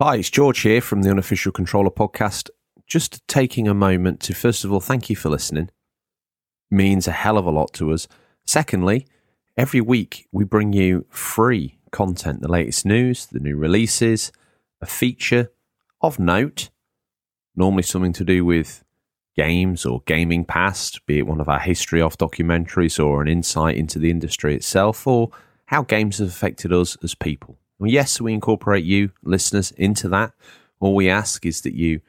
[0.00, 2.50] Hi, it's George here from the Unofficial Controller podcast.
[2.86, 5.70] Just taking a moment to, first of all, thank you for listening.
[6.70, 8.06] Means a hell of a lot to us.
[8.46, 9.08] Secondly,
[9.56, 14.30] every week we bring you free content, the latest news, the new releases,
[14.80, 15.50] a feature
[16.00, 16.70] of note,
[17.56, 18.84] normally something to do with
[19.34, 23.76] games or gaming past, be it one of our history of documentaries or an insight
[23.76, 25.30] into the industry itself or
[25.66, 27.58] how games have affected us as people.
[27.78, 30.32] Well, yes, we incorporate you, listeners, into that.
[30.80, 32.00] All we ask is that you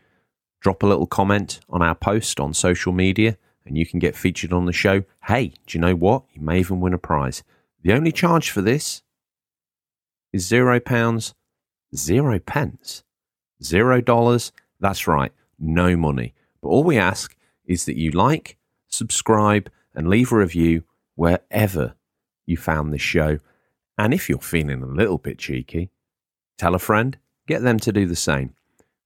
[0.62, 4.52] drop a little comment on our post on social media and you can get featured
[4.52, 5.04] on the show.
[5.26, 6.24] Hey, do you know what?
[6.34, 7.44] You may even win a prize.
[7.84, 9.04] The only charge for this
[10.34, 11.34] is zero pounds,
[11.96, 13.04] zero pence,
[13.64, 14.52] zero dollars.
[14.80, 16.34] That's right, no money.
[16.62, 18.58] But all we ask is that you like,
[18.88, 20.84] subscribe, and leave a review
[21.16, 21.96] wherever
[22.46, 23.40] you found this show.
[24.00, 25.92] And if you're feeling a little bit cheeky,
[26.58, 27.18] tell a friend,
[27.48, 28.56] get them to do the same.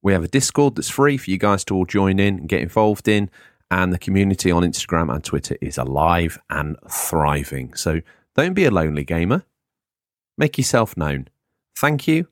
[0.04, 2.62] We have a Discord that's free for you guys to all join in and get
[2.62, 3.32] involved in.
[3.72, 7.74] And the community on Instagram and Twitter is alive and thriving.
[7.74, 8.02] So
[8.36, 9.46] don't be a lonely gamer.
[10.38, 11.28] Make yourself known.
[11.76, 12.28] Thank you.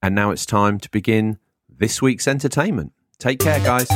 [0.00, 1.38] And now it's time to begin
[1.68, 2.92] this week's entertainment.
[3.18, 3.88] Take care, guys.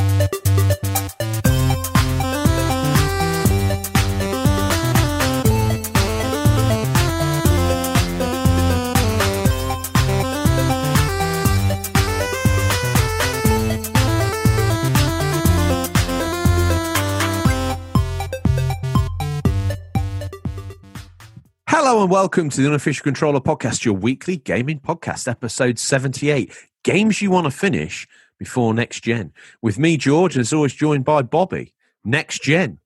[21.89, 26.55] Hello and welcome to the Unofficial Controller Podcast, your weekly gaming podcast, episode 78.
[26.83, 29.33] Games you want to finish before next gen.
[29.63, 31.73] With me, George, and as always joined by Bobby.
[32.05, 32.77] Next gen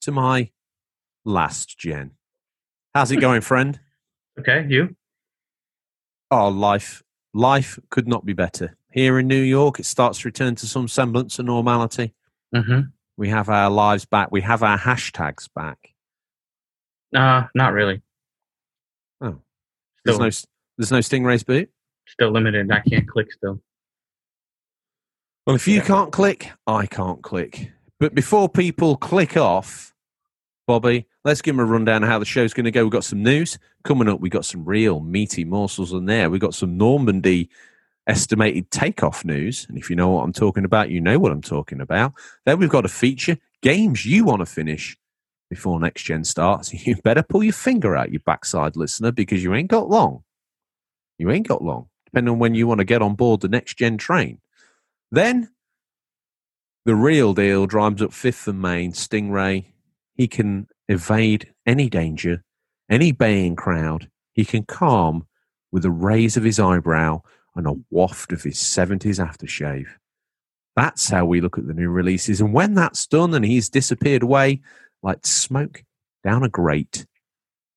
[0.00, 0.50] to my
[1.24, 2.10] last gen.
[2.92, 3.78] How's it going, friend?
[4.40, 4.96] Okay, you?
[6.28, 7.04] Oh, life.
[7.34, 8.76] Life could not be better.
[8.90, 12.14] Here in New York, it starts to return to some semblance of normality.
[12.52, 12.80] Mm-hmm.
[13.16, 14.32] We have our lives back.
[14.32, 15.94] We have our hashtags back.
[17.14, 18.02] Uh, not really.
[20.04, 20.30] There's no
[20.76, 21.70] there's no Stingray's boot.
[22.06, 22.70] still limited.
[22.70, 23.60] I can't click still.
[25.46, 25.84] Well, if you Yeah.
[25.84, 27.70] can't click, I can't click.
[28.00, 29.94] But before people click off,
[30.66, 32.82] Bobby, let's give them a rundown of how the show's going to go.
[32.84, 34.20] We've got some news coming up.
[34.20, 36.30] We've got some real meaty morsels in there.
[36.30, 37.50] We've got some Normandy
[38.06, 39.66] estimated takeoff news.
[39.68, 42.12] And if you know what I'm talking about, you know what I'm talking about.
[42.46, 44.96] Then we've got a feature games you want to finish
[45.54, 46.72] before next gen starts.
[46.86, 50.24] You better pull your finger out your backside, listener, because you ain't got long.
[51.16, 53.78] You ain't got long, depending on when you want to get on board the next
[53.78, 54.40] gen train.
[55.12, 55.48] Then
[56.84, 59.66] the real deal drives up Fifth and Main, Stingray.
[60.14, 62.42] He can evade any danger,
[62.90, 64.10] any baying crowd.
[64.32, 65.26] He can calm
[65.70, 67.22] with a raise of his eyebrow
[67.54, 69.86] and a waft of his 70s aftershave.
[70.74, 72.40] That's how we look at the new releases.
[72.40, 74.60] And when that's done and he's disappeared away
[75.04, 75.84] like smoke
[76.24, 77.06] down a grate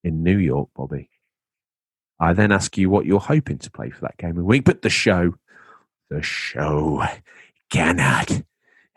[0.04, 1.10] in New York, Bobby,
[2.20, 4.64] I then ask you what you're hoping to play for that game of the week.
[4.64, 5.36] But the show,
[6.10, 7.04] the show
[7.70, 8.42] cannot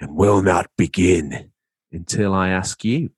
[0.00, 1.50] and will not begin
[1.92, 3.10] until I ask you.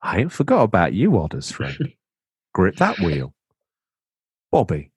[0.00, 1.92] I ain't forgot about you, Odders friend.
[2.54, 3.34] Grip that wheel.
[4.50, 4.90] Bobby,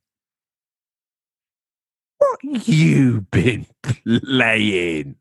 [2.17, 5.15] what you been playing?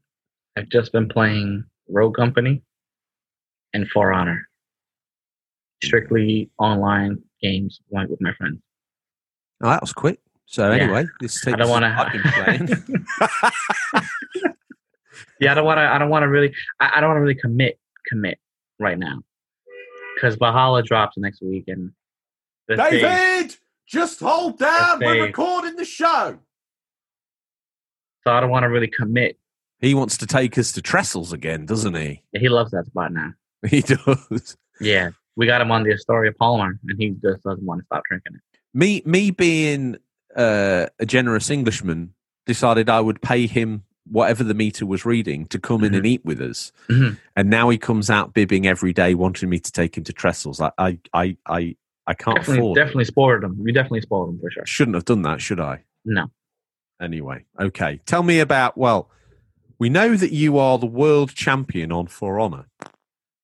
[0.56, 2.62] I've just been playing Rogue Company
[3.72, 4.48] and For Honor.
[5.82, 8.60] Strictly online games like with my friends.
[9.62, 10.20] Oh, that was quick.
[10.46, 10.82] So Yeah.
[10.82, 12.66] anyway, this takes I don't want I've been playing.
[12.66, 13.04] to.
[15.40, 15.82] yeah, I don't want to.
[15.82, 16.52] I don't want to really.
[16.80, 17.78] I, I don't want to really commit.
[18.08, 18.38] Commit
[18.78, 19.20] right now
[20.14, 21.92] because Valhalla drops next week and
[22.66, 23.56] the stage- David,
[23.86, 24.98] just hold down.
[25.00, 25.22] We're Dave.
[25.24, 26.38] recording the show.
[28.26, 29.38] so I don't want to really commit.
[29.80, 32.22] He wants to take us to Trestles again, doesn't he?
[32.36, 33.32] He loves that spot now.
[33.68, 34.56] He does.
[34.80, 38.02] Yeah, we got him on the Astoria Palmer, and he just doesn't want to stop
[38.08, 38.40] drinking it.
[38.72, 39.96] Me, me being
[40.34, 42.14] uh, a generous Englishman,
[42.46, 46.24] decided I would pay him whatever the meter was reading to come in and eat
[46.24, 46.72] with us.
[46.88, 47.18] Mhm.
[47.36, 50.60] And now he comes out bibbing every day, wanting me to take him to Trestles.
[50.60, 52.76] I, I, I, I, I can't Definitely, afford.
[52.76, 53.60] definitely spoiled him.
[53.64, 54.64] You definitely spoiled him for sure.
[54.66, 55.84] Shouldn't have done that, should I?
[56.04, 56.28] No,
[57.00, 58.00] Anyway, okay.
[58.06, 58.76] Tell me about.
[58.76, 59.10] Well,
[59.80, 62.66] we know that you are the world champion on For Honor.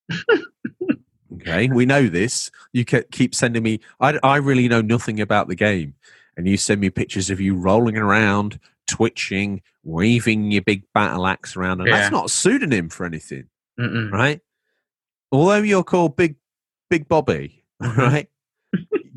[1.35, 2.51] okay, we know this.
[2.73, 3.81] You keep sending me.
[4.01, 5.95] I, I really know nothing about the game,
[6.37, 11.57] and you send me pictures of you rolling around, twitching, waving your big battle axe
[11.57, 11.97] around, and Yeah.
[11.99, 13.49] that's not a pseudonym for anything,
[13.81, 14.13] Mm-mm.
[14.13, 14.41] right?
[15.33, 16.37] Although you're called Big
[16.89, 17.97] Big Bobby, Mhm.
[17.97, 18.29] right?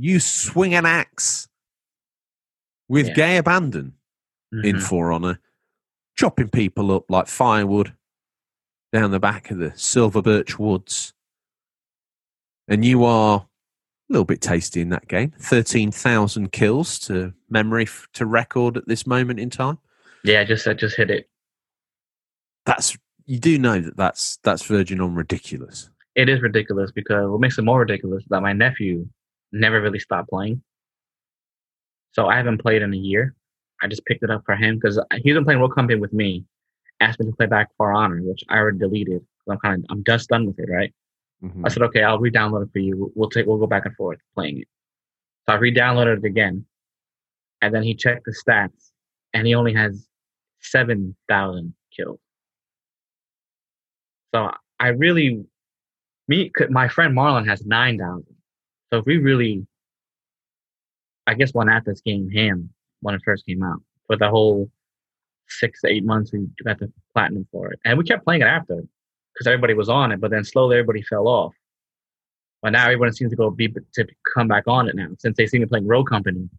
[0.01, 1.49] you swing an axe
[2.87, 3.13] with Yeah.
[3.13, 3.93] gay abandon
[4.63, 4.81] in Mhm.
[4.81, 5.39] For Honor,
[6.19, 7.93] chopping people up like firewood
[8.91, 11.13] down the back of the Silver Birch Woods.
[12.67, 13.47] And you are a
[14.09, 15.31] little bit tasty in that game.
[15.39, 19.77] 13,000 kills to memory f- to record at this moment in time.
[20.25, 21.29] Yeah, I just I just hit it.
[22.65, 25.89] That's you do know that that's that's verging on ridiculous.
[26.15, 29.07] It is ridiculous because what makes it more ridiculous is that my nephew
[29.53, 30.61] never really stopped playing.
[32.11, 33.35] So I haven't played in a year.
[33.81, 36.43] I just picked it up for him because he's been playing Rogue Company with me.
[36.99, 39.25] Asked me to play back For Honor, which I already deleted.
[39.49, 40.93] I'm kind of I'm just done with it, right?
[41.43, 41.61] Mhm.
[41.65, 43.11] I said, okay, I'll re-download it for you.
[43.15, 44.67] We'll- take, we'll go back and forth playing it.
[45.47, 46.65] So I re-downloaded it again,
[47.61, 48.91] and then he checked the stats,
[49.33, 50.07] and he only has
[50.59, 52.19] seven thousand kills.
[54.35, 55.45] So I really,
[56.27, 58.35] me, my friend Marlon has nine thousand.
[58.91, 59.65] So if we really,
[61.25, 62.69] I guess, one at this game ham
[63.01, 64.69] when it first came out for the whole
[65.47, 68.45] six to eight months we got the platinum for it, and we kept playing it
[68.45, 68.83] after
[69.33, 71.53] because everybody was on it, but then slowly everybody fell off.
[72.61, 75.47] But now everyone seems to go be to come back on it now since they
[75.47, 76.49] see me playing Rogue Company.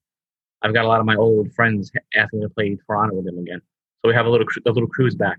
[0.62, 3.26] I've got a lot of my old friends asking me to play For Honor with
[3.26, 3.60] them again,
[4.02, 5.38] so we have a little a little cruise back.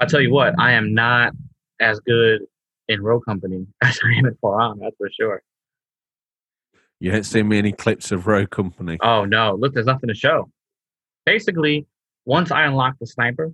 [0.00, 1.32] I'll tell you what, I am not
[1.80, 2.42] as good
[2.88, 4.80] in Rogue Company as I am in For Honor.
[4.82, 5.42] That's for sure.
[7.00, 8.98] You don't me any clips of Rogue Company.
[9.02, 10.50] Oh no, look, there's nothing to show.
[11.24, 11.86] Basically,
[12.24, 13.52] once I unlock the sniper,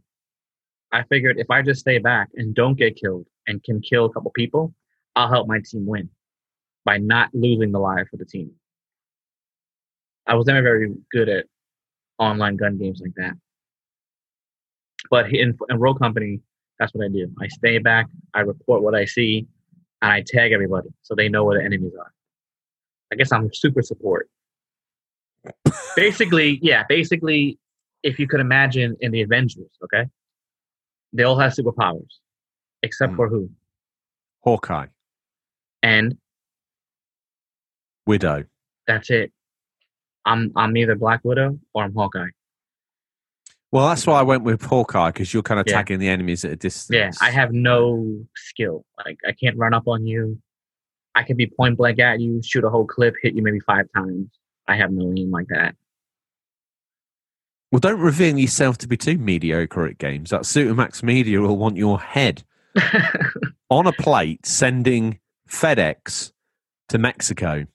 [0.93, 4.13] I figured if I just stay back and don't get killed and can kill a
[4.13, 4.73] couple people,
[5.15, 6.09] I'll help my team win
[6.85, 8.53] by not losing the life for the team.
[10.27, 11.47] I was never very good at
[12.19, 13.35] online gun games like that.
[15.11, 16.41] But in, in Company,
[16.79, 17.31] that's what I do.
[17.41, 19.47] I stay back, I report what I see,
[20.01, 22.14] and I tag everybody so they know where the enemies are.
[23.15, 24.29] I guess I'm super support
[25.95, 27.59] basically, yeah, basically,
[28.03, 30.05] if you could imagine in the Avengers, okay,
[31.13, 32.09] they all have superpowers,
[32.83, 33.17] except Hmm.
[33.17, 33.51] for who?
[34.43, 34.87] Hawkeye,
[35.83, 36.17] And
[38.07, 38.45] Widow.
[38.87, 39.33] that's it.
[40.25, 42.31] I'm I'm either Black Widow or I'm Hawkeye.
[43.71, 45.75] Well, that's why I went with Hawkeye because you're kind of Yeah.
[45.75, 46.95] tagging the enemies at a distance.
[46.97, 48.85] Yeah, I have no skill.
[49.05, 50.41] Like I can't run up on you.
[51.15, 53.87] I can be point blank at you, shoot a whole clip, hit you maybe five
[53.95, 54.29] times.
[54.67, 55.77] I have no aim like that.
[57.71, 60.31] Well, don't reveal yourself to be too mediocre at games.
[60.31, 62.45] That Supermax Media will want your head
[63.71, 65.19] on a plate sending
[65.49, 66.33] FedEx
[66.89, 67.67] to Mexico.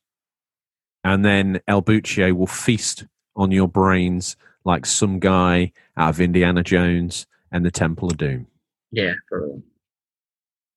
[1.04, 3.06] And then El Buccio will feast
[3.36, 8.48] on your brains like some guy out of Indiana Jones and the Temple of Doom.
[8.92, 9.64] yeah, for real.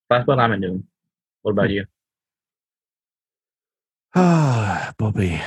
[0.09, 0.83] That's what I'm doing.
[1.41, 1.75] What about hmm.
[1.75, 1.85] you?
[4.15, 5.41] Ah, Bobby,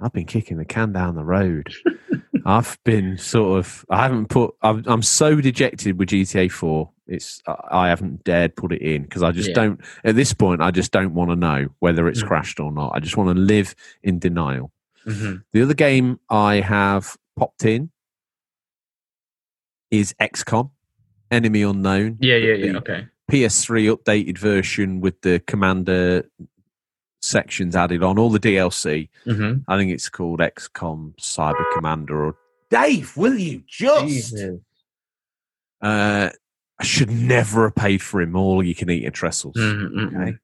[0.00, 1.72] I've been kicking the can down the road.
[2.46, 6.90] I've been sort of, I haven't put, I'm, I'm so dejected with GTA 4.
[7.06, 9.54] It's, I- haven't dared put it in because I just Yeah.
[9.56, 12.26] don't, at this point, I just don't want to know whether it's Mhm.
[12.28, 12.92] crashed or not.
[12.94, 14.72] I just want to live in denial.
[15.04, 17.90] hmm The other game I have popped in
[19.90, 20.70] is XCOM,
[21.30, 22.16] Enemy Unknown.
[22.20, 22.76] Yeah, yeah, yeah.
[22.78, 23.06] Okay.
[23.30, 26.24] PS3 updated version with the Commander
[27.20, 29.08] sections added on, all the DLC.
[29.24, 32.36] hmm I think it's called XCOM Cyber Commander or
[32.70, 34.06] Dave, will you just?
[34.06, 34.60] Jesus.
[35.82, 36.30] Uh,
[36.78, 39.54] I should never have paid for him all you can eat at Trestles.
[39.56, 40.38] Mhm, Okay.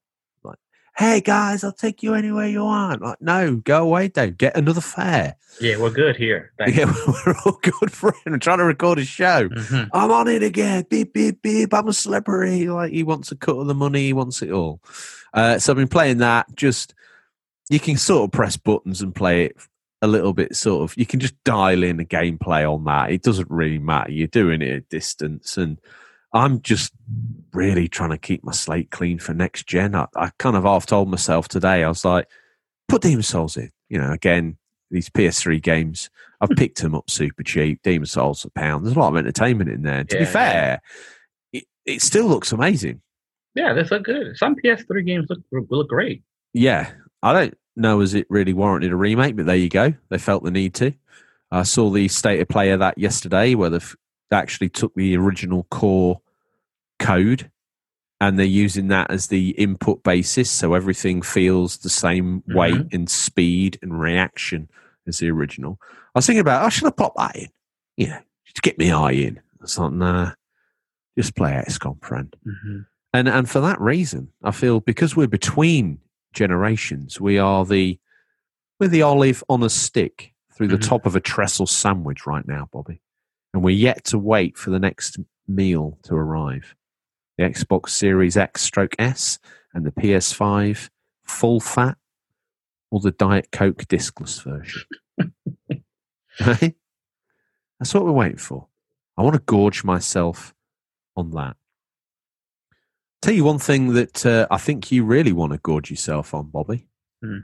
[0.99, 3.03] Hey guys, I'll take you anywhere you want.
[3.03, 4.39] Like, no, go away, Dave.
[4.39, 5.37] Get another fare.
[5.61, 6.53] Yeah, we're good here.
[6.59, 6.75] Thanks.
[6.77, 6.87] Yeah,
[7.27, 8.17] we're all good friends.
[8.25, 9.49] I'm trying to record a show.
[9.51, 9.91] Mhm.
[9.93, 10.87] I'm on it again.
[10.89, 11.75] Beep, beep, beep.
[11.75, 12.69] I'm a celebrity.
[12.71, 14.07] Like he wants a cut of the money.
[14.07, 14.81] He wants it all.
[15.35, 16.47] Uh, so I've been playing that.
[16.57, 16.95] Just
[17.69, 19.57] you can sort of press buttons and play it
[20.01, 20.57] a little bit.
[20.57, 23.11] Sort of you can just dial in the gameplay on that.
[23.11, 24.13] It doesn't really matter.
[24.13, 25.79] You're doing it at distance, and
[26.37, 26.93] I'm just
[27.53, 29.95] really trying to keep my slate clean for next gen.
[29.95, 31.83] I, I kind of half told myself today.
[31.83, 32.29] I was like,
[32.89, 33.71] put Demon's Souls in.
[33.89, 34.57] You know, again,
[34.91, 36.11] these PS3 games.
[36.41, 36.57] I've hmm.
[36.57, 37.83] picked them up super cheap.
[37.83, 38.85] Demon's Souls a pound.
[38.85, 40.05] There's a lot of entertainment in there.
[40.05, 40.81] To be Yeah, fair,
[41.53, 43.01] it, it still looks amazing.
[43.55, 44.37] Yeah, they look good.
[44.37, 46.23] Some PS3 games look look great.
[46.53, 46.91] Yeah,
[47.23, 49.95] I don't know as it really warranted a remake, but there you go.
[50.11, 50.93] They felt the need to.
[51.51, 53.81] I saw the state of play of that yesterday, where they
[54.31, 56.21] actually took the original core
[56.99, 57.51] code
[58.21, 63.11] and they're using that as the input basis, so everything feels the same weight and
[63.11, 64.69] speed and reaction
[65.07, 65.79] as the original.
[66.15, 67.49] I was thinking about, I should have popped that in,
[67.99, 68.19] you know,
[68.55, 69.37] to get me eye in.
[69.39, 70.33] I was like, nah,
[71.19, 72.35] just play XCOM, friend.
[72.47, 72.79] Mm-hmm.
[73.13, 75.99] And and for that reason, I feel because we're between
[76.33, 77.99] generations, we are the
[78.79, 80.87] We're the olive on a stick through the Mhm.
[80.89, 83.01] top of a trestle sandwich right now, Bobby.
[83.55, 86.75] And we're yet to wait for the next meal to arrive.
[87.39, 89.39] The Xbox Series X stroke S
[89.75, 90.89] and the PS5
[91.25, 91.99] full fat
[92.91, 94.85] or the Diet Coke discless version.
[97.79, 98.69] That's what we're waiting for.
[99.17, 100.55] I want to gorge myself
[101.17, 101.57] on that.
[103.23, 106.49] Tell you one thing that uh, I think you really want to gorge yourself on,
[106.49, 106.87] Bobby.
[107.23, 107.41] Hmm.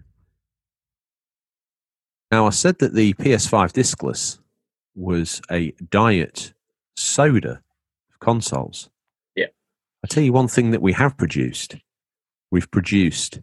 [2.30, 4.38] Now, I said that the PS5 discless
[4.94, 6.54] was a diet
[6.96, 7.62] soda
[8.10, 8.88] of consoles.
[10.04, 11.76] I tell you one thing that we have produced.
[12.50, 13.40] We've produced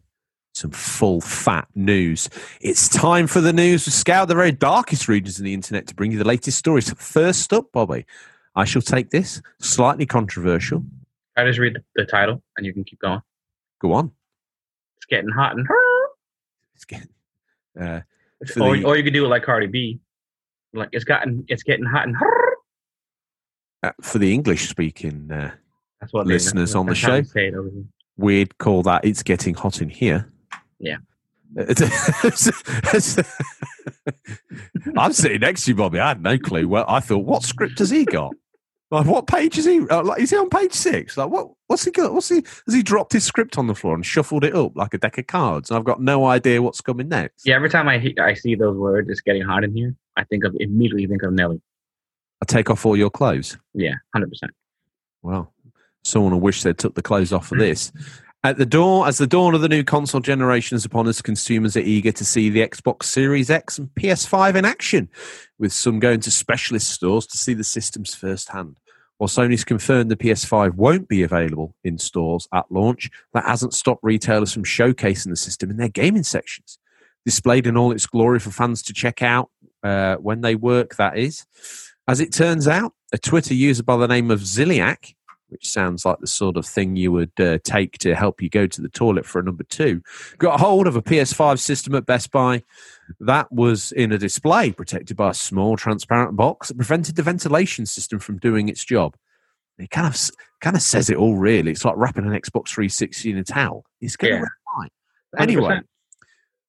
[0.54, 2.30] some full fat news.
[2.60, 3.86] It's time for the news.
[3.86, 6.92] We scour the very darkest regions of the internet to bring you the latest stories.
[6.94, 8.06] First up, Bobby,
[8.56, 10.84] I shall take this slightly controversial.
[11.38, 13.22] I just read the title and you can keep going.
[13.80, 14.12] Go on.
[14.98, 15.66] It's getting hot and
[16.75, 17.08] It's getting,
[17.80, 18.01] uh,
[18.42, 20.00] It's- or, the- or you could do it like Cardi B.
[20.74, 22.16] Like it's gotten it's getting hot and
[23.82, 25.56] uh, for the English speaking uh,
[26.00, 27.22] that's what Listeners on the show.
[27.24, 27.84] say it over here.
[28.18, 30.32] we'd call that it's getting hot in here.
[30.79, 30.98] Yeah.
[34.98, 36.00] I'm sitting next to you, Bobby.
[36.00, 36.68] I had no clue.
[36.68, 38.34] Well, I thought, what script has he got?
[38.91, 39.79] Like, what page is he?
[39.88, 41.15] Uh, like, is he on page six?
[41.18, 41.50] Like, what?
[41.68, 42.12] What's he got?
[42.13, 42.44] What's he?
[42.65, 45.20] Has he dropped his script on the floor and shuffled it up like a deck
[45.20, 45.70] of cards?
[45.70, 47.46] And I've got no idea what's coming next.
[47.46, 49.96] Yeah, every time I he- I see those words, it's getting hot in here.
[50.18, 51.62] I think of immediately think of Nelly.
[52.41, 53.58] I take off all your clothes.
[53.75, 54.53] Yeah, hundred percent.
[55.22, 55.53] Well,
[56.03, 57.91] someone will wish they'd took the clothes off for this.
[58.41, 61.75] At the door, as the dawn of the new console generation is upon us, consumers
[61.75, 65.10] are eager to see the Xbox Series X and PS5 in action,
[65.58, 68.79] with some going to specialist stores to see the systems firsthand.
[69.18, 74.00] While Sony's confirmed the PS5 won't be available in stores at launch, that hasn't stopped
[74.03, 76.79] retailers from showcasing the system in their gaming sections.
[77.25, 79.50] Displayed in all its glory for fans to check out
[79.84, 81.46] uh, when they work, that is.
[82.08, 85.13] As it turns out, a Twitter user by the name of Ziliac
[85.50, 88.68] which sounds like the sort of thing you would uh, take to help you go
[88.68, 90.01] to the toilet for a number two,
[90.38, 92.63] got hold of a PS5 system at Best Buy
[93.20, 97.86] that was in a display protected by a small transparent box that prevented the ventilation
[97.86, 99.15] system from doing its job.
[99.77, 100.20] It kind of
[100.60, 101.72] kind of says it all, really.
[101.72, 103.86] It's like wrapping an Xbox 360 in a towel.
[104.01, 104.89] It's going to work fine.
[105.38, 105.84] Anyway, 100%.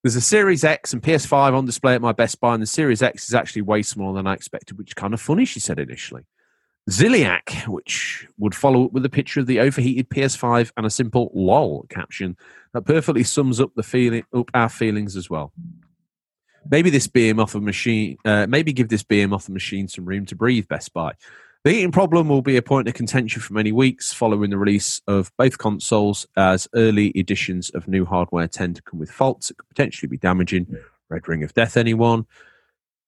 [0.02, 3.02] there's a Series X and PS5 on display at my Best Buy, and the Series
[3.02, 5.80] X is actually way smaller than I expected, which is kind of funny, she said
[5.80, 6.22] initially.
[6.90, 11.30] Ziliac, which would follow up with a picture of the overheated PS5 and a simple
[11.32, 12.36] "lol" caption
[12.72, 15.52] that perfectly sums up the feeling, up our feelings as well.
[16.68, 20.04] Maybe this beam off a machine, uh, maybe give this beam off of machine some
[20.04, 20.66] room to breathe.
[20.66, 21.12] Best Buy.
[21.62, 25.00] The heating problem will be a point of contention for many weeks following the release
[25.06, 29.58] of both consoles, as early editions of new hardware tend to come with faults that
[29.58, 30.66] could potentially be damaging.
[31.08, 32.26] Red Ring of Death, anyone?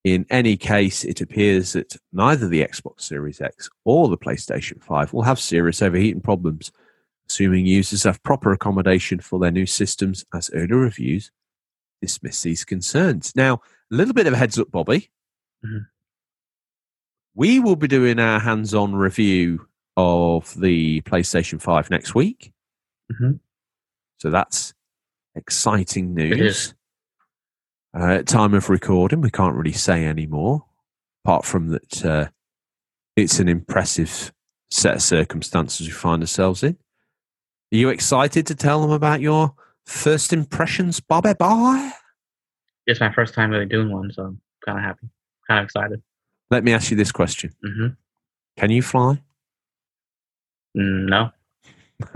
[0.04, 5.12] In any case, it appears that neither the Xbox Series X or the PlayStation 5
[5.12, 6.72] will have serious overheating problems,
[7.28, 11.30] assuming users have proper accommodation for their new systems, as earlier reviews
[12.00, 13.32] dismiss these concerns.
[13.36, 13.60] Now,
[13.92, 15.10] a little bit of a heads up, Bobby.
[15.64, 15.86] Mhm.
[17.34, 22.52] We will be doing our hands on review of the PlayStation 5 next week.
[23.12, 23.38] Mhm.
[24.18, 24.74] So that's
[25.36, 26.74] exciting It news.
[27.94, 30.64] Uh, at time of recording, we can't really say any more,
[31.24, 32.28] apart from that uh,
[33.16, 34.32] it's an impressive
[34.70, 36.72] set of circumstances we find ourselves in.
[37.72, 41.90] Are you excited to tell them about your first impressions, Bobby Boy?
[42.86, 45.08] It's my first time really doing one, so I'm kind of happy,
[45.46, 46.02] kind of excited.
[46.50, 47.88] Let me ask you this question: hmm
[48.56, 49.22] Can you fly?
[50.76, 51.30] Mm, no,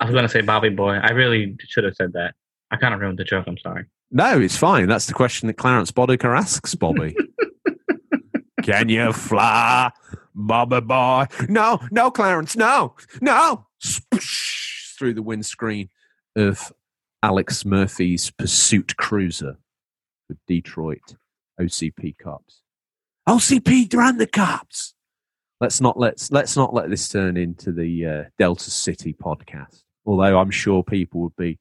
[0.00, 0.94] I was gonna say Bobby Boy.
[0.94, 2.34] I really should have said that.
[2.70, 3.46] I kind of ruined the joke.
[3.46, 3.86] I'm sorry.
[4.10, 4.88] no, it's fine.
[4.88, 7.16] That's the question that Clarence Boddicker asks Bobby.
[8.62, 9.90] Can you fly,
[10.34, 11.26] Bobby Boy?
[11.48, 13.66] No, no, Clarence, no, no.
[14.98, 15.88] Through the windscreen
[16.36, 16.72] of
[17.22, 19.56] Alex Murphy's pursuit cruiser,
[20.28, 21.16] the Detroit
[21.60, 22.62] OCP cops.
[23.28, 24.94] OCP, they're on the cops.
[25.60, 29.82] Let's not let's let's not let this turn into the uh, Delta City podcast.
[30.06, 31.58] Although I'm sure people would be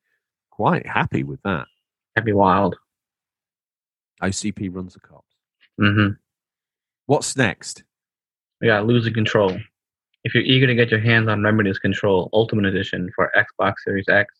[0.57, 1.65] quite happy with that.
[2.15, 2.75] That'd be wild.
[4.21, 5.35] OCP runs the cops.
[5.79, 6.09] hmm
[7.05, 7.83] What's next?
[8.59, 9.57] We got losing control.
[10.23, 14.09] If you're eager to get your hands on Remedy's Control Ultimate Edition for Xbox Series
[14.09, 14.33] X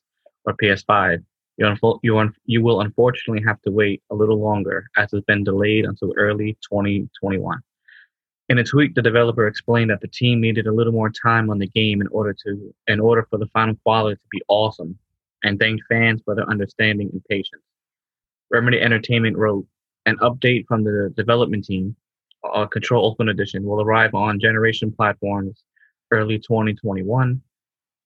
[0.45, 1.23] or PS5,
[1.57, 5.23] you, unfo- you, un- you will unfortunately have to wait a little longer as it's
[5.25, 7.59] been delayed until early 2021.
[8.49, 11.59] In a tweet, the developer explained that the team needed a little more time on
[11.59, 14.97] the game in order to in order for the final quality to be awesome,
[15.47, 17.63] and thanked fans for their understanding and patience.
[18.51, 19.65] Remedy Entertainment wrote
[20.05, 21.95] an update from the development team,
[22.53, 25.63] uh, Control Open Edition, will arrive on generation platforms
[26.11, 27.41] early 2021.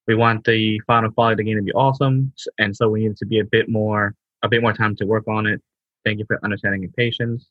[0.08, 3.18] We want the final quality of the game to be awesome, and so we need
[3.18, 5.62] to be a bit more, a bit more time to work on it.
[6.06, 7.50] Thank you for understanding and patience.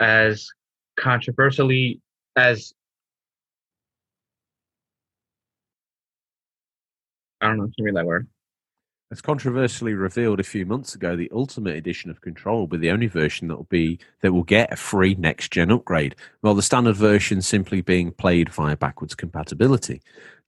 [0.00, 0.48] As
[0.96, 2.00] controversially
[2.36, 2.72] as
[7.40, 8.26] I don't know if you read that word.
[9.10, 12.90] As controversially revealed a few months ago, the Ultimate Edition of Control will be the
[12.90, 16.60] only version that will be that will get a free next gen upgrade, while the
[16.62, 20.02] standard version simply being played via backwards compatibility.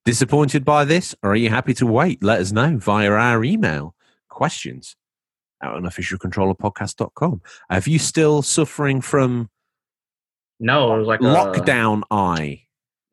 [0.04, 2.22] Disappointed by this, or are you happy to wait?
[2.22, 3.94] Let us know via our email.
[4.28, 4.94] Questions
[5.62, 7.40] at unofficialcontrollerpodcast.com.
[7.70, 9.48] Are you still suffering from
[10.58, 12.64] No, it was like a, lockdown eye?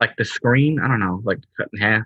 [0.01, 0.79] like the screen.
[0.79, 2.03] I don't know, like cut in half.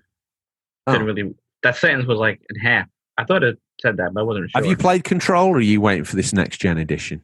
[0.85, 0.91] Oh.
[0.93, 1.35] Didn't really.
[1.63, 2.87] That sentence was like in half.
[3.21, 4.61] I thought it said that, but I wasn't sure.
[4.61, 7.21] Have you played Control, or are you waiting for this next gen edition?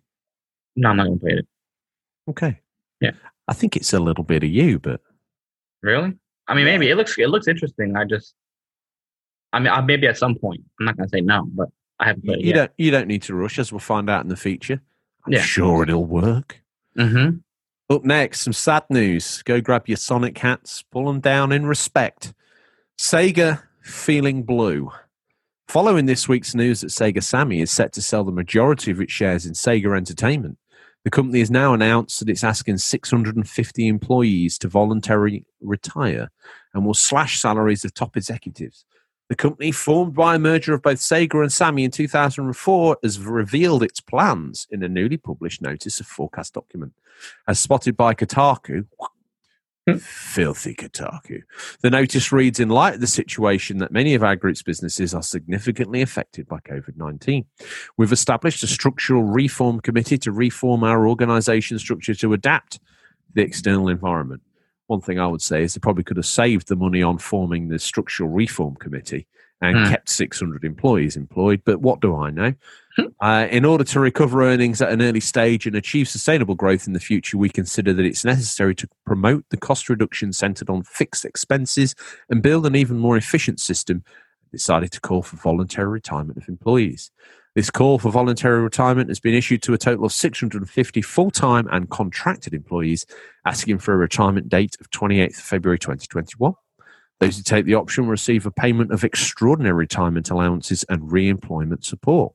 [0.75, 1.47] no, I'm not gonna play it.
[2.29, 2.59] Okay.
[3.01, 3.11] Yeah.
[3.47, 5.01] I think it's a little bit of you, but
[5.81, 6.13] Really?
[6.47, 7.95] I mean, maybe it looks it looks interesting.
[7.95, 8.33] I just,
[9.53, 10.61] I mean, I, maybe at some point.
[10.79, 13.07] I'm not gonna say no, but I haven't you, played it you don't you don't
[13.07, 14.81] need to rush, as we'll find out in the feature.
[15.25, 15.41] I'm Yeah.
[15.41, 16.61] sure it'll work.
[16.97, 17.37] Mm-hmm.
[17.89, 19.41] Up next, some sad news.
[19.43, 22.33] Go grab your Sonic hats, pull them down in respect.
[22.99, 24.91] Sega feeling blue.
[25.67, 29.11] Following this week's news that Sega Sammy is set to sell the majority of its
[29.11, 30.57] shares in Sega Entertainment,
[31.03, 36.29] the company has now announced that it's asking 650 employees to voluntarily retire
[36.73, 38.85] and will slash salaries of top executives.
[39.27, 43.83] The company, formed by a merger of both Sega and Sammy in 2004, has revealed
[43.83, 46.93] its plans in a newly published notice of forecast document.
[47.45, 48.85] As spotted by Kotaku,
[49.95, 51.41] filthy Kotaku,
[51.81, 55.23] the notice reads In light of the situation that many of our group's businesses are
[55.23, 57.45] significantly affected by COVID 19,
[57.97, 62.79] we've established a structural reform committee to reform our organization structure to adapt
[63.33, 64.41] the external environment.
[64.87, 67.67] One thing I would say is they probably could have saved the money on forming
[67.67, 69.27] the structural reform committee
[69.61, 69.89] and Hmm.
[69.89, 71.61] kept 600 employees employed.
[71.65, 72.53] But what do I know?
[73.19, 76.93] Uh, in order to recover earnings at an early stage and achieve sustainable growth in
[76.93, 81.25] the future, we consider that it's necessary to promote the cost reduction centered on fixed
[81.25, 81.95] expenses
[82.29, 84.03] and build an even more efficient system.
[84.51, 87.11] Decided to call for voluntary retirement of employees.
[87.53, 91.67] This call for voluntary retirement has been issued to a total of 650 full time
[91.71, 93.05] and contracted employees,
[93.45, 96.53] asking for a retirement date of 28th February 2021.
[97.19, 101.27] Those who take the option will receive a payment of extraordinary retirement allowances and re
[101.27, 102.33] employment support.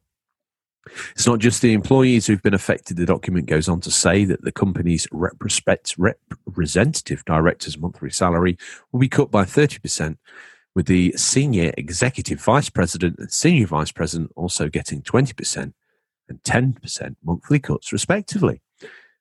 [1.13, 2.97] It's not just the employees who've been affected.
[2.97, 8.59] The document goes on to say that the company's representative director's monthly salary
[8.91, 10.17] will be cut by 30%,
[10.75, 15.73] with the senior executive vice president and senior vice president also getting 20%
[16.29, 18.61] and 10% monthly cuts, respectively.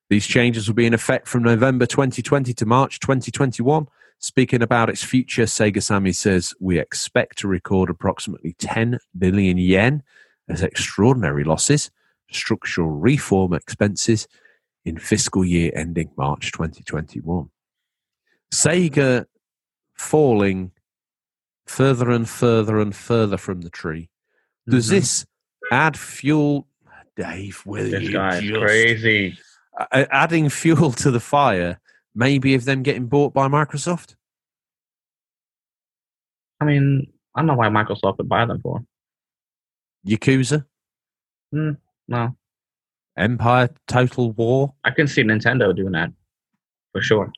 [0.09, 3.87] These changes will be in effect from November 2020 to March 2021.
[4.19, 10.03] Speaking about its future, Sega Sammy says we expect to record approximately 10 billion yen
[10.51, 11.89] as extraordinary losses,
[12.29, 14.27] structural reform expenses
[14.85, 17.49] in fiscal year ending March 2021.
[18.53, 19.25] Sega
[19.95, 20.71] falling
[21.65, 24.09] further and further and further from the tree.
[24.67, 24.89] Does Mhm.
[24.91, 25.25] this
[25.71, 26.67] add fuel?
[27.15, 29.37] Dave, will This you guy is just- crazy.
[29.91, 31.79] adding fuel to the fire,
[32.13, 34.15] maybe of them getting bought by Microsoft?
[36.59, 38.85] I mean, I don't know why Microsoft would buy them for.
[40.05, 40.65] Yakuza?
[41.51, 42.35] No,
[43.17, 44.73] Empire Total War?
[44.83, 46.11] I can see Nintendo doing that
[46.93, 47.31] for sure.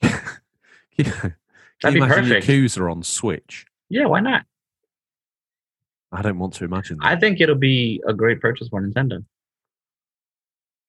[0.02, 0.12] can
[0.98, 1.34] That'd
[1.84, 2.46] you be imagine perfect.
[2.46, 3.66] Yakuza on Switch?
[3.88, 4.44] Yeah, why not?
[6.12, 7.06] I don't want to imagine that.
[7.06, 9.24] I think it'll be a great purchase for Nintendo,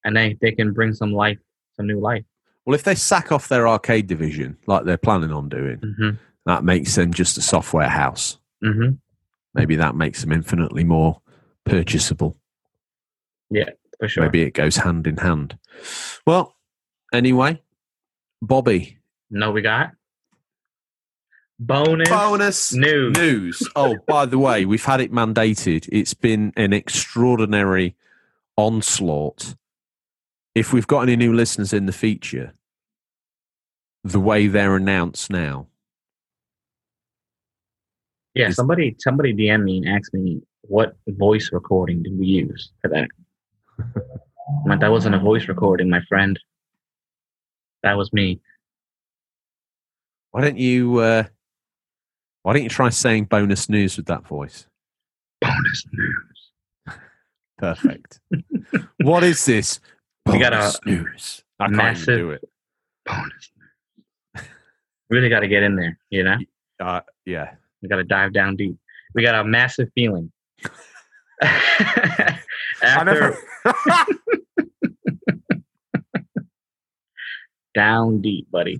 [0.03, 1.39] and they they can bring some life,
[1.75, 2.23] some new life.
[2.65, 6.09] well, if they sack off their arcade division like they're planning on doing, Mm-hmm.
[6.45, 8.37] that makes them just a software house.
[8.63, 8.95] Mm-hmm.
[9.57, 11.19] Maybe that makes them infinitely more
[11.65, 12.37] purchasable.
[13.49, 14.23] Yeah, for sure.
[14.23, 15.57] Maybe it goes hand in hand.
[16.25, 16.55] Well,
[17.11, 17.61] anyway,
[18.41, 18.99] Bobby,
[19.31, 19.93] No, we got
[21.59, 23.17] bonus bonus news.
[23.17, 23.63] news.
[23.75, 25.89] Oh, by the way, we've had it mandated.
[25.91, 27.95] It's been an extraordinary
[28.57, 29.55] onslaught.
[30.53, 32.53] If we've got any new listeners in the feature,
[34.03, 35.67] the way they're announced now,
[38.39, 42.89] Yeah, somebody somebody DM me and asked me what voice recording did we use for
[42.89, 43.07] that.
[44.65, 46.39] Like, that wasn't a voice recording, my friend.
[47.83, 48.39] That was me.
[50.31, 50.99] why don't you?
[50.99, 51.23] Uh,
[52.43, 54.65] why don't you try saying bonus news with that voice?
[55.41, 56.51] Bonus news.
[57.57, 58.21] Perfect.
[59.01, 59.81] what is this?
[60.25, 61.43] We got a Bonus news.
[61.59, 62.49] I can't massive- even do it.
[63.05, 63.51] Bonus.
[65.09, 66.37] really got to get in there, you know?
[66.79, 67.55] Uh, yeah.
[67.81, 68.77] We got to dive down deep.
[69.13, 70.31] We got a massive feeling.
[72.81, 73.37] After
[77.75, 78.79] down deep, buddy.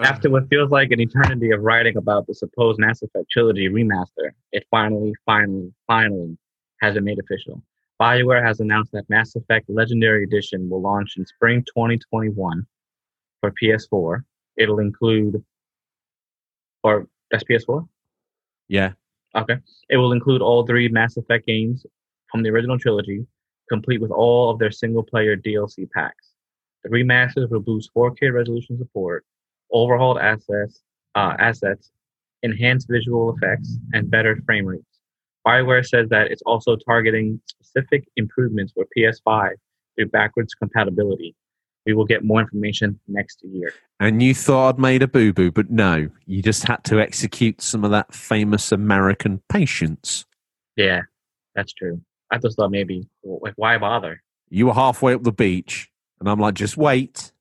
[0.00, 4.30] After what feels like an eternity of writing about the supposed Mass Effect trilogy remaster,
[4.52, 6.36] it finally, finally, finally
[6.80, 7.62] has been made official.
[8.00, 12.66] BioWare has announced that Mass Effect Legendary Edition will launch in spring 2021
[13.40, 14.22] for PS4.
[14.56, 15.42] It'll include,
[16.82, 17.88] or that's PS4?
[18.68, 18.92] Yeah.
[19.34, 19.56] Okay.
[19.88, 21.84] It will include all three Mass Effect games
[22.30, 23.26] from the original trilogy,
[23.68, 26.28] complete with all of their single player DLC packs.
[26.84, 29.24] The remasters will boost 4K resolution support,
[29.72, 30.82] overhauled assets,
[31.14, 31.90] uh, assets,
[32.42, 34.84] enhanced visual effects, and better frame rates.
[35.46, 39.52] Bioware says that it's also targeting specific improvements for PS5
[39.96, 41.34] through backwards compatibility.
[41.84, 43.72] We will get more information next year.
[43.98, 47.60] And you thought I'd made a boo boo, but no, you just had to execute
[47.60, 50.24] some of that famous American patience.
[50.76, 51.02] Yeah,
[51.54, 52.00] that's true.
[52.30, 54.22] I just thought maybe, like, why bother?
[54.48, 55.90] You were halfway up the beach,
[56.20, 57.32] and I'm like, just wait.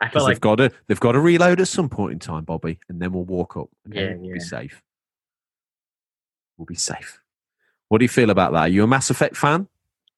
[0.00, 2.44] I Because felt they've got to they've got to reload at some point in time,
[2.44, 3.68] Bobby, and then we'll walk up.
[3.88, 4.04] Okay?
[4.04, 4.34] Yeah, we'll yeah.
[4.34, 4.82] be safe.
[6.56, 7.20] We'll be safe.
[7.88, 8.58] What do you feel about that?
[8.58, 9.68] Are you a Mass Effect fan?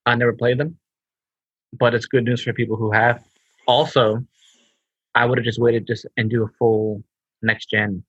[0.05, 0.77] I never played them,
[1.73, 3.23] but it's good news for people who have.
[3.67, 4.25] Also,
[5.13, 7.03] I would have just waited just and do a full
[7.41, 8.03] next gen.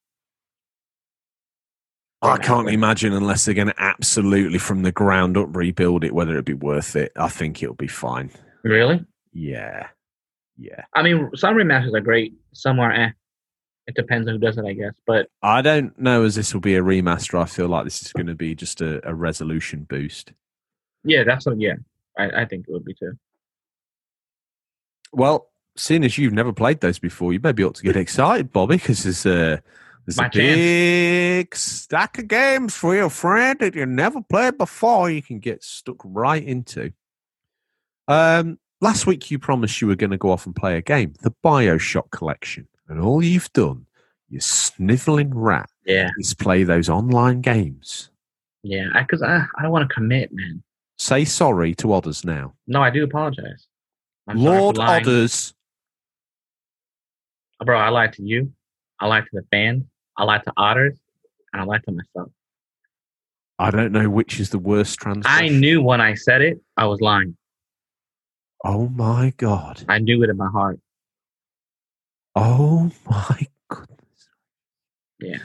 [2.21, 6.33] I can't imagine unless they're going to absolutely from the ground up rebuild it, whether
[6.33, 7.13] it'd be worth it.
[7.15, 8.31] I think it'll be fine.
[8.65, 9.05] Really?
[9.33, 9.89] Yeah.
[10.57, 10.85] Yeah.
[10.95, 12.35] I mean, some remasters are great.
[12.53, 13.11] Some are eh.
[13.87, 14.95] It depends on who does it, I guess.
[15.07, 17.41] But I don't know as this will be a remaster.
[17.41, 20.33] I feel like this is going to be just a, a resolution boost.
[21.05, 21.61] yeah, that's what.
[21.61, 21.77] Yeah,
[22.19, 23.17] I, I think it would be too.
[25.13, 28.77] Well, seeing as you've never played those before, you maybe ought to get excited, Bobby,
[28.77, 29.63] because there's a
[30.07, 30.57] there's My a chance.
[30.57, 35.11] big stack of games for your friend that you never played before.
[35.11, 36.93] You can get stuck right into.
[38.07, 41.15] Um, last week you promised you were going to go off and play a game,
[41.23, 43.85] the Bioshock collection, and all you've done,
[44.31, 48.11] you sniveling rat, Yeah, is play those online games.
[48.63, 48.87] yeah.
[48.95, 50.63] Because I, I, don't want to commit, man.
[50.97, 52.55] Say sorry to others now.
[52.67, 53.67] No, I do apologize.
[54.29, 55.03] I'm Lord lying.
[55.03, 55.55] Odders.
[57.61, 57.79] Oh, bro.
[57.79, 58.53] I lied to you.
[59.01, 59.85] I lied to the fans.
[60.17, 60.99] I lied to otters,
[61.53, 62.31] and I lied to myself.
[63.59, 65.45] I don't know which is the worst transgression.
[65.45, 67.37] I knew when I said it, I was lying.
[68.65, 69.85] Oh my god.
[69.89, 70.79] I knew it in my heart.
[72.35, 74.29] Oh my goodness.
[75.21, 75.39] Yeah.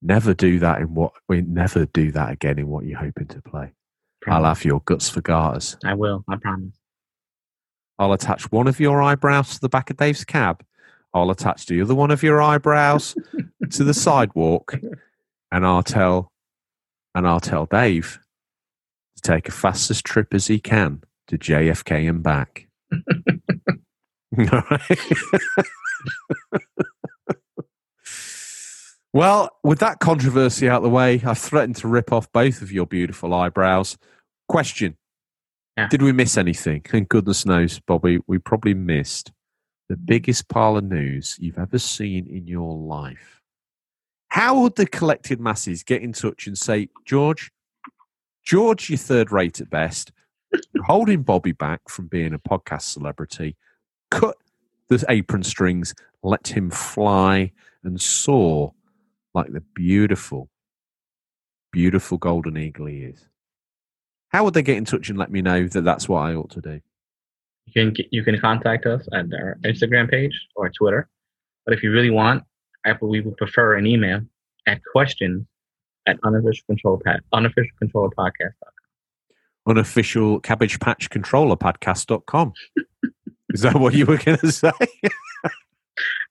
[0.00, 3.42] Never do that in what we never do that again in what you're hoping to
[3.42, 3.72] play.
[4.26, 5.76] I'll have your guts for garters.
[5.84, 6.24] I will.
[6.28, 6.81] I promise.
[7.98, 10.64] I'll attach one of your eyebrows to the back of Dave's cab.
[11.14, 13.14] I'll attach the other one of your eyebrows
[13.70, 14.74] to the sidewalk,
[15.50, 16.32] and I'll tell
[17.14, 18.18] and I'll tell Dave
[19.16, 22.68] to take a fastest trip as he can to JFK and back.
[24.38, 24.98] All right.
[29.12, 32.86] well, with that controversy out the way, I've threatened to rip off both of your
[32.86, 33.98] beautiful eyebrows.
[34.48, 34.96] Question
[35.76, 35.88] Yeah.
[35.88, 36.84] Did we miss anything?
[36.92, 39.32] And goodness knows, Bobby, we probably missed
[39.88, 43.40] the biggest pile of news you've ever seen in your life.
[44.28, 47.50] How would the collected masses get in touch and say, George,
[48.44, 50.12] George, you're third rate at best.
[50.72, 53.56] You're holding Bobby back from being a podcast celebrity.
[54.10, 54.36] Cut
[54.88, 57.52] the apron strings, let him fly
[57.84, 58.74] and soar
[59.34, 60.50] like the beautiful,
[61.70, 63.28] beautiful golden eagle he is.
[64.32, 66.50] How would they get in touch and let me know that that's what I ought
[66.52, 66.80] to do?
[67.66, 71.08] You can get- you can contact us at our Instagram page or Twitter.
[71.64, 72.44] But if you really want,
[72.84, 74.20] I we would prefer an email
[74.66, 75.46] at questions
[76.06, 78.54] at unofficial control pad unofficial control podcast.
[79.66, 82.52] Unofficial cabbage patch controller podcast.com.
[83.50, 84.72] Is that what you were going to say?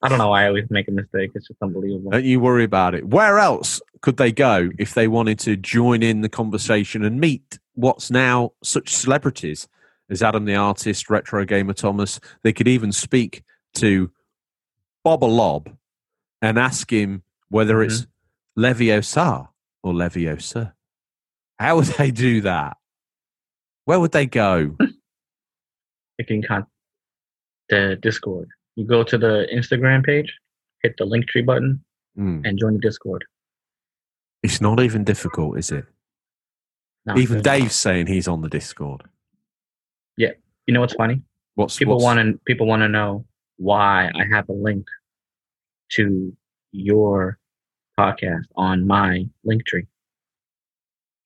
[0.04, 1.32] I don't know why I always make a mistake.
[1.36, 2.12] It's just unbelievable.
[2.12, 3.08] Don't you worry about it.
[3.08, 7.60] Where else could they go if they wanted to join in the conversation and meet
[7.74, 9.68] what's now such celebrities
[10.10, 12.20] as Adam the Artist, Retro Gamer Thomas?
[12.44, 13.44] They could even speak
[13.76, 14.12] to
[15.04, 15.70] Bob a Lob
[16.42, 18.08] and ask him whether it's
[18.58, 19.48] Leviosa
[19.84, 20.74] or Leviosa.
[21.60, 22.78] How would they do that?
[23.86, 24.76] Where would they go?
[26.20, 26.68] You can con
[27.70, 28.48] the Discord.
[28.76, 30.32] You go to the Instagram page,
[30.84, 31.84] hit the link tree button,
[32.16, 32.42] Hmm.
[32.46, 33.26] and join the Discord.
[34.44, 35.86] It's not even difficult, is it?
[37.06, 39.04] No, Even Dave's saying he's on the Discord.
[40.18, 40.32] Yeah,
[40.68, 41.22] you know what's funny?
[41.56, 43.26] What's People want to people want to know
[43.58, 44.86] why I have a link
[45.94, 46.36] to
[46.72, 47.38] your
[48.00, 49.86] podcast on my link tree.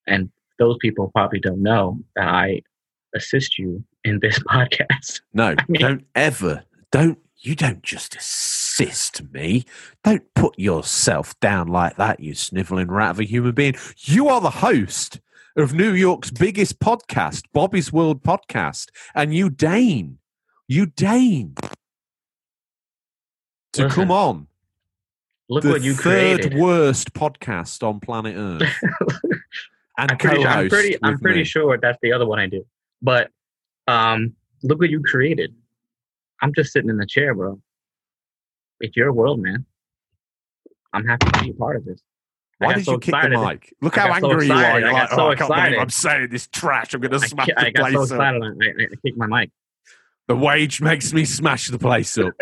[0.07, 2.61] And those people probably don't know that I
[3.15, 5.21] assist you in this podcast.
[5.33, 6.63] No, mean- don't ever.
[6.91, 9.65] Don't you don't just assist me.
[10.03, 13.75] Don't put yourself down like that, you sniveling rat of a human being.
[13.97, 15.19] You are the host
[15.55, 20.17] of New York's biggest podcast, Bobby's World Podcast, and you deign,
[20.67, 21.55] you deign
[23.73, 24.47] to Listen, come on
[25.49, 26.59] Look the what you third created.
[26.59, 28.61] worst podcast on planet Earth.
[29.97, 32.65] and I'm pretty, sure, I'm pretty, I'm pretty sure that's the other one I do.
[33.01, 33.29] But
[33.87, 35.55] um, look what you created.
[36.41, 37.61] I'm just sitting in the chair, bro.
[38.81, 39.65] It's your world, man.
[40.91, 42.01] I'm happy to be a part of this.
[42.61, 43.37] I Why did so you kick excited.
[43.37, 43.73] the mic?
[43.81, 44.79] Look how got so angry you are.
[44.79, 46.93] You're I like, so oh, I can't believe I'm saying this trash.
[46.93, 48.05] I'm going to I, smash I the got place so up.
[48.05, 48.43] excited.
[48.43, 49.51] I, I, I kicked my mic.
[50.27, 52.33] The wage makes me smash the place up.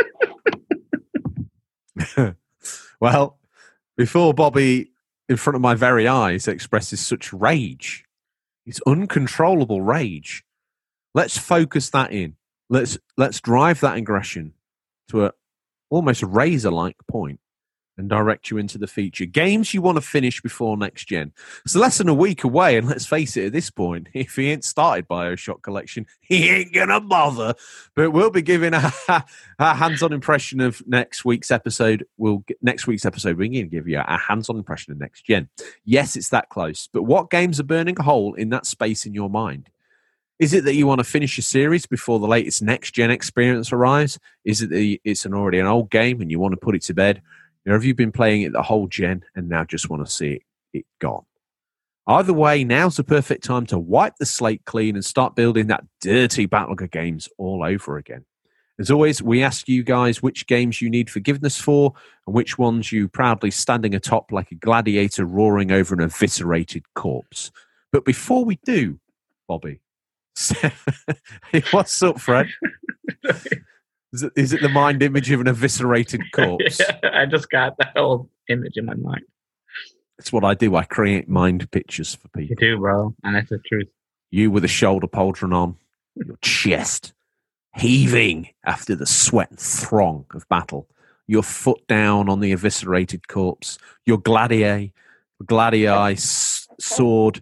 [2.99, 3.39] well,
[3.97, 4.91] before Bobby,
[5.27, 8.05] in front of my very eyes, expresses such rage,
[8.65, 10.43] it's uncontrollable rage.
[11.13, 12.35] Let's focus that in.
[12.69, 14.53] Let's let's drive that aggression
[15.09, 15.33] to a
[15.89, 17.39] almost razor-like point
[17.97, 19.25] and direct you into the feature.
[19.25, 21.31] Games you want to finish before next gen.
[21.65, 24.49] It's less than a week away, and let's face it, at this point, if he
[24.49, 27.53] ain't started Bioshock Collection, he ain't gonna bother.
[27.95, 28.91] But we'll be giving a,
[29.59, 32.05] a hands-on impression of next week's episode.
[32.17, 33.37] We'll next week's episode.
[33.37, 35.49] We're going to give you a hands-on impression of next gen.
[35.85, 36.87] Yes, it's that close.
[36.91, 39.69] But what games are burning a hole in that space in your mind?
[40.39, 43.71] Is it that you want to finish your series before the latest next gen experience
[43.71, 44.19] arrives?
[44.43, 46.81] Is it that it's an already an old game and you want to put it
[46.83, 47.21] to bed?
[47.65, 50.33] Or have you been playing it the whole gen and now just want to see
[50.33, 50.41] it,
[50.73, 51.25] it gone?
[52.05, 55.85] Either way, now's the perfect time to wipe the slate clean and start building that
[56.01, 58.25] dirty backlog of games all over again.
[58.77, 61.93] As always, we ask you guys which games you need forgiveness for
[62.27, 67.51] and which ones you proudly standing atop like a gladiator roaring over an eviscerated corpse.
[67.91, 68.99] But before we do,
[69.47, 69.79] Bobby,
[71.71, 72.47] what's up, Fred?
[74.13, 76.79] Is it, is it the mind image of an eviscerated corpse?
[77.03, 79.23] I just got that whole image in my mind.
[80.19, 80.75] It's what I do.
[80.75, 82.55] I create mind pictures for people.
[82.61, 83.15] You do, bro.
[83.23, 83.87] And that's the truth.
[84.29, 85.75] You with a shoulder pauldron on,
[86.15, 87.13] your chest
[87.75, 90.87] heaving after the sweat and throng of battle,
[91.25, 94.93] your foot down on the eviscerated corpse, your gladiator,
[95.43, 97.41] gladiator s- sword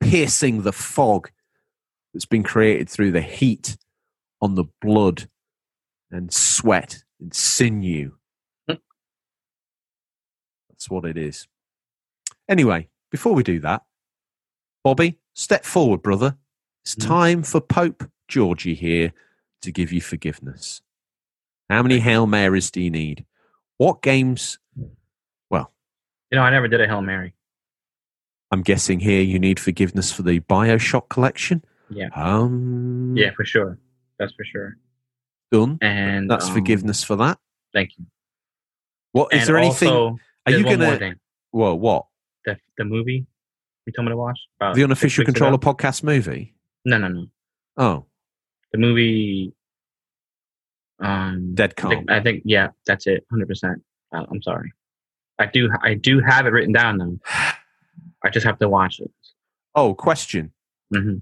[0.00, 1.30] piercing the fog
[2.12, 3.78] that's been created through the heat
[4.40, 5.28] on the blood
[6.10, 8.12] and sweat and sinew.
[8.68, 8.76] Hmm.
[10.68, 11.46] That's what it is.
[12.48, 13.82] Anyway, before we do that,
[14.84, 16.36] Bobby, step forward, brother.
[16.84, 17.06] It's Mhm.
[17.06, 19.12] time for Pope Georgie here
[19.60, 20.80] to give you forgiveness.
[21.68, 23.26] How many Hail Marys do you need?
[23.76, 24.58] What games?
[25.50, 25.74] Well,
[26.30, 27.34] you know, I never did a Hail Mary.
[28.50, 31.62] I'm guessing here you need forgiveness for the Bioshock collection.
[31.90, 32.08] Yeah.
[32.14, 33.14] Um.
[33.16, 33.78] Yeah, for sure.
[34.18, 34.78] That's for sure.
[35.50, 35.78] Done.
[35.80, 37.38] And That's um, forgiveness for that.
[37.72, 38.06] Thank you.
[39.12, 39.88] What is and there anything?
[39.88, 41.14] Also, Are you gonna?
[41.50, 42.06] Whoa, what?
[42.44, 43.26] The, the movie
[43.88, 44.38] you told me to watch?
[44.60, 45.72] The unofficial controller ago?
[45.72, 46.54] podcast movie?
[46.84, 47.26] No, no, no.
[47.78, 48.04] Oh,
[48.72, 49.54] The movie.
[51.00, 51.90] Um, Dead I Calm.
[51.90, 53.24] think, I think yeah, that's it.
[53.30, 53.82] Hundred percent.
[54.12, 54.72] I'm sorry.
[55.38, 55.70] I do.
[55.82, 57.18] I do have it written down though.
[58.24, 59.10] I just have to watch it.
[59.74, 60.52] Oh, question.
[60.92, 61.18] hmm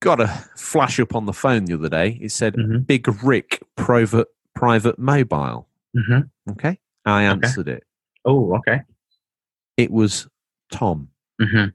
[0.00, 2.18] Got a flash up on the phone the other day.
[2.20, 2.86] It said Mhm.
[2.86, 5.68] Big Rick private private mobile.
[5.94, 7.84] hmm Okay, I answered it.
[8.24, 8.82] Oh, okay.
[9.76, 10.28] It was
[10.70, 11.08] Tom.
[11.40, 11.66] hmm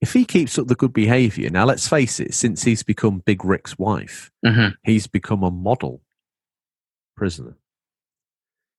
[0.00, 3.44] If he keeps up the good behaviour, now let's face it, since he's become Big
[3.44, 6.00] Rick's wife, hmm he's become a model
[7.16, 7.56] prisoner.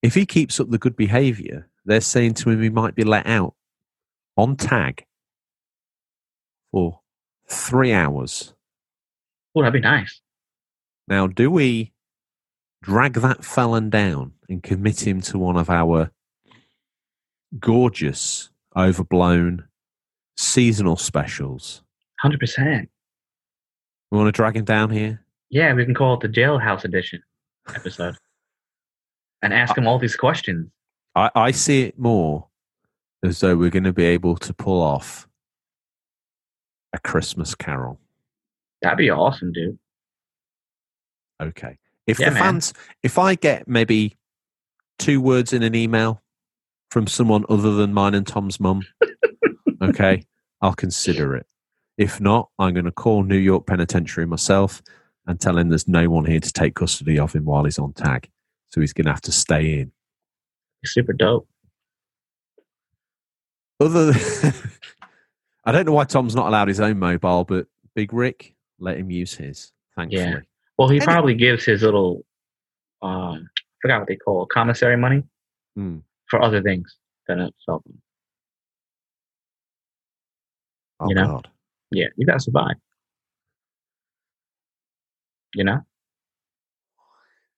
[0.02, 3.28] If he keeps up the good behaviour, they're saying to him he might be let
[3.28, 3.54] out
[4.36, 5.06] on tag
[6.72, 7.02] for
[7.52, 8.54] three hours.
[9.56, 10.22] Oh, that'd be nice.
[11.08, 11.92] Now, do we
[12.82, 16.12] drag that felon down and commit him to one of our
[17.60, 19.66] gorgeous, overblown
[20.38, 21.84] seasonal specials?
[22.20, 22.90] Hundred percent.
[24.12, 25.24] We want to drag him down here?
[25.50, 27.22] Yeah, we can call it the Jailhouse Edition
[27.76, 28.16] episode,
[29.42, 30.70] and ask him all these questions.
[31.16, 32.48] I, I see it more
[33.24, 35.28] as though we're going to be able to pull off
[36.94, 38.00] a Christmas carol.
[38.82, 39.78] That'd be awesome, dude.
[41.42, 41.78] Okay.
[42.08, 42.44] If Yeah, the man.
[42.44, 42.74] fans,
[43.04, 44.18] if I get maybe
[45.00, 46.22] two words in an email
[46.90, 48.82] from someone other than mine and Tom's mum,
[49.82, 50.24] okay,
[50.62, 51.46] I'll consider it.
[51.98, 54.82] If not, I'm going to call New York Penitentiary myself
[55.28, 57.94] and tell him there's no one here to take custody of him while he's on
[57.94, 58.30] tag.
[58.70, 59.92] So he's going to have to stay in.
[60.84, 61.48] Super dope.
[63.80, 64.54] Other, than,
[65.64, 69.12] I don't know why Tom's not allowed his own mobile, but Big Rick let him
[69.12, 69.72] use his.
[69.96, 70.22] Thankfully.
[70.24, 70.40] Yeah.
[70.78, 72.26] Well, he probably gives his little,
[73.02, 75.24] um, I forgot what they call it, commissary money
[75.76, 76.00] Hmm.
[76.30, 76.98] for other things
[77.28, 78.02] than a cell phone.
[81.00, 81.28] Oh You know?
[81.28, 81.50] God.
[81.92, 82.76] Yeah, you gotta survive.
[85.56, 85.80] You know?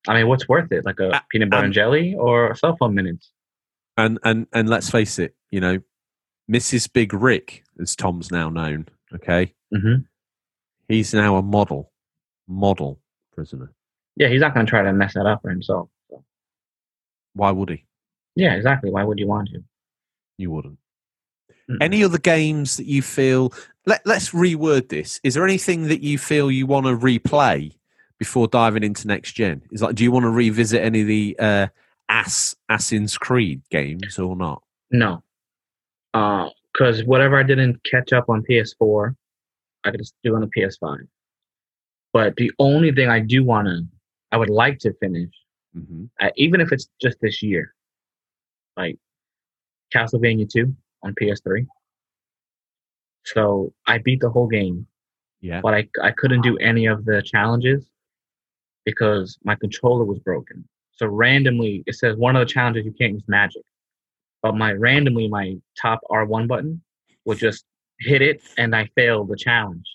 [0.08, 0.84] I mean, what's worth it?
[0.86, 3.32] Like a Uh, peanut butter um, and jelly or cell phone minutes?
[3.96, 5.78] And and and let's face it, you know,
[6.52, 6.92] Mrs.
[6.92, 9.96] Big Rick, as Tom's now known, okay, hmm
[10.90, 11.92] he's now a model,
[12.48, 13.00] model
[13.34, 13.72] prisoner.
[14.16, 15.90] Yeah, he's not gonna try to mess that up for himself.
[16.10, 16.24] So.
[17.34, 17.86] Why would he?
[18.36, 18.92] Yeah, exactly.
[18.92, 19.64] Why would you want to?
[20.38, 20.78] You wouldn't.
[21.70, 21.78] Mm-mm.
[21.82, 23.54] Any other games that you feel?
[23.86, 25.20] Let Let's reword this.
[25.24, 27.74] Is there anything that you feel you want to replay
[28.20, 29.62] before diving into next gen?
[29.72, 31.68] Is like, do you want to revisit any of the uh,
[32.10, 34.64] Ass Assassin's Creed games or not?
[34.92, 35.24] No.
[36.14, 39.16] Because whatever I didn't catch up on PS4,
[39.84, 41.08] I could just do on the PS5.
[42.14, 43.82] But the only thing I do want to,
[44.32, 45.30] I would like to finish,
[45.76, 47.74] hmm uh, even if it's just this year,
[48.78, 48.98] like
[49.94, 50.74] Castlevania 2
[51.04, 51.66] on PS3.
[53.26, 54.86] So I beat the whole game,
[55.42, 55.62] Yeah.
[55.62, 57.86] but I, I couldn't do any of the challenges
[58.86, 60.68] because my controller was broken.
[60.92, 63.64] So randomly, it says one of the challenges you can't use magic,
[64.44, 66.84] but my randomly my top R1 button
[67.26, 67.66] would just
[68.00, 69.86] hit it, and I failed the challenge.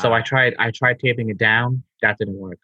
[0.00, 0.16] So Ah.
[0.16, 1.84] I tried I tried taping it down.
[2.02, 2.58] That didn't work.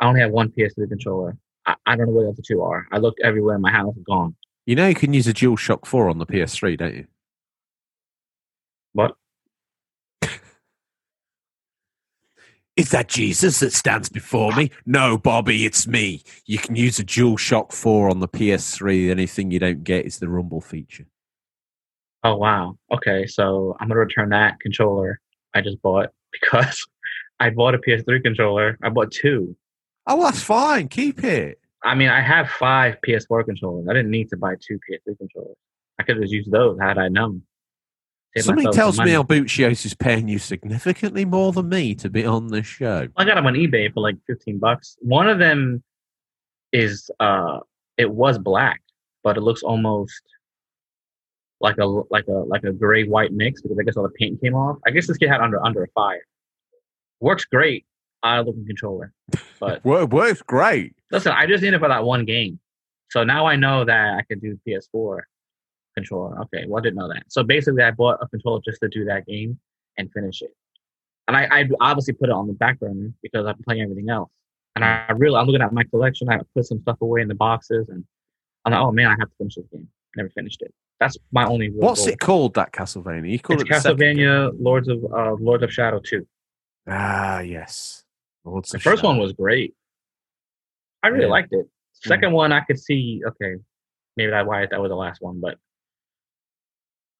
[0.00, 1.36] I only have one PS3 controller.
[1.66, 2.86] I, I don't know where the other two are.
[2.90, 4.34] I looked everywhere in my house, and gone.
[4.66, 7.06] You know you can use a DualShock 4 on the PS3, don't you?
[8.92, 9.14] What?
[12.80, 14.70] Is that Jesus that stands before me?
[14.86, 16.22] No, Bobby, it's me.
[16.46, 18.92] You can use a DualShock 4 on the PS3.
[18.92, 21.04] The only thing you don't get is the rumble feature.
[22.24, 22.78] Oh wow.
[22.90, 25.20] Okay, so I'm gonna return that controller
[25.52, 26.86] I just bought because
[27.38, 28.78] I bought a PS3 controller.
[28.82, 29.54] I bought two.
[30.06, 30.88] Oh, that's fine.
[30.88, 31.60] Keep it.
[31.84, 33.88] I mean, I have five PS4 controllers.
[33.90, 35.56] I didn't need to buy two PS3 controllers.
[35.98, 37.42] I could have just used those had I known.
[38.38, 39.10] Something tells me.
[39.12, 43.08] Albuccios is paying you significantly more than me to be on this show.
[43.16, 44.96] I got them on eBay for like 15 bucks.
[45.00, 45.82] One of them
[46.72, 47.58] is uh
[47.98, 48.80] it was black,
[49.24, 50.22] but it looks almost
[51.60, 54.40] like a like a like a gray white mix because I guess all the paint
[54.40, 54.78] came off.
[54.86, 56.22] I guess this kid had under under a fire.
[57.20, 57.84] Works great.
[58.22, 59.12] Odd looking controller.
[59.58, 60.94] But Wo- Works great.
[61.10, 62.60] listen, I just need it for that one game.
[63.10, 65.18] So now I know that I could do PS4
[65.96, 66.40] controller.
[66.42, 67.24] Okay, well I didn't know that.
[67.28, 69.58] So basically I bought a controller just to do that game
[69.98, 70.54] and finish it.
[71.28, 74.30] And I, I obviously put it on the back burner because I'm playing everything else.
[74.76, 76.28] And I really I'm looking at my collection.
[76.28, 78.04] I put some stuff away in the boxes and
[78.64, 79.88] I'm like, oh man, I have to finish this game.
[80.16, 80.72] Never finished it.
[80.98, 82.08] That's my only What's goal.
[82.12, 83.30] it called, that Castlevania?
[83.30, 83.72] You call It's it?
[83.72, 86.26] Castlevania Lords of uh, Lords of Shadow 2.
[86.88, 88.04] Ah, yes.
[88.44, 89.74] Lords The first one was great.
[91.02, 91.30] I really Yeah.
[91.30, 91.66] liked it.
[91.92, 93.22] Second one, I could see.
[93.26, 93.56] Okay,
[94.16, 95.58] maybe that's why that was the last one, but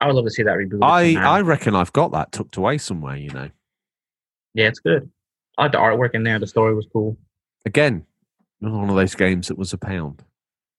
[0.01, 0.79] I would love to see that reboot.
[0.83, 1.15] I.
[1.17, 3.51] I reckon I've got that tucked away somewhere, you know.
[4.55, 5.11] yeah, it's good.
[5.59, 6.39] I like the artwork in there.
[6.39, 7.19] The story was cool.
[7.67, 8.07] Again,
[8.61, 10.25] one of those games that was a pound.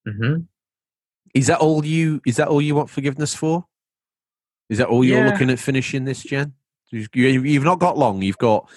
[0.08, 0.38] hmm
[1.36, 2.22] Is that all you?
[2.26, 3.66] Is that all you want forgiveness for?
[4.70, 5.30] Is that all you're Yeah.
[5.32, 6.26] looking at finishing this
[7.14, 8.22] you- you've not got long.
[8.22, 8.70] You've got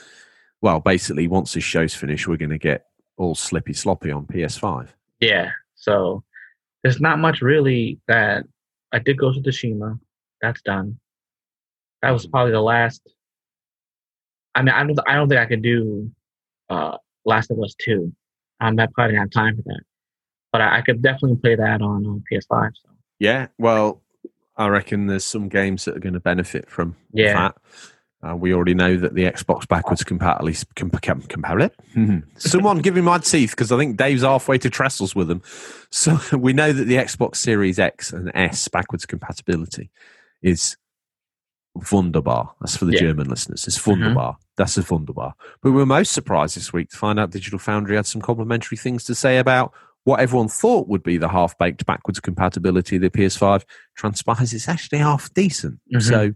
[0.60, 2.86] well, basically, once this show's finished, we're going to get
[3.18, 4.88] all slippy sloppy on PS5.
[5.20, 5.50] Yeah.
[5.74, 6.24] So
[6.82, 8.44] there's not much really that
[8.92, 9.98] I did go to Tsushima.
[10.44, 10.98] That's done.
[12.02, 13.00] That was probably the last.
[14.54, 14.98] I mean, I don't.
[15.08, 16.10] I don't think I could do
[16.68, 18.12] uh, Last of Us Two.
[18.60, 19.80] Um, I probably have time for that.
[20.52, 22.70] But I, I could definitely play that on, on PS5.
[22.74, 24.02] So Yeah, well,
[24.56, 27.32] I reckon there's some games that are going to benefit from Yeah.
[27.34, 27.56] that.
[28.30, 30.64] Uh, we already know that the Xbox backwards compatibility.
[30.76, 31.74] Comp- com- compatibility?
[32.36, 35.42] Someone give me my teeth because I think Dave's halfway to trestles with them.
[35.90, 39.90] So we know that the Xbox Series X and S backwards compatibility
[40.44, 40.76] is
[41.90, 42.54] wunderbar.
[42.60, 43.00] That's for the Yeah.
[43.00, 43.66] German listeners.
[43.66, 44.36] It's wunderbar.
[44.56, 45.34] That's a wunderbar.
[45.60, 48.76] But we were most surprised this week to find out Digital Foundry had some complimentary
[48.78, 49.72] things to say about
[50.04, 53.64] what everyone thought would be the half baked backwards compatibility of the PS5
[53.96, 55.80] transpires it's actually half decent.
[55.92, 56.02] Mhm.
[56.02, 56.34] So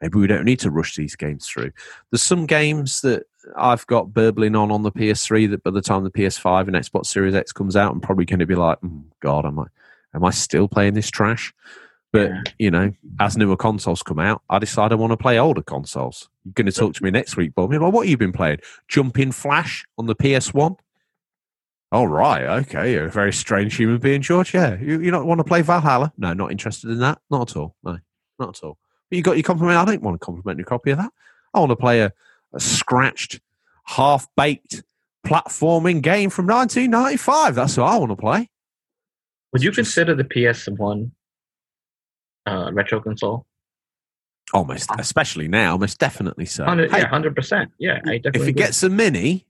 [0.00, 1.72] maybe we don't need to rush these games through.
[2.10, 3.24] There's some games that
[3.56, 7.06] I've got burbling on on the PS3 that by the time the PS5 and Xbox
[7.06, 9.64] Series X comes out, I'm probably going to be like, "Mm, God, am I
[10.14, 11.54] am I still playing this trash?
[12.12, 12.42] But Yeah.
[12.58, 16.28] you know, as newer consoles come out, I decide I want to play older consoles.
[16.44, 17.72] You're going to talk to me next week, Bob.
[17.72, 18.58] Like, what have you been playing?
[18.88, 20.76] Jumping Flash on the PS1.
[21.92, 22.92] All right, okay.
[22.92, 24.54] You're a very strange human being, George.
[24.54, 26.12] Yeah, you, you don't want to play Valhalla?
[26.16, 27.20] No, not interested in that.
[27.30, 27.74] Not at all.
[27.84, 27.98] No,
[28.38, 28.78] not at all.
[29.10, 29.76] But you got your compliment.
[29.78, 31.12] I don't want a complimentary copy of that.
[31.52, 32.12] I want to play a,
[32.52, 33.40] a scratched,
[33.84, 34.84] half baked
[35.26, 37.56] platforming game from 1995.
[37.56, 38.48] That's what I want to play.
[39.52, 41.10] Would you consider the PS1
[42.46, 43.46] uh, retro console?
[44.52, 46.64] Almost, especially now, most definitely so.
[46.64, 47.70] Hundred, Hey, yeah, hundred percent.
[47.78, 48.40] Yeah, I definitely.
[48.42, 49.46] if it gets a mini,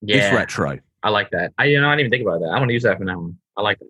[0.00, 0.78] yeah, it's retro.
[1.02, 1.52] I like that.
[1.58, 2.46] I you know I didn't even think about that.
[2.54, 3.38] I want to use that for now on.
[3.56, 3.88] I like it.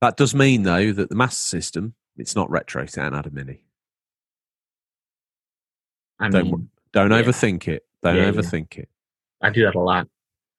[0.00, 2.82] That does mean, though, that the Master System, it's not retro.
[2.84, 3.62] It's an a mini.
[6.20, 7.22] I Don't mean, Don't Yeah.
[7.22, 7.84] overthink it.
[8.02, 8.30] Don't Yeah, yeah.
[8.30, 8.88] overthink it.
[9.40, 10.08] I do that a lot.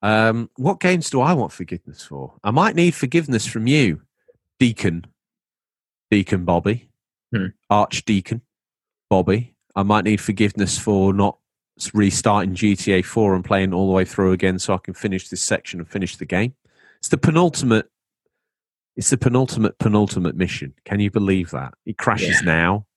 [0.02, 2.40] Um, what games do I want forgiveness for?
[2.44, 4.02] I might need forgiveness from you,
[4.60, 5.06] Deacon,
[6.12, 6.90] Deacon Bobby,
[7.34, 7.48] Hmm.
[7.70, 8.42] Archdeacon
[9.10, 9.56] Bobby.
[9.76, 11.38] I might need forgiveness for not
[11.94, 15.42] restarting GTA 4 and playing all the way through again so I can finish this
[15.42, 16.56] section and finish the game.
[16.98, 17.90] It's the penultimate.
[18.98, 20.74] It's the penultimate, penultimate mission.
[20.84, 21.74] Can you believe that?
[21.86, 22.46] It crashes Yeah.
[22.48, 22.88] now.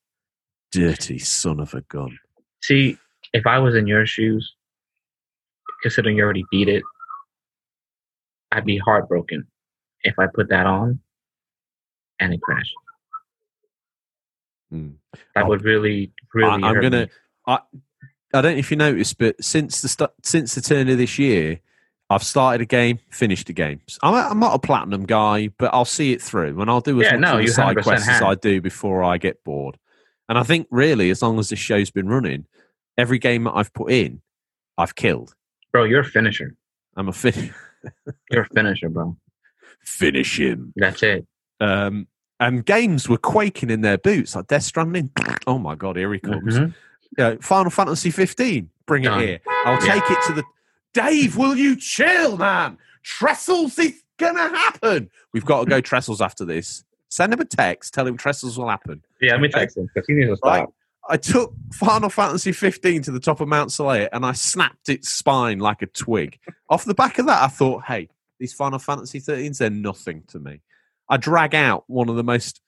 [0.71, 2.17] Dirty son of a gun.
[2.61, 2.97] See,
[3.31, 4.53] if I was in your shoes,
[5.83, 6.83] considering you already beat it,
[8.51, 9.47] I'd be heartbroken
[10.03, 10.99] if I put that on
[12.23, 12.73] and it crashed.
[14.73, 14.95] Mm.
[15.35, 15.49] That Oh.
[15.49, 16.49] would really, really.
[16.49, 17.01] I, I'm hurt gonna.
[17.05, 17.11] me.
[17.47, 17.59] I
[18.35, 21.19] I don't know if you noticed, but since the st- since the turn of this
[21.19, 21.59] year,
[22.09, 23.81] I've started a game, finished a game.
[24.01, 26.99] I'm, a, I'm not a platinum guy, but I'll see it through, and I'll do
[27.01, 28.21] as Yeah, much no, of the side 100% quests as.
[28.21, 29.77] I do before I get bored.
[30.29, 32.45] And I think really, as long as this show's been running,
[32.97, 34.21] every game that I've put in,
[34.77, 35.35] I've killed.
[35.71, 36.55] Bro, you're a finisher.
[36.95, 37.53] I'm a fin-
[38.31, 39.17] You're a finisher, bro.
[39.83, 40.71] finish him.
[40.75, 41.27] That's it.
[41.59, 42.07] Um,
[42.39, 45.09] and games were quaking in their boots, like Death Stranding.
[45.45, 46.57] Oh my god, here he comes.
[46.57, 46.67] Mhm.
[47.17, 48.69] you know, Final Fantasy 15.
[48.85, 49.39] Bring it here.
[49.65, 49.95] I'll Yeah.
[49.95, 50.43] take it to the.
[50.93, 52.77] Dave, will you chill, man?
[53.03, 55.09] Trestles is gonna happen.
[55.33, 56.85] We've got to go Trestles after this.
[57.09, 57.93] Send him a text.
[57.93, 59.03] Tell him Trestles will happen.
[59.19, 60.49] Yeah, let me text him because he needs to stop.
[60.59, 60.67] Right.
[61.09, 65.09] I took Final Fantasy 15 to the top of Mount Saleya and I snapped its
[65.09, 66.39] spine like a twig.
[66.69, 68.07] Off the back of that, I thought, hey,
[68.39, 70.61] these Final Fantasy 13s, they're nothing to me.
[71.09, 72.61] I drag out one of the most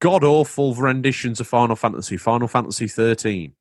[0.00, 3.54] god awful renditions of Final Fantasy, Final Fantasy 13.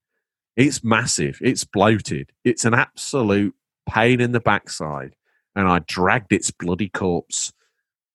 [0.56, 3.54] It's massive, it's bloated, it's an absolute
[3.88, 5.16] pain in the backside.
[5.56, 7.52] And I dragged its bloody corpse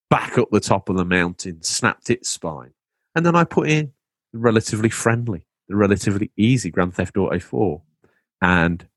[0.09, 2.73] back up the top of the mountain, snapped its spine.
[3.15, 3.93] And then I put in
[4.31, 7.81] the relatively friendly, the relatively easy Grand Theft Auto 4.
[8.41, 8.87] And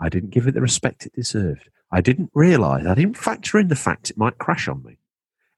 [0.00, 1.68] I didn't give it the respect it deserved.
[1.92, 4.98] I didn't realize, I didn't factor in the fact it might crash on me.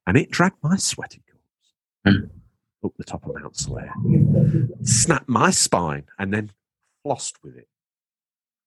[0.05, 1.73] And it dragged my sweaty corpse
[2.05, 2.25] Hmm.
[2.85, 3.93] up the top of Mount Slayer,
[4.83, 6.51] snapped my spine, and then
[7.05, 7.67] flossed with it.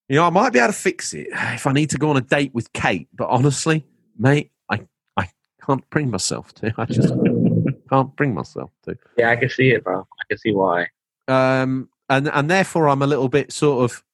[0.08, 2.16] You know, I might be able to fix it if I need to go on
[2.16, 3.84] a date with Kate, but honestly,
[4.16, 5.28] mate, I, I
[5.64, 6.72] can't bring myself to.
[6.78, 7.08] I just
[7.90, 8.96] can't bring myself to.
[9.18, 10.00] Yeah, I can see it, bro.
[10.00, 10.86] I can see why.
[11.28, 14.04] um, and and therefore I'm a little bit sort of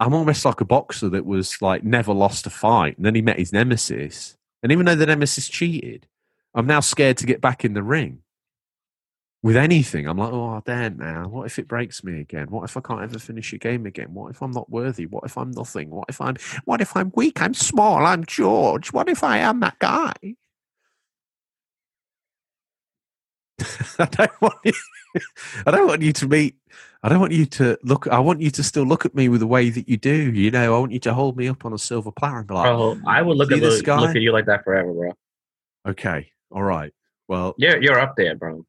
[0.00, 3.22] I'm almost like a boxer that was like never lost a fight, and then he
[3.22, 6.08] met his nemesis, and even though the nemesis cheated,
[6.54, 8.22] I'm now scared to get back in the ring
[9.42, 10.06] with anything.
[10.06, 12.48] I'm like, oh damn now, what if it breaks me again?
[12.48, 14.14] What if I can't ever finish a game again?
[14.14, 15.06] What if I'm not worthy?
[15.06, 15.90] What if I'm nothing?
[15.90, 17.40] What if I'm what if I'm weak?
[17.42, 18.04] I'm small.
[18.06, 18.92] I'm George.
[18.92, 20.12] What if I am that guy?
[23.98, 24.72] I don't want you.
[25.66, 26.56] I don't want you to meet.
[27.02, 28.06] I don't want you to look.
[28.06, 30.32] I want you to still look at me with the way that you do.
[30.32, 32.54] You know, I want you to hold me up on a silver platter and be
[32.54, 35.12] like, Bro, I would look at this look, look at you like that forever, bro.
[35.88, 36.92] okay, all right.
[37.28, 38.64] Well, yeah, you're up there, bro.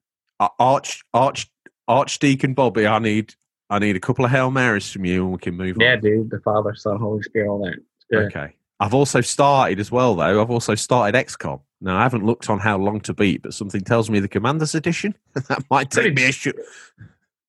[0.59, 1.49] Arch, Arch,
[1.87, 3.35] Archdeacon Bobby, I need,
[3.69, 5.93] I need a couple of hail marys from you, and we can move yeah, on.
[5.93, 6.29] Yeah, dude.
[6.29, 7.77] The Father, Son, Holy Spirit, all that.
[8.25, 8.53] Okay.
[8.79, 10.41] I've also started as well, though.
[10.41, 11.61] I've also started XCOM.
[11.81, 14.73] Now I haven't looked on how long to beat, but something tells me the Commander's
[14.73, 15.15] Edition.
[15.33, 16.55] that might pretty, take me a shoot.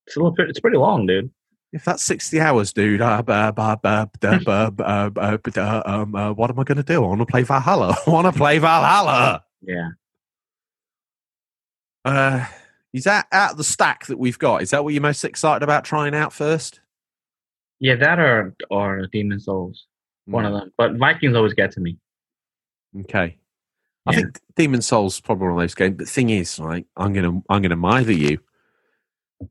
[0.07, 0.35] It's a little.
[0.39, 1.30] It's pretty long, dude.
[1.72, 3.68] If that's sixty hours, dude, what am I
[4.24, 4.41] going
[6.76, 7.05] to do?
[7.05, 7.97] I want to play Valhalla.
[8.07, 9.45] I want to play Valhalla.
[9.62, 9.91] Yeah,
[12.05, 12.46] uh,
[12.92, 14.62] is that out of the stack that we've got?
[14.62, 16.80] Is that what you're most excited about trying out first?
[17.80, 19.86] Yeah, that or or Demon's Souls.
[20.26, 20.59] One of Hmm.
[20.59, 20.72] them.
[20.78, 21.98] But Vikings always get to me.
[23.00, 23.36] Okay.
[24.07, 25.96] I think Demon's Souls is probably one of those games.
[25.96, 28.38] But the thing is, like, I'm gonna I'm gonna mither you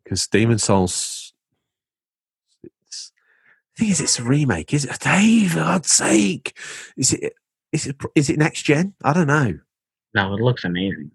[0.04, 1.34] because Demon's Souls.
[2.64, 3.12] It's,
[3.76, 4.74] the thing is, it's a remake.
[4.74, 5.00] Is it?
[5.00, 6.58] Dave, for God's sake,
[6.96, 7.34] is it?
[7.72, 7.98] Is it?
[8.16, 8.94] Is it next gen?
[9.04, 9.60] I don't know.
[10.14, 11.12] No, it looks amazing.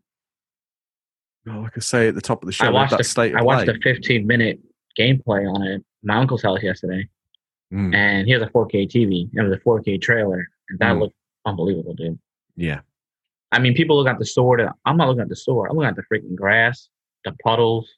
[1.50, 3.34] Oh, like I say at the top of the show, I watched that a, state
[3.34, 3.74] I watched play.
[3.74, 4.60] a 15 minute
[4.98, 7.08] gameplay on it, my uncle's house yesterday,
[7.72, 9.28] Mm, and he has a 4K TV.
[9.34, 11.00] It was a 4K trailer, and that Mm.
[11.00, 12.18] looked unbelievable, dude.
[12.56, 12.80] yeah,
[13.52, 14.60] I mean, people look at the sword.
[14.60, 15.70] and I'm not looking at the sword.
[15.70, 16.88] I'm looking at the freaking grass,
[17.24, 17.88] the puddles.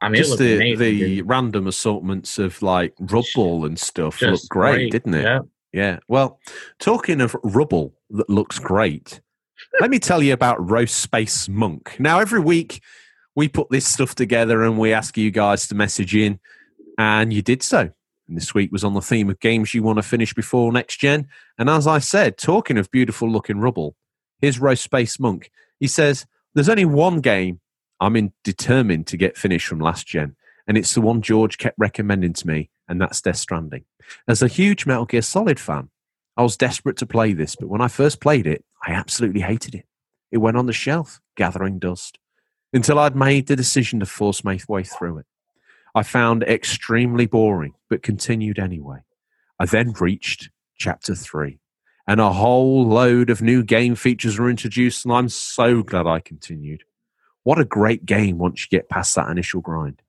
[0.00, 0.78] I mean, just the amazing.
[0.78, 1.28] the dude.
[1.28, 5.22] random assortments of like rubble and stuff Just looked great, didn't it?
[5.22, 5.40] Yeah.
[5.72, 5.98] Yeah.
[6.08, 6.38] Well,
[6.78, 9.20] talking of rubble that looks great,
[9.80, 11.96] let me tell you about Roast Space Monk.
[11.98, 12.80] Now, every week
[13.34, 16.40] we put this stuff together and we ask you guys to message in,
[16.98, 17.90] and you did so.
[18.28, 20.96] And this week was on the theme of games you want to finish before next
[20.96, 21.28] gen.
[21.58, 23.94] And as I said, talking of beautiful looking rubble,
[24.40, 25.50] here's Roast Space Monk.
[25.78, 27.60] He says, There's only one game
[28.00, 30.36] I'm in determined to get finished from last gen,
[30.66, 33.84] and it's the one George kept recommending to me, and that's Death Stranding.
[34.28, 35.90] As a huge Metal Gear Solid fan,
[36.36, 39.74] I was desperate to play this, but when I first played it, I absolutely hated
[39.74, 39.86] it.
[40.30, 42.18] It went on the shelf, gathering dust,
[42.72, 45.26] until I'd made the decision to force my way through it.
[45.94, 48.98] I found it extremely boring, but continued anyway.
[49.58, 51.58] I then reached chapter three,
[52.06, 56.20] and a whole load of new game features were introduced, and I'm so glad I
[56.20, 56.84] continued.
[57.44, 60.02] What a great game once you get past that initial grind.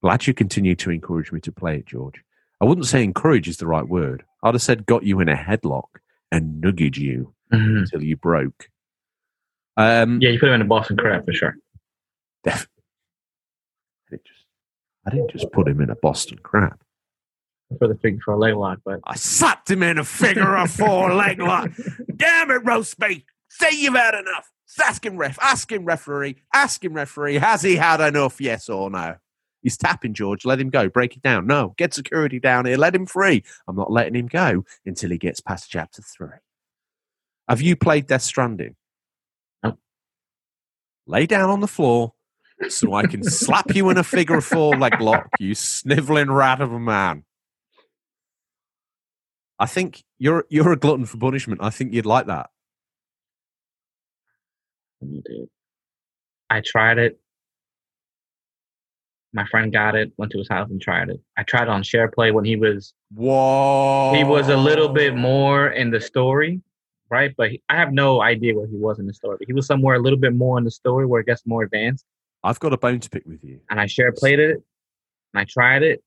[0.00, 2.22] Glad you continue to encourage me to play it, George.
[2.60, 4.24] I wouldn't say encourage is the right word.
[4.42, 5.88] I'd have said got you in a headlock
[6.30, 7.80] and nuggied you Mhm.
[7.80, 8.68] until you broke.
[9.76, 11.56] Um, Yeah, you put him in a Boston crab for sure.
[12.44, 12.68] def-
[14.08, 14.44] I, didn't just,
[15.06, 16.78] I didn't just put him in a Boston crab.
[17.78, 20.70] For the figure for a leg lock, but I slapped him in a figure of
[20.70, 21.70] four leg lock.
[22.14, 23.22] Damn it, roast beef.
[23.48, 24.50] Say you've had enough.
[24.84, 25.38] Ask him, ref.
[25.40, 26.36] Ask him, referee.
[26.54, 27.34] Ask him, referee.
[27.36, 28.40] Has he had enough?
[28.40, 29.16] Yes or no?
[29.62, 30.44] He's tapping George.
[30.44, 30.88] Let him go.
[30.88, 31.46] Break it down.
[31.46, 32.76] No, get security down here.
[32.76, 33.44] Let him free.
[33.68, 36.38] I'm not letting him go until he gets past chapter three.
[37.48, 38.76] Have you played Death Stranding?
[39.62, 39.78] No.
[41.06, 42.14] Lay down on the floor
[42.68, 46.60] so I can slap you in a figure of four leg lock, you sniveling rat
[46.60, 47.24] of a man.
[49.58, 51.60] I think you're you're a glutton for punishment.
[51.62, 52.50] I think you'd like that.
[56.50, 57.21] I tried it.
[59.34, 61.20] My friend got it, went to his house and tried it.
[61.38, 64.12] I tried it on SharePlay when he was Whoa!
[64.14, 66.60] he was a little bit more in the story,
[67.10, 67.34] right?
[67.36, 69.36] But he, I have no idea where he was in the story.
[69.38, 71.62] But he was somewhere a little bit more in the story where it gets more
[71.62, 72.04] advanced.
[72.44, 74.56] I've got a bone to pick with you, And I share played it,
[75.32, 76.02] and I tried it,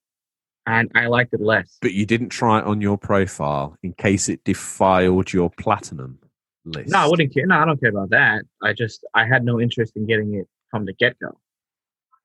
[0.68, 1.78] and I liked it less.
[1.82, 6.20] but you didn't try it on your profile in case it defiled your platinum
[6.66, 6.90] list.
[6.92, 7.48] No, I wouldn't care.
[7.48, 8.44] No, I don't care about that.
[8.62, 11.40] I just I had no interest in getting it from the get go.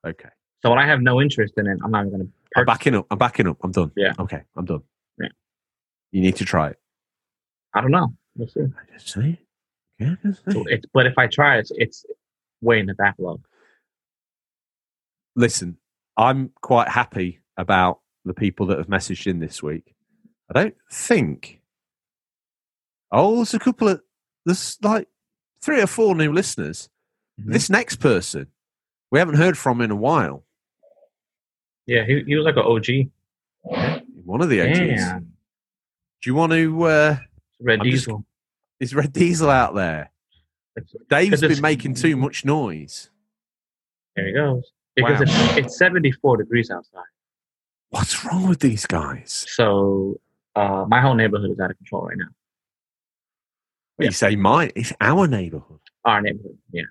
[0.06, 0.28] Okay,
[0.62, 2.28] So when I have no interest in it, I'm not going to.
[2.56, 3.06] I'm backing up.
[3.10, 3.58] I'm backing up.
[3.62, 3.92] I'm done.
[3.96, 4.12] Yeah.
[4.18, 4.82] Okay, I'm done.
[5.18, 5.28] Yeah.
[6.12, 6.78] You need to try it.
[7.74, 8.12] I don't know.
[8.36, 8.60] We'll see.
[8.60, 9.40] I just say.
[9.98, 10.52] Yeah, just say.
[10.52, 12.04] So it's but if I try, it's it's
[12.60, 13.40] way in the backlog.
[15.36, 15.76] listen,
[16.16, 19.94] I'm quite happy about the people that have messaged in this week.
[20.50, 21.60] I don't think.
[23.12, 24.02] Oh, there's a couple of
[24.44, 25.08] there's like
[25.62, 26.88] three or four new listeners.
[27.40, 27.52] Mhm.
[27.52, 28.48] This next person
[29.10, 30.44] we haven't heard from in a while.
[31.86, 34.02] Yeah, he he was like an OG.
[34.24, 35.24] One of the OGs.
[36.22, 36.82] Do you want to?
[36.82, 37.16] Uh,
[37.60, 38.24] Red I'm just- Diesel.
[38.78, 40.10] is Red Diesel out there?
[40.76, 43.10] It's- Dave's been making too much noise.
[44.16, 44.70] There he goes.
[44.96, 45.26] Because Wow.
[45.56, 47.04] it's, it's 74 degrees outside.
[47.90, 49.46] What's wrong with these guys?
[49.48, 50.20] So
[50.54, 52.26] uh, my whole neighborhood is out of control right now.
[53.98, 54.72] Well, You say mine?
[54.76, 55.80] It's our neighborhood.
[56.04, 56.82] Our neighborhood, yeah.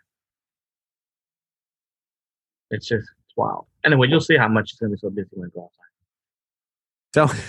[2.72, 3.66] It's just it's wild.
[3.86, 5.64] Anyway, you'll see how much it's gonna be so busy when I go
[7.14, 7.34] outside.
[7.34, 7.44] Tell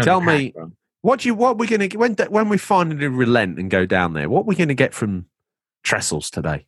[0.02, 0.72] Tell me- bro.
[1.02, 4.12] what do you what we're gonna get when when we finally relent and go down
[4.14, 4.28] there?
[4.28, 5.26] What we're gonna get from
[5.84, 6.66] Trestles today?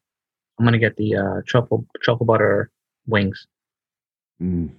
[0.58, 2.70] I'm gonna get the uh, truffle truffle butter
[3.06, 3.46] wings
[4.42, 4.70] Mm.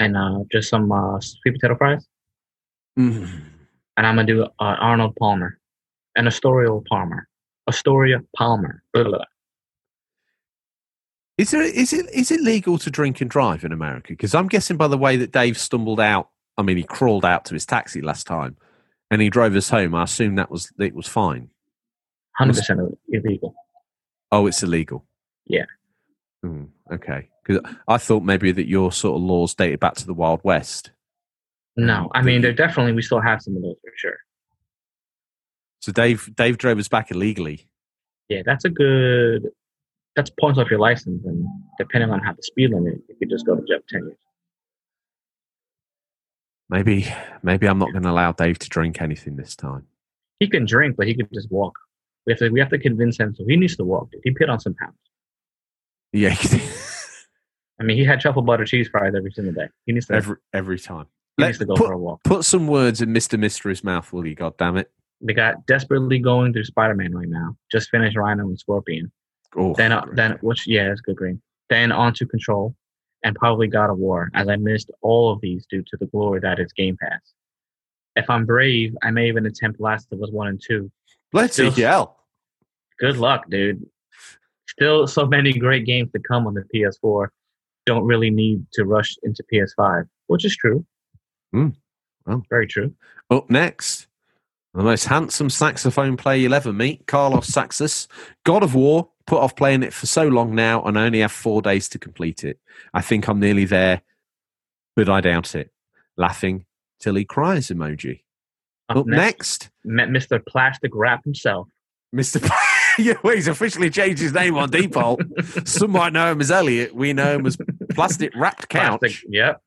[0.00, 2.04] and uh, just some uh, sweet potato fries,
[2.98, 3.28] Mm.
[3.96, 5.58] and I'm gonna do uh, Arnold Palmer
[6.16, 7.28] and Astoria Palmer,
[7.68, 8.82] Astoria Palmer.
[8.92, 9.24] Blah, blah, blah.
[11.40, 14.08] Is there is it is it legal to drink and drive in America?
[14.08, 16.28] Because I'm guessing by the way that Dave stumbled out.
[16.58, 18.58] I mean, he crawled out to his taxi last time,
[19.10, 19.94] and he drove us home.
[19.94, 21.48] I assume that was it was fine.
[22.36, 23.54] Hundred percent illegal.
[24.30, 25.06] Oh, it's illegal.
[25.46, 25.64] Yeah.
[26.44, 27.30] Mm, okay.
[27.42, 30.90] Because I thought maybe that your sort of laws dated back to the Wild West.
[31.74, 34.18] No, I mean there definitely we still have some of those for sure.
[35.80, 37.66] So Dave Dave drove us back illegally.
[38.28, 39.48] Yeah, that's a good.
[40.16, 41.46] That's points off your license, and
[41.78, 44.16] depending on how the speed limit, you could just go to jail ten years.
[46.68, 47.06] Maybe
[47.42, 49.86] maybe I'm not going to allow Dave to drink anything this time.
[50.38, 51.74] He can drink, but he could just walk.
[52.26, 54.08] We have to we have to convince him, so he needs to walk.
[54.24, 54.96] He put on some pounds.
[56.12, 56.36] Yeah,
[57.80, 59.68] I mean, he had truffle butter cheese fries every single day.
[59.86, 61.06] He needs to, every every time.
[61.36, 62.22] he Let- needs to go put, for a walk.
[62.24, 64.34] put some words in Mister Mystery's mouth, will you?
[64.34, 64.90] God damn it!
[65.20, 67.56] They got desperately going through Spider Man right now.
[67.70, 69.10] Just finished Rhino and Scorpion.
[69.56, 71.40] Oh, Then, uh, then which yeah, it's good green.
[71.68, 72.74] Then on to Control,
[73.24, 76.40] and probably God of War, as I missed all of these due to the glory
[76.40, 77.20] that is Game Pass.
[78.16, 80.90] If I'm brave, I may even attempt Last of Us One and Two.
[81.32, 82.16] let's see, still- hell.
[82.98, 83.84] Good luck, dude.
[84.68, 87.28] Still, so many great games to come on the PS4.
[87.86, 90.84] Don't really need to rush into PS5, which is true.
[91.52, 91.70] Hmm.
[92.26, 92.44] Well.
[92.50, 92.94] Very true.
[93.30, 94.06] Up next,
[94.74, 98.06] the most handsome saxophone player you'll ever meet, Carlos Saxus.
[98.44, 101.30] God of War, put off playing it for so long now and I only have
[101.30, 102.58] four days to complete it.
[102.92, 104.02] I think I'm nearly there,
[104.96, 105.70] but I doubt it.
[106.16, 106.66] Laughing
[106.98, 108.22] till he cries emoji.
[108.88, 110.44] Up, next, met Mr.
[110.44, 111.68] Plastic Wrap himself.
[112.12, 112.44] Mr.
[112.98, 115.20] yeah, well, he's officially changed his name on default.
[115.64, 116.92] Some might know him as Elliot.
[116.92, 117.56] We know him as
[117.92, 118.98] Plastic Wrapped Couch.
[118.98, 119.62] Plastic, yep.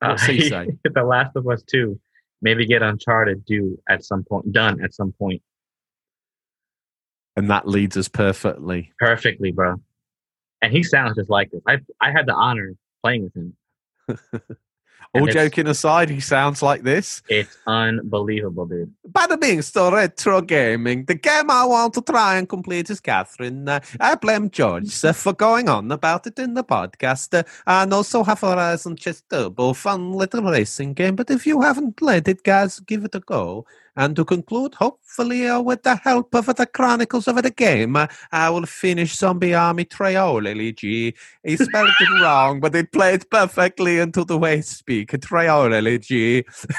[0.00, 0.48] Uh, say?
[0.48, 2.00] the Last of Us 2.
[2.40, 5.42] Maybe get Uncharted due at some point, done at some point.
[7.40, 8.92] And that leads us perfectly.
[8.98, 9.80] Perfectly, bro.
[10.60, 11.62] And he sounds just like this.
[11.66, 13.56] I I had the honor playing with him.
[15.14, 17.22] All it's- joking aside, he sounds like this.
[17.30, 18.92] It's unbelievable, dude.
[19.10, 21.06] Bada bing, so retro gaming.
[21.06, 23.66] The game I want to try and complete is Catherine.
[23.66, 27.32] Uh, I blame George uh, for going on about it in the podcast.
[27.32, 31.16] Uh, and also have Horizon Chase Turbo, fun little racing game.
[31.16, 33.64] But if you haven't played it, guys, give it a go.
[34.00, 38.06] And to conclude, hopefully, uh, with the help of the Chronicles of the game, uh,
[38.32, 41.12] I will finish Zombie Army Triology.
[41.44, 45.10] He spelled it wrong, but it played perfectly into the way I speak.
[45.10, 46.44] Triology.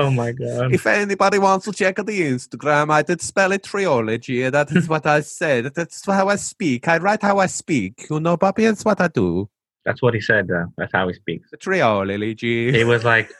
[0.00, 0.72] Oh my god.
[0.72, 4.48] If anybody wants to check the Instagram, I did spell it triology.
[4.48, 5.74] That is what I said.
[5.74, 6.86] That's how I speak.
[6.86, 8.06] I write how I speak.
[8.08, 9.50] You know, Bobby, that's what I do.
[9.84, 10.66] That's what he said, though.
[10.76, 11.50] That's how he speaks.
[11.50, 12.72] The triology.
[12.72, 13.32] He was like,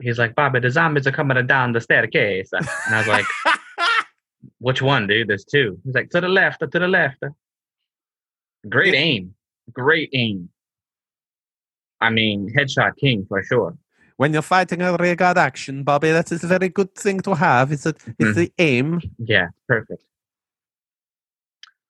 [0.00, 2.50] he's like, Bobby, the zombies are coming down the staircase.
[2.52, 3.26] And I was like,
[4.58, 5.28] which one, dude?
[5.28, 5.78] There's two.
[5.84, 7.22] He's like, to the left, to the left.
[8.68, 9.34] Great aim.
[9.72, 10.48] Great aim.
[12.00, 13.76] I mean, headshot king for sure.
[14.16, 17.72] when you're fighting a regard action, Bobby, that is a very good thing to have.
[17.72, 18.34] It's, a, it's Mhm.
[18.34, 19.00] the aim.
[19.18, 20.02] Yeah, perfect.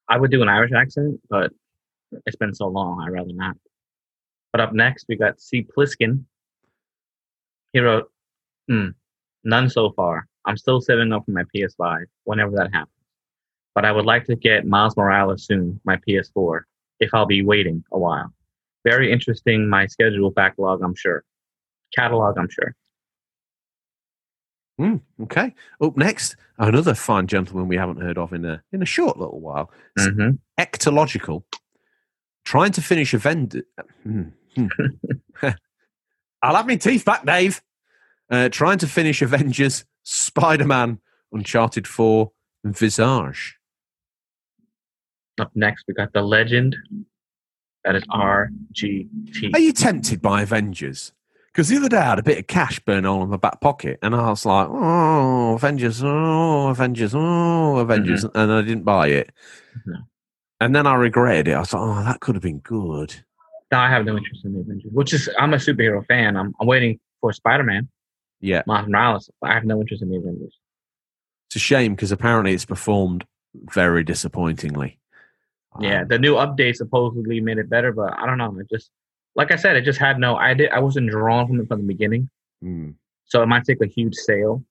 [0.08, 1.52] I would do an Irish accent, but
[2.26, 3.56] it's been so long, I'd rather not.
[4.52, 5.62] But up next, we got C.
[5.76, 6.24] Pliskin.
[7.72, 8.10] He wrote,
[8.68, 8.88] "Hmm,
[9.44, 10.28] none so far.
[10.44, 12.88] I'm still saving up for my PS5 whenever that happens.
[13.74, 16.62] But I would like to get Miles Morales soon, my PS4,
[17.00, 18.32] if I'll be waiting a while.
[18.84, 21.24] Very interesting, my schedule backlog, I'm sure.
[21.94, 22.74] Catalog, I'm sure.
[24.78, 25.54] Hmm, okay.
[25.80, 29.40] Up next, another fine gentleman we haven't heard of in a in a short little
[29.40, 29.70] while.
[29.98, 31.44] hmm Ectological.
[32.44, 33.62] Trying to finish a vendor.
[36.42, 37.62] I'll have my teeth back, Dave.
[38.30, 40.98] Uh, trying to finish Avengers, Spider Man,
[41.32, 42.30] Uncharted 4,
[42.64, 43.58] and Visage.
[45.38, 46.76] Up next, we got the legend.
[47.84, 49.54] That is RGT.
[49.54, 51.12] Are you tempted by Avengers?
[51.46, 53.60] Because the other day I had a bit of cash burn all in my back
[53.60, 56.02] pocket, and I was like, "Oh, Avengers!
[56.02, 57.14] Oh, Avengers!
[57.14, 59.32] Oh, Avengers!" And I didn't buy it.
[59.84, 59.98] No.
[60.60, 61.52] And then I regretted it.
[61.52, 63.24] I was like, "Oh, that could have been good."
[63.72, 66.36] No, I have no interest in the Avengers, which is I'm a superhero fan.
[66.36, 67.88] I'm, I'm waiting for Spider Man,
[68.40, 69.30] Yeah, Miles Morales.
[69.42, 70.54] I have no interest in the Avengers.
[71.48, 74.98] it's a shame because apparently it's performed very disappointingly.
[75.80, 78.54] Yeah, Um, the new update supposedly made it better, but I don't know.
[78.60, 78.90] It just,
[79.34, 80.36] like I said, it just had no.
[80.36, 80.70] I did.
[80.70, 82.28] I wasn't drawn from it from the beginning,
[82.62, 82.94] mm.
[83.24, 84.62] so it might take a huge sale,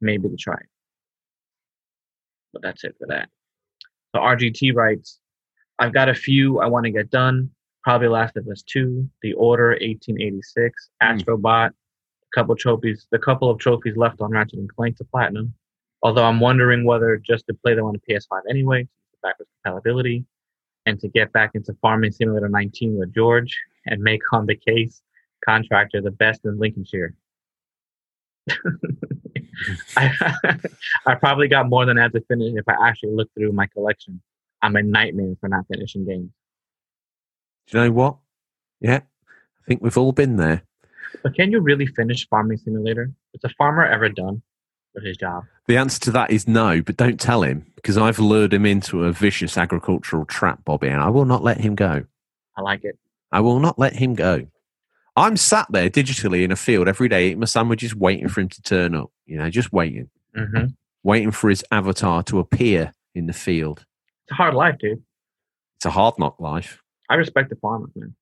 [0.00, 0.68] maybe to try it.
[2.52, 3.28] But that's it for that.
[4.14, 5.18] So RGT writes,
[5.80, 7.50] I've got a few I want to get done.
[7.84, 11.06] Probably Last of Us 2, The Order 1886, Hmm.
[11.06, 11.72] Astrobot, a
[12.34, 15.52] couple trophies, the couple of trophies left on Ratchet and Clank to Platinum.
[16.02, 18.88] Although I'm wondering whether just to play them on the PS5 anyway,
[19.22, 20.24] backwards compatibility,
[20.86, 25.02] and to get back into Farming Simulator 19 with George and make on the case
[25.44, 27.14] contractor the best in Lincolnshire.
[29.96, 30.10] I,
[31.06, 33.66] I probably got more than I had to finish if I actually look through my
[33.66, 34.20] collection.
[34.62, 36.30] I'm a nightmare for not finishing games.
[37.66, 38.16] Do you know what?
[38.80, 40.62] Yeah, I think we've all been there.
[41.22, 43.10] But can you really finish Farming Simulator?
[43.32, 44.42] Is a farmer ever done
[44.94, 45.44] with his job?
[45.66, 49.04] The answer to that is no, but don't tell him because I've lured him into
[49.04, 52.04] a vicious agricultural trap, Bobby, and I will not let him go.
[52.56, 52.98] I like it.
[53.32, 54.46] I will not let him go.
[55.16, 58.48] I'm sat there digitally in a field every day eating my sandwiches, waiting for him
[58.48, 59.10] to turn up.
[59.26, 60.66] You know, just waiting, hmm
[61.04, 63.84] waiting for his avatar to appear in the field.
[64.24, 65.02] It's a hard life, dude.
[65.76, 66.82] It's a hard knock life.
[67.08, 68.14] I respect the farmers, man.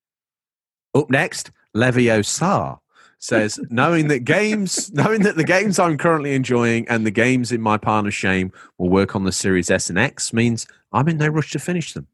[0.95, 2.81] Up next, Levio Sar
[3.19, 7.61] says, knowing that games, knowing that the games I'm currently enjoying and the games in
[7.61, 11.29] my partner's shame will work on the Series S and X means I'm in no
[11.29, 12.09] rush to finish them.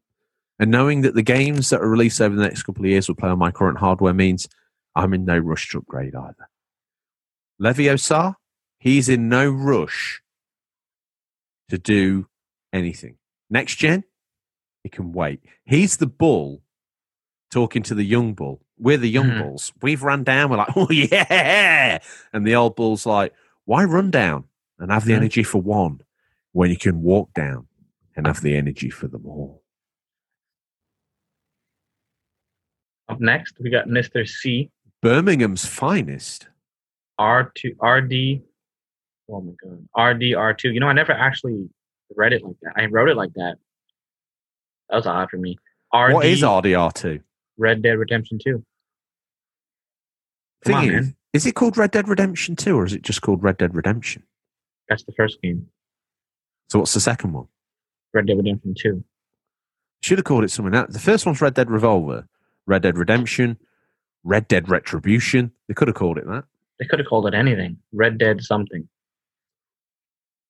[0.59, 3.15] And knowing that the games that are released over the next couple of years will
[3.15, 4.49] play on my current hardware means
[4.95, 6.49] I'm in no rush to upgrade either.
[7.61, 8.37] Levio Sar,
[8.79, 10.21] he's in no rush
[11.69, 12.29] to do
[12.73, 13.17] anything.
[13.51, 14.05] Next gen,
[14.83, 15.41] he can wait.
[15.65, 16.63] He's the bull
[17.51, 18.63] talking to the young bull.
[18.79, 19.43] We're the young Mhm.
[19.43, 19.73] bulls.
[19.83, 20.51] We've run down.
[20.51, 21.99] We're like, oh yeah,
[22.33, 23.33] and the old bull's like,
[23.65, 24.45] why run down
[24.79, 25.17] and have the Mhm.
[25.17, 26.01] energy for one
[26.53, 27.67] when you can walk down
[28.17, 29.63] and have the energy for them all?
[33.09, 34.29] Up next, we got Mr.
[34.29, 34.71] C
[35.03, 36.49] Birmingham's finest.
[37.19, 38.43] R2 RD.
[39.31, 40.73] Oh my god, RDR2.
[40.75, 41.69] You know, I never actually
[42.17, 42.73] read it like that.
[42.77, 43.57] I wrote it like that.
[44.91, 45.59] That was odd for me.
[45.95, 47.23] RD what is RDR2?
[47.57, 48.53] Red Dead Redemption 2.
[48.53, 48.65] Come
[50.65, 53.43] Thing on, is, is it called Red Dead Redemption 2 or is it just called
[53.43, 54.23] Red Dead Redemption?
[54.89, 55.69] That's the first game.
[56.71, 57.49] So what's the second one?
[58.13, 59.05] Red Dead Redemption 2.
[60.03, 60.93] Should have called it something else.
[60.93, 62.29] The first one's Red Dead Revolver,
[62.67, 63.59] Red Dead Redemption,
[64.25, 65.53] Red Dead Retribution.
[65.67, 66.45] They could have called it that.
[66.79, 67.79] They could have called it anything.
[67.93, 68.89] Red Dead something.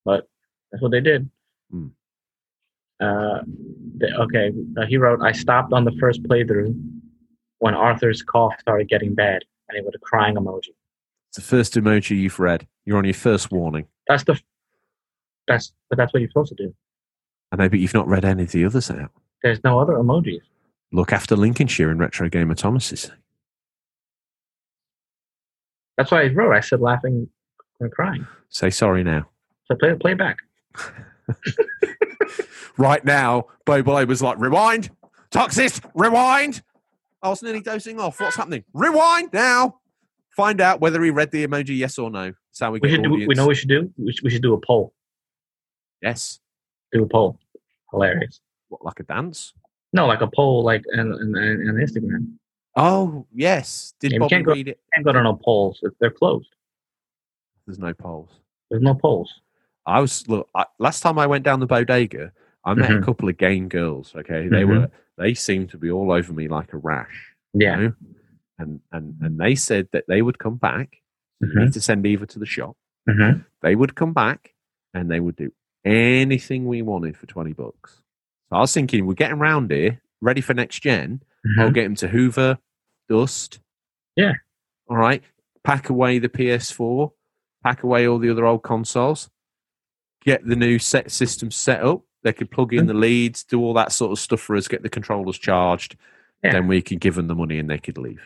[0.05, 0.29] But
[0.71, 1.31] that's what they did.
[1.71, 1.89] Hmm.
[3.01, 3.41] Uh,
[3.99, 6.75] the, okay, uh, he wrote, I stopped on the first playthrough
[7.59, 10.75] when Arthur's cough started getting bad and he with a crying emoji.
[11.31, 12.67] It's the first emoji you've read.
[12.85, 13.87] You're on your first warning.
[14.09, 14.41] That's the,
[15.47, 16.75] that's, but that's what you're supposed to do.
[17.53, 19.11] I know, but you've not read any of the others out.
[19.43, 20.41] There's no other emojis.
[20.93, 23.11] Look after Lincolnshire in Retro Gamer Thomas's.
[25.97, 26.55] That's why I wrote.
[26.55, 27.29] I said laughing
[27.81, 28.27] and crying.
[28.49, 29.29] Say sorry now.
[29.67, 30.37] So play, play it back.
[32.79, 34.91] Right now, Bobo was like, rewind,
[35.31, 36.63] Toxis, rewind.
[37.23, 38.21] I was nearly dozing off.
[38.21, 38.65] What's happening?
[38.73, 39.81] Rewind now.
[40.37, 42.27] Find out whether he read the emoji, yes or no.
[42.27, 43.93] That's how we We get should do, we know what we should do?
[43.99, 44.95] We should, we should do a poll.
[46.01, 46.39] Yes.
[46.93, 47.41] Do a poll.
[47.91, 48.41] Hilarious.
[48.69, 49.53] What, like a dance?
[49.93, 52.35] No, like a poll, like on, on, on Instagram.
[52.77, 53.95] Oh, yes.
[53.99, 54.79] Did Yeah, Bobby can't go- read it?
[54.95, 56.49] can't go to no polls if they're closed.
[57.67, 58.31] There's no polls.
[58.71, 59.41] There's no polls.
[59.87, 60.49] I was look.
[60.55, 62.31] I, last time I went down the bodega,
[62.71, 63.05] I met a Mhm.
[63.05, 64.15] couple of game girls.
[64.15, 64.69] Okay, they Mhm.
[64.69, 67.35] were they seemed to be all over me like a rash.
[67.55, 67.77] you Yeah.
[67.77, 67.95] know?
[68.59, 71.01] and and and they said that they would come back.
[71.41, 71.65] You Mhm.
[71.65, 72.77] need to send Eva to the shop.
[73.09, 73.41] Mm-hmm.
[73.63, 74.55] They would come back
[74.93, 75.53] and they would do
[75.85, 78.03] anything we wanted for twenty bucks.
[78.51, 81.23] So I was thinking, we're getting round here, ready for next gen.
[81.59, 82.59] I'll get them to Hoover,
[83.09, 83.55] Dust.
[83.55, 84.21] Mm-hmm.
[84.23, 84.33] Yeah.
[84.89, 85.23] All right.
[85.65, 87.13] Pack away the PS4.
[87.65, 89.31] Pack away all the other old consoles.
[90.23, 92.03] Get the new set system set up.
[92.29, 92.89] They could plug in Mhm.
[92.89, 94.69] the leads, do all that sort of stuff for us.
[94.69, 95.97] Get the controllers charged.
[96.45, 96.53] Yeah.
[96.53, 98.21] Then we can give them the money and they could leave.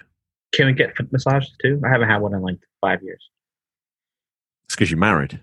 [0.51, 1.81] Can we get foot massages too?
[1.85, 3.31] I haven't had one in like five years.
[4.65, 5.41] It's because you're married.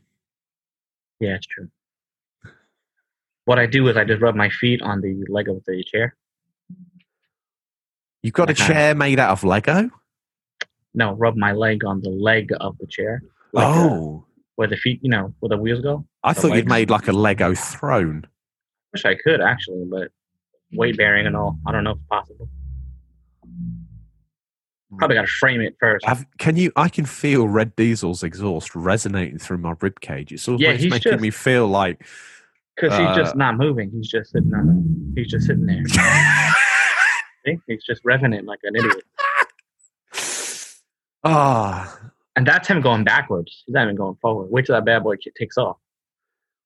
[1.21, 1.69] Yeah, it's true.
[3.45, 6.17] What I do is I just rub my feet on the leg of the chair.
[8.21, 8.67] You've got a Uh-huh.
[8.67, 9.89] chair made out of Lego.
[10.93, 13.23] No, rub my leg on the leg of the chair.
[13.53, 16.05] Like, uh, oh, where the feet, you know, where the wheels go.
[16.25, 18.25] I thought you'd made like a Lego throne.
[18.93, 20.09] Wish I could actually, but
[20.71, 21.59] weight bearing and all.
[21.67, 22.49] I don't know if it's possible.
[24.97, 26.03] Probably got to frame it first.
[26.05, 26.71] Have, can you?
[26.75, 30.31] I can feel Red Diesel's exhaust resonating through my rib cage.
[30.31, 32.03] It's almost Yeah, he's making just- me feel like
[32.75, 33.91] Because he's Uh, just not moving.
[33.91, 35.13] He's just sitting on.
[35.15, 35.83] He's just sitting there.
[37.67, 39.03] He's just revving it like an idiot.
[41.23, 41.99] ah.
[42.35, 43.63] And that's him going backwards.
[43.65, 44.49] He's not even going forward.
[44.51, 45.77] Wait till that bad boy takes off.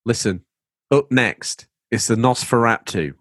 [0.05, 0.43] Listen,
[0.91, 3.13] up next is the Nosferatu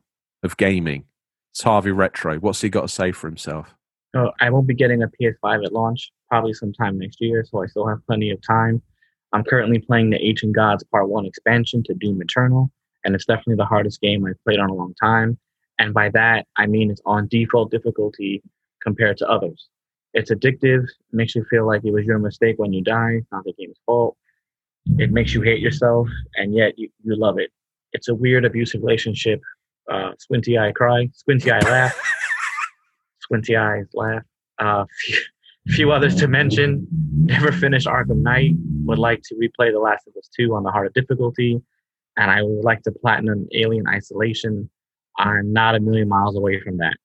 [0.43, 1.05] of gaming.
[1.51, 2.39] It's Harvey Retro.
[2.39, 3.75] What's he got to say for himself?
[4.15, 7.67] So I won't be getting a PS5 at launch, probably sometime next year, so I
[7.67, 8.81] still have plenty of time.
[9.35, 12.71] I'm currently playing the Ancient Gods Part 1 expansion to Doom Eternal,
[13.05, 15.39] and it's definitely the hardest game I've played on a long time.
[15.79, 18.43] And by that, I mean it's on default difficulty
[18.83, 19.69] compared to others.
[20.15, 23.45] It's addictive, makes you feel like it was your mistake when you die, it's not
[23.45, 24.17] the game's fault.
[24.99, 27.51] It makes you hate yourself, and yet you, you love it.
[27.93, 29.41] It's a weird abusive relationship.
[29.91, 31.99] Uh, squinty eye cry, squinty eye laugh,
[33.21, 34.23] squinty eyes laugh.
[34.59, 35.17] Uh, few,
[35.69, 36.87] few others to mention.
[37.17, 38.53] Never finished Arkham Knight.
[38.85, 41.61] Would like to replay The Last of Us 2 on the harder difficulty.
[42.17, 44.71] And I would like to platinum Alien Isolation.
[45.19, 46.97] I'm not a million miles away from that.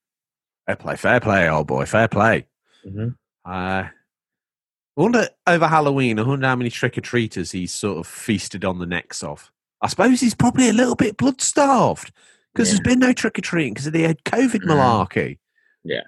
[0.66, 2.46] Fair play, fair play, old boy, fair play.
[2.84, 3.10] hmm
[3.46, 8.08] Uh, I wonder over Halloween, I wonder how many trick or treaters he's sort of
[8.08, 9.52] feasted on the necks of.
[9.82, 12.12] I suppose he's probably a little bit blood starved
[12.54, 12.74] because Yeah.
[12.78, 14.68] there's been no trick or treating because of the COVID Mm.
[14.68, 15.38] malarkey.
[15.84, 16.02] Yeah.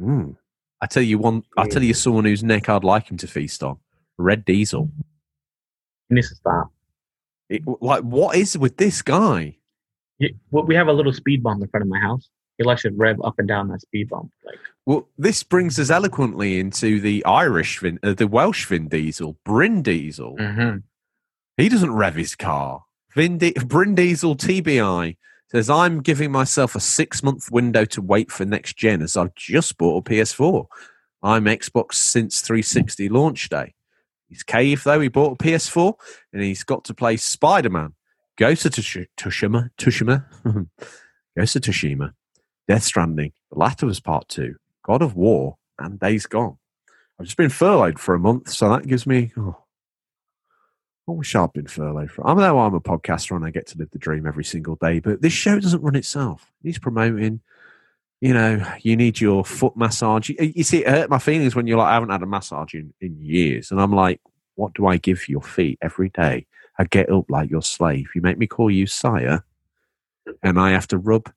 [0.00, 0.36] Mm.
[0.80, 1.44] I tell you one.
[1.56, 3.78] I tell you someone whose neck I'd like him to feast on.
[4.18, 4.90] Red Diesel.
[6.14, 6.70] To stop.
[7.48, 9.56] It, like, what is with this guy?
[10.18, 12.28] He- well, we have a little speed bump in front of my house.
[12.58, 14.30] He likes to rev up and down that speed bump.
[14.44, 19.36] Like, Well, this brings us eloquently into the Irish Vin, uh, the Welsh Vin Diesel,
[19.44, 20.36] Bryn Diesel.
[20.36, 20.82] mhm.
[21.56, 22.84] He doesn't rev his car.
[23.14, 25.16] Vin Di- Bryn Diesel TBI
[25.50, 29.34] says, I'm giving myself a six month window to wait for next gen as I've
[29.36, 30.66] just bought a PS4.
[31.22, 33.74] I'm Xbox since 360 launch day.
[34.28, 35.00] He's cave though.
[35.00, 35.94] He bought a PS4
[36.32, 37.94] and he's got to play Spider Man,
[38.36, 40.26] Ghost of Tush- Tushima, Tushima,
[41.36, 42.12] Ghost of Tushima,
[42.66, 46.58] Death Stranding, The Latter was Part 2, God of War, and Days Gone.
[47.18, 49.32] I've just been furloughed for a month, so that gives me.
[49.36, 49.63] Oh,
[51.06, 52.26] I wish I'd been furloughed for.
[52.26, 55.00] I know I'm a podcaster and I get to live the dream every single day,
[55.00, 56.50] but this show doesn't run itself.
[56.62, 57.40] He's promoting.
[58.20, 60.30] You know, you need your foot massage.
[60.30, 62.72] You, you see, it hurt my feelings when you're like, I haven't had a massage
[62.72, 63.70] in, in years.
[63.70, 64.20] And I'm like,
[64.54, 66.46] what do I give your feet every day?
[66.78, 68.08] I get up like your slave.
[68.14, 69.44] You make me call you sire,
[70.42, 71.30] and I have to rub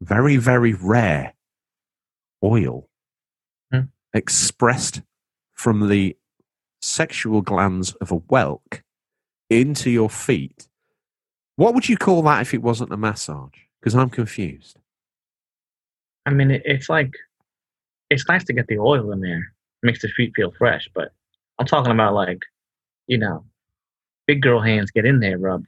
[0.00, 1.34] very, very rare
[2.42, 2.88] oil
[3.72, 3.82] Hmm.
[4.12, 5.02] expressed
[5.52, 6.16] from the
[6.84, 8.82] sexual glands of a whelk
[9.50, 10.68] into your feet.
[11.56, 13.58] What would you call that if it wasn't a massage?
[13.80, 14.78] Because I'm confused.
[16.26, 17.12] I mean, it, it's like,
[18.10, 19.52] it's nice to get the oil in there.
[19.82, 20.88] Makes the feet feel fresh.
[20.94, 21.12] But
[21.58, 22.40] I'm talking about like,
[23.06, 23.44] you know,
[24.26, 25.64] big girl hands get in there, rub.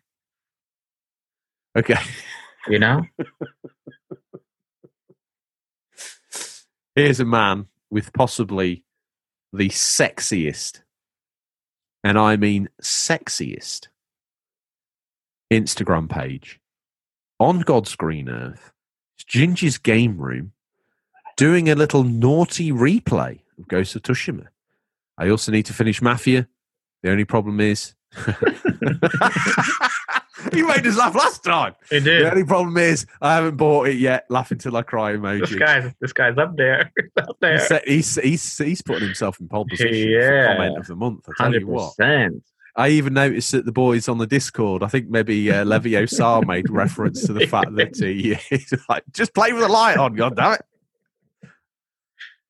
[1.76, 2.00] Okay.
[2.68, 3.02] You know?
[6.94, 8.84] Here's a man with possibly
[9.52, 10.80] the sexiest,
[12.04, 13.88] and I mean sexiest,
[15.52, 16.60] Instagram page
[17.38, 18.72] on God's green earth.
[19.16, 20.52] It's Ginger's game room
[21.36, 24.46] doing a little naughty replay of Ghost of Tsushima.
[25.18, 26.48] I also need to finish Mafia.
[27.02, 27.94] The only problem is.
[30.52, 31.74] you made us laugh last time.
[31.90, 34.26] It The only problem is I haven't bought it yet.
[34.28, 35.40] Laughing till I cry emoji.
[35.48, 36.92] This guy's this guy's up there.
[36.96, 37.58] He's up there.
[37.58, 40.46] He's, he's, he's, he's putting himself in pole position for Yeah.
[40.56, 41.24] comment of the month.
[41.28, 41.94] I tell Hundred you what.
[42.78, 46.42] I even noticed that the boys on the Discord, I think maybe uh, Levio Sar
[46.42, 50.14] made reference to the fact that he, he's like, just play with the light on,
[50.14, 50.62] God damn it.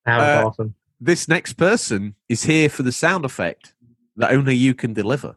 [0.05, 0.75] That was Uh, awesome.
[1.01, 3.75] This next person is here for the sound effect
[4.17, 5.37] that only you can deliver.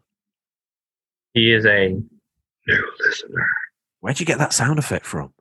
[1.36, 1.96] He is a
[2.70, 3.48] new listener.
[4.00, 5.34] Where'd you get that sound effect from?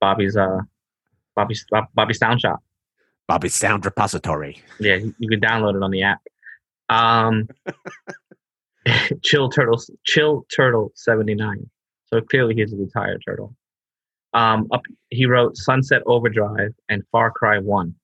[0.00, 0.60] Bobby's uh
[1.34, 2.62] Bobby's Bobby Sound Shop.
[3.26, 4.62] Bobby's Sound Repository.
[4.78, 6.20] Yeah, you you can download it on the app.
[6.88, 7.48] Um,
[9.22, 11.68] Chill Turtle, Chill Turtle seventy nine.
[12.06, 13.54] So clearly he's a retired turtle.
[14.34, 17.94] Um, up he wrote Sunset Overdrive and Far Cry One.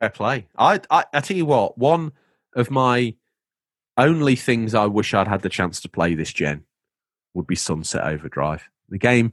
[0.00, 0.46] Fair play.
[0.58, 2.12] I, I I tell you what, one
[2.54, 3.14] of my
[3.96, 6.64] only things I wish I'd had the chance to play this gen
[7.34, 8.68] would be Sunset Overdrive.
[8.88, 9.32] The game,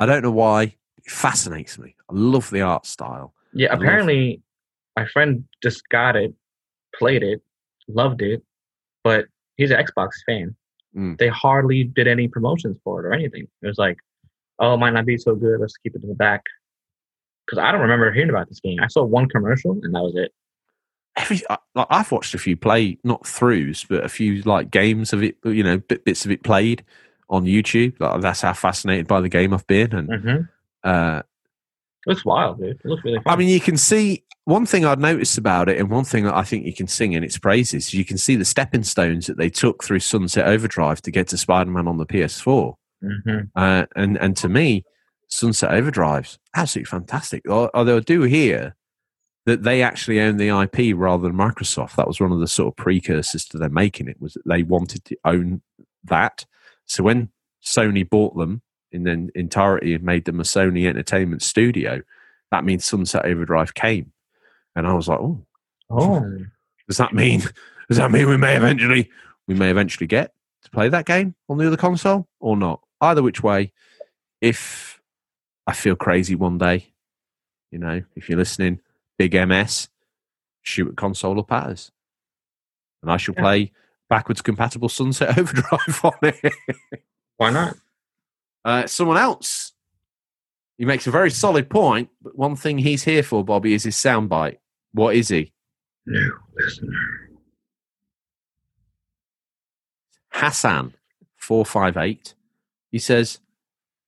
[0.00, 1.94] I don't know why, it fascinates me.
[2.10, 3.34] I love the art style.
[3.52, 4.42] Yeah, love- apparently
[4.96, 6.34] my friend just got it,
[6.96, 7.42] played it,
[7.88, 8.42] loved it,
[9.02, 10.54] but he's an Xbox fan.
[10.96, 11.18] Mm.
[11.18, 13.48] They hardly did any promotions for it or anything.
[13.62, 13.98] It was like,
[14.60, 15.60] oh, it might not be so good.
[15.60, 16.42] Let's keep it in the back.
[17.44, 18.78] Because I don't remember hearing about this game.
[18.80, 20.32] I saw one commercial and that was it.
[21.16, 25.12] Every, I, like, I've watched a few play, not throughs, but a few like games
[25.12, 26.84] of it, you know, bits of it played
[27.30, 27.98] on YouTube.
[28.00, 29.92] Like, that's how fascinated by the game I've been.
[29.94, 30.40] And hmm
[30.88, 31.22] uh,
[32.06, 32.70] It looks wild, dude.
[32.70, 33.32] It looks really fun.
[33.32, 36.34] I mean, you can see one thing I'd noticed about it, and one thing that
[36.34, 37.94] I think you can sing in its praises.
[37.94, 41.38] You can see the stepping stones that they took through Sunset Overdrive to get to
[41.38, 42.74] Spider-Man on the PS4.
[43.00, 44.84] hmm Uh, and and to me,
[45.28, 47.42] Sunset Overdrive's absolutely fantastic.
[47.48, 48.74] Al- Although I do hear
[49.46, 51.96] that they actually own the IP rather than Microsoft.
[51.96, 54.20] That was one of the sort of precursors to them making it.
[54.20, 55.62] Was that they wanted to own
[56.04, 56.46] that.
[56.86, 57.30] So when
[57.64, 62.02] Sony bought them in their entirety and made them a Sony Entertainment Studio,
[62.50, 64.12] that means Sunset Overdrive came.
[64.76, 65.44] And I was like, oh,
[65.90, 66.24] Oh,
[66.88, 67.42] does that mean
[67.88, 69.10] does that mean we may eventually
[69.46, 70.32] we may eventually get
[70.62, 72.80] to play that game on the other console or not?
[73.00, 73.72] Either which way,
[74.40, 75.00] if
[75.66, 76.92] I feel crazy one day,
[77.70, 78.80] you know, if you're listening,
[79.18, 79.88] big MS,
[80.62, 81.90] shoot a console up at us.
[83.02, 83.42] And I shall Yeah.
[83.42, 83.72] play
[84.08, 86.52] backwards compatible Sunset Overdrive on it.
[87.36, 87.76] why not?
[88.64, 89.72] Uh, someone else.
[90.78, 93.94] He makes a very solid point, but one thing he's here for, Bobby, is his
[93.96, 94.58] soundbite.
[94.92, 95.52] What is he?
[96.06, 96.92] New listener.
[100.30, 100.94] Hassan,
[101.36, 102.34] 458,
[102.90, 103.38] He says,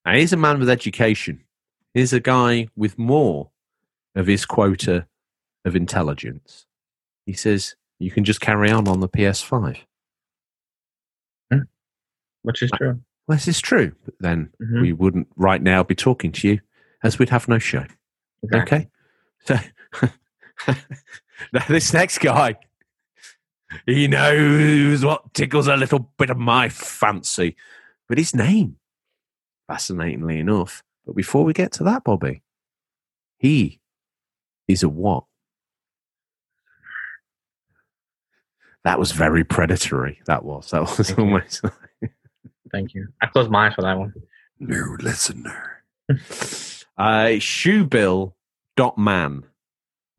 [0.05, 1.43] now, here's a man with education.
[1.95, 3.51] Here's a guy with more
[4.17, 5.07] of his quota
[5.65, 6.67] of intelligence.
[7.27, 9.79] He says, you can just carry on on the PS5.
[12.43, 13.01] Which is true.
[13.27, 13.93] Well, this is true.
[14.05, 14.81] But then Mhm.
[14.83, 16.61] we wouldn't right now be talking to you
[17.03, 17.85] as we'd have no show.
[18.45, 18.79] Exactly.
[18.79, 18.91] Okay.
[19.45, 19.59] So
[21.53, 22.55] now this next guy,
[23.85, 27.57] he knows what tickles a little bit of my fancy.
[28.09, 28.77] But his name,
[29.67, 30.85] fascinatingly enough.
[31.05, 32.43] But before we get to that, Bobby,
[33.39, 33.81] he
[34.69, 35.25] is a what?
[38.85, 40.21] That was very predatory.
[40.27, 40.71] That was.
[40.71, 41.25] That was Thank you.
[41.25, 41.65] almost
[42.73, 43.09] Thank you.
[43.23, 44.13] I closed my eyes for that one.
[44.61, 45.83] new listener.
[46.97, 49.43] uh, shoebill.man.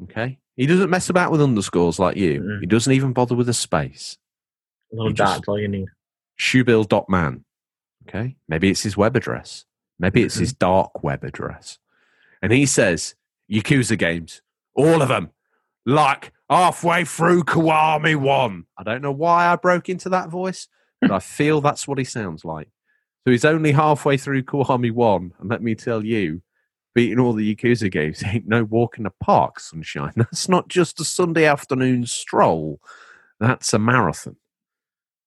[0.04, 0.40] Okay.
[0.56, 2.42] He doesn't mess about with underscores like you.
[2.42, 2.60] Mm-mm.
[2.62, 4.18] He doesn't even bother with a space.
[4.92, 5.88] A little You dot's all you need.
[6.40, 7.44] Shoebill.man.
[8.08, 8.36] Okay.
[8.48, 9.66] Maybe it's his web address.
[10.00, 11.80] Maybe it's his dark web address.
[12.42, 13.16] And he says,
[13.52, 14.42] Yakuza games,
[14.76, 15.32] all of them,
[15.86, 18.66] like halfway through Kiwami 1.
[18.78, 20.68] I don't know why I broke into that voice,
[21.02, 22.70] but I feel that's what he sounds like.
[23.26, 25.34] So he's only halfway through Kiwami 1.
[25.40, 26.42] And let me tell you,
[26.96, 30.14] beating all the Yakuza games ain't no walk in the park, sunshine.
[30.18, 32.80] That's not just a Sunday afternoon stroll.
[33.40, 34.38] That's a marathon.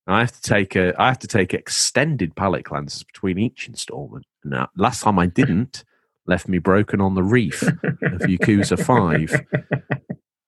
[0.06, 4.26] I have to take a I have to take extended palate cleansers between each installment.
[4.44, 5.84] Now, last time I didn't,
[6.30, 9.44] left me broken on the reef of Yakuza Five,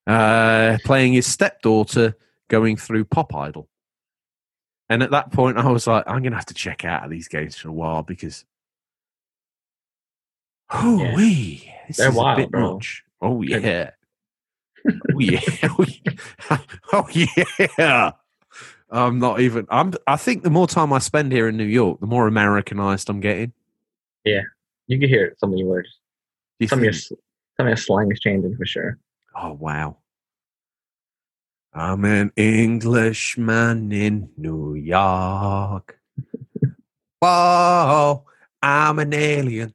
[0.07, 2.16] uh, playing his stepdaughter
[2.49, 3.68] going through Pop Idol.
[4.89, 7.11] And at that point, I was like, I'm going to have to check out of
[7.11, 8.45] these games for a while because,
[10.70, 11.14] oh Yeah.
[11.16, 12.74] wee, this They're is wild, a bit bro.
[12.74, 13.03] much.
[13.20, 13.91] Oh yeah,
[15.14, 15.41] oh yeah,
[16.93, 17.26] oh yeah,
[17.59, 18.11] oh yeah.
[18.91, 19.66] I'm not even.
[19.70, 19.95] I'm.
[20.07, 23.20] I think the more time I spend here in New York, the more Americanized I'm
[23.20, 23.53] getting.
[24.93, 25.88] You can hear some of your words.
[26.59, 27.16] You Some of your some
[27.61, 28.99] of your slang is changing for sure.
[29.34, 29.97] Oh wow.
[31.72, 35.99] I'm an Englishman in New York.
[37.20, 38.26] Whoa,
[38.61, 39.72] I'm an alien.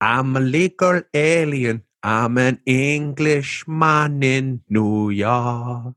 [0.00, 1.82] I'm a legal alien.
[2.02, 5.96] I'm an Englishman in New York.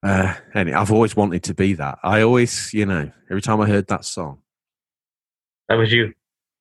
[0.00, 1.98] Uh, anyway, I've always wanted to be that.
[2.04, 4.38] I always, you know, every time I heard that song,
[5.68, 6.12] That was you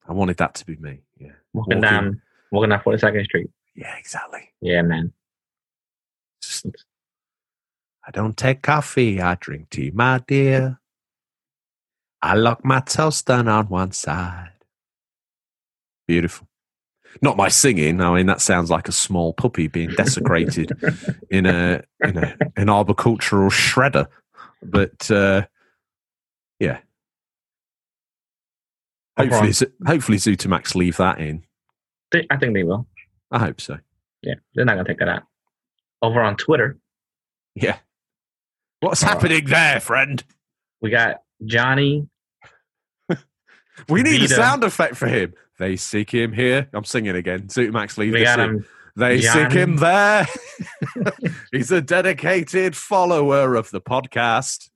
[0.07, 1.01] I wanted that to be me.
[1.17, 1.31] Yeah.
[1.53, 1.81] walking, Walking.
[1.81, 2.21] down
[2.51, 3.49] walking down Forty Second Street.
[3.75, 4.49] Yeah, exactly.
[4.61, 5.13] Yeah, man.
[6.41, 6.65] Just-
[8.05, 10.79] I don't take coffee, I drink tea, my dear.
[12.21, 14.51] I lock my toast down on one side.
[16.07, 16.47] Beautiful.
[17.21, 18.01] Not my singing.
[18.01, 20.71] I mean, that sounds like a small puppy being desecrated
[21.29, 24.07] in a in a an arboricultural shredder.
[24.63, 25.45] But uh,
[26.59, 26.79] yeah,
[29.30, 31.43] hopefully, Z- hopefully, Zootamax leave that in.
[32.30, 32.88] I think they will.
[33.32, 33.78] I hope so.
[34.22, 35.24] Yeah, they're not gonna take that out.
[36.01, 36.78] Over on Twitter,
[37.55, 37.78] Yeah.
[38.80, 40.24] What's Uh, happening there, friend?
[40.82, 42.07] we got Johnny.
[43.89, 45.34] We need a sound effect for him.
[45.57, 46.67] They seek him here.
[46.74, 47.43] I'm singing again.
[47.47, 48.49] Zootamax leave We this got in.
[48.57, 48.65] him.
[48.95, 50.28] They seek him there.
[51.51, 54.69] He's a dedicated follower of the podcast.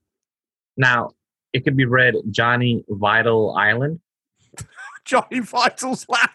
[0.78, 1.12] Now
[1.54, 4.00] it could be read Johnny Vital Island,
[5.06, 6.30] Johnny Vital's land.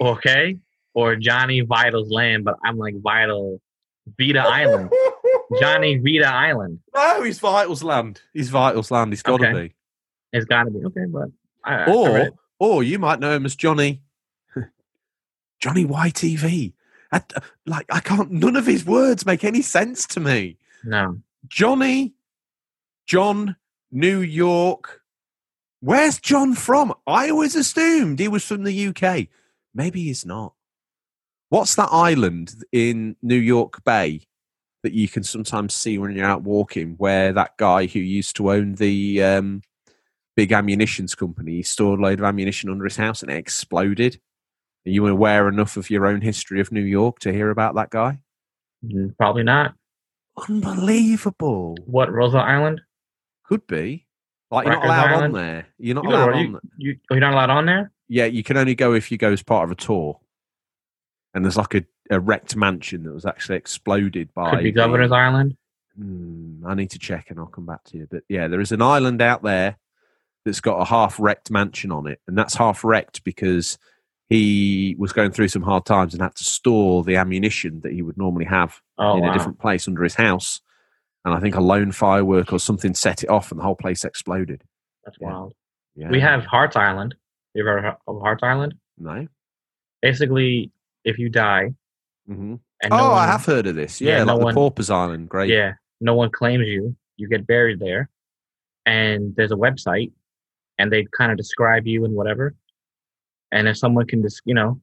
[0.00, 0.58] okay,
[0.94, 3.60] or Johnny Vital's Land, but I'm like Vital
[4.18, 4.90] Vita Island.
[5.60, 6.80] Johnny Vita Island.
[6.94, 8.20] No, he's Vital's land.
[8.32, 9.12] He's Vital's land.
[9.12, 9.68] He's got to Okay.
[9.68, 9.74] be.
[10.32, 11.28] It's got to be okay, but
[11.64, 14.02] I, I- I Or, or you might know him as Johnny.
[15.60, 16.72] Johnny YTV.
[17.12, 17.22] I,
[17.66, 18.30] like I can't.
[18.32, 20.58] None of his words make any sense to me.
[20.84, 22.14] no, Johnny,
[23.06, 23.56] John,
[23.92, 25.00] New York.
[25.84, 26.94] Where's John from?
[27.06, 29.26] I always assumed he was from the UK.
[29.74, 30.54] Maybe he's not.
[31.50, 34.22] What's that island in New York Bay
[34.82, 38.50] that you can sometimes see when you're out walking, where that guy who used to
[38.50, 39.60] own the um,
[40.34, 44.18] big ammunitions company he stored a load of ammunition under his house and it exploded?
[44.86, 47.90] Are you aware enough of your own history of New York to hear about that
[47.90, 48.20] guy?
[48.82, 49.74] Mm, probably not.
[50.48, 51.76] Unbelievable.
[51.84, 52.80] What Roosevelt Island?
[53.44, 54.03] Could be.
[54.54, 55.66] Like you're not allowed on there.
[55.78, 56.60] You're not You, allowed on you, there.
[56.78, 57.90] you, you're not allowed on there.
[58.08, 60.20] Yeah, you can only go if you go as part of a tour.
[61.34, 64.50] And there's like a, a wrecked mansion that was actually exploded by.
[64.50, 65.56] Could be the- Governor's Island.
[65.98, 68.08] Hmm, I need to check and I'll come back to you.
[68.10, 69.76] But yeah, there is an island out there
[70.44, 72.20] that's got a half wrecked mansion on it.
[72.26, 73.78] And that's half wrecked because
[74.28, 78.02] he was going through some hard times and had to store the ammunition that he
[78.02, 79.30] would normally have Oh, in wow.
[79.30, 80.60] a different place under his house.
[81.24, 84.04] And I think a lone firework or something set it off and the whole place
[84.04, 84.62] exploded.
[85.04, 85.28] That's Yeah.
[85.28, 85.54] wild.
[85.96, 86.10] Yeah.
[86.10, 87.14] We have Hart's Island.
[87.54, 88.74] You ever heard of Hart's Island?
[88.98, 89.26] no.
[90.02, 90.70] Basically,
[91.04, 91.72] if you die
[92.26, 94.00] hmm and Oh, no I have heard of this.
[94.00, 95.28] Yeah, Yeah, no like the one- Paupers Island.
[95.30, 95.48] Great.
[95.50, 96.94] Yeah, no one claims you.
[97.16, 98.10] You get buried there,
[98.84, 100.12] and there's a website,
[100.78, 102.54] and they kind of describe you and whatever.
[103.52, 104.78] And if someone can just, you know,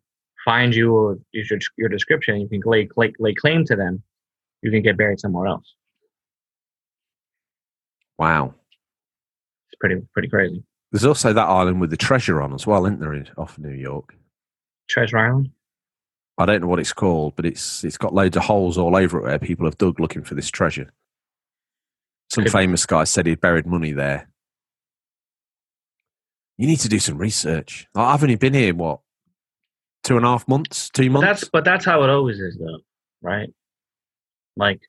[0.45, 4.01] find you or use your, your description, you can lay, lay lay claim to them.
[4.63, 5.75] You can get buried somewhere else.
[8.21, 8.53] Wow.
[9.67, 10.63] It's pretty pretty crazy.
[10.91, 13.25] There's also that island with the treasure on as well, isn't there?
[13.35, 14.13] Off New York.
[14.87, 15.49] Treasure Island.
[16.37, 19.17] I don't know what it's called, but it's it's got loads of holes all over
[19.17, 20.91] it where people have dug looking for this treasure.
[22.29, 24.29] Some Could- famous guy said he'd buried money there.
[26.59, 27.87] You need to do some research.
[27.95, 28.99] I- I've only been here what
[30.03, 31.21] two and a half months, two months.
[31.23, 31.41] But months.
[31.41, 32.81] that's but that's how it always is, though,
[33.23, 33.49] right?
[34.55, 34.81] Like,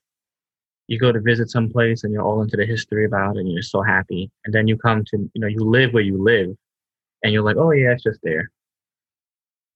[0.93, 3.51] you go to visit some place and you're all into the history about it, and
[3.51, 6.55] you're so happy, and then you come to, you know, you live where you live,
[7.23, 8.51] and you're like, oh yeah, it's just there.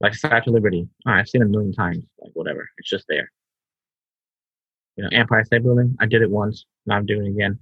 [0.01, 2.05] Like Statue of Liberty, oh, I've seen it a million times.
[2.21, 3.33] Like whatever, it's just there.
[4.97, 7.59] You know, Empire State Building, I did it once, now I'm doing it again.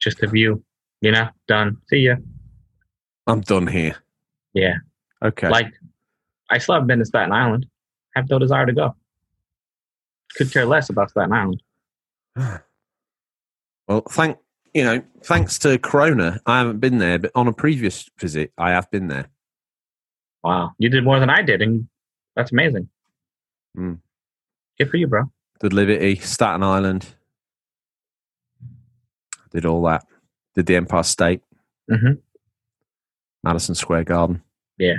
[0.00, 0.64] Just a view,
[1.02, 1.76] you know, done.
[1.88, 2.16] See ya.
[3.28, 3.94] I'm done here.
[4.54, 4.78] Yeah,
[5.24, 5.48] Okay.
[5.48, 5.72] like
[6.50, 7.66] I still haven't been to Staten Island.
[8.16, 8.96] Have no desire to go.
[10.36, 11.62] Could care less about Staten Island.
[13.88, 14.38] well, thank
[14.74, 18.70] you know, thanks to Corona, I haven't been there, but on a previous visit, I
[18.70, 19.28] have been there.
[20.42, 21.88] Wow, you did more than I did, and
[22.34, 22.88] that's amazing.
[23.74, 23.94] Hmm.
[24.78, 25.24] Good for you, bro.
[25.60, 27.14] Did Liberty, Staten Island,
[29.50, 30.04] did all that.
[30.54, 31.42] Did the Empire State,
[31.88, 32.14] hmm
[33.44, 34.42] Madison Square Garden.
[34.78, 34.96] Yeah.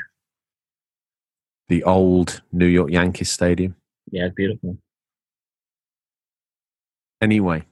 [1.69, 3.75] The old New York Yankees Stadium.
[4.11, 4.77] Yeah, it's beautiful.
[7.27, 7.63] Anyway,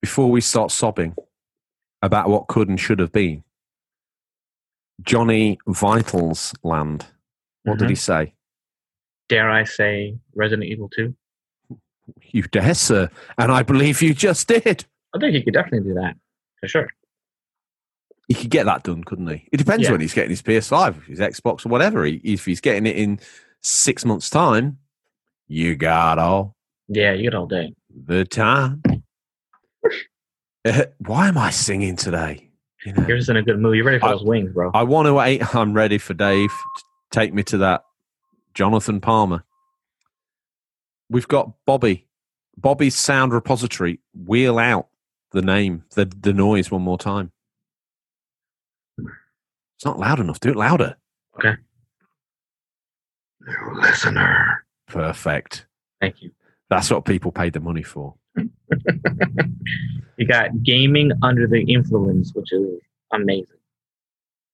[0.00, 1.12] before we start sobbing
[2.02, 3.42] about what could and should have been,
[5.02, 7.04] Johnny Vitals land.
[7.64, 7.90] What did Mhm.
[7.90, 8.34] he say?
[9.28, 11.16] Dare I say, Resident Evil Two?
[12.30, 13.10] You dare, sir.
[13.38, 14.84] And I believe you just did.
[15.12, 16.16] I think he could definitely do that
[16.60, 16.88] for sure.
[18.28, 19.48] He could get that done, couldn't he?
[19.50, 19.90] It depends Yeah.
[19.90, 22.04] when he's getting his PS5, his Xbox, or whatever.
[22.04, 23.18] He, if he's getting it in
[23.62, 24.78] six months' time,
[25.48, 26.54] you got all
[26.88, 27.74] Yeah, you got all day.
[28.04, 28.82] The time.
[30.64, 32.50] Uh, why am I singing today?
[32.84, 33.76] You know, You're just in a good mood.
[33.76, 34.70] You're ready for I- those wings, bro.
[34.74, 35.54] I want to wait.
[35.54, 37.84] I'm ready for Dave to take me to that
[38.54, 39.44] Jonathan Palmer.
[41.08, 42.06] We've got Bobby.
[42.56, 44.00] Bobby's sound repository.
[44.14, 44.88] Wheel out
[45.32, 47.30] the name, the the noise one more time.
[48.98, 50.40] It's not loud enough.
[50.40, 50.96] Do it louder.
[51.38, 51.54] Okay.
[53.40, 54.64] New listener.
[54.88, 55.66] Perfect.
[56.00, 56.30] Thank you.
[56.68, 58.14] That's what people paid the money for.
[60.16, 62.80] You got gaming under the influence, which is
[63.12, 63.58] amazing.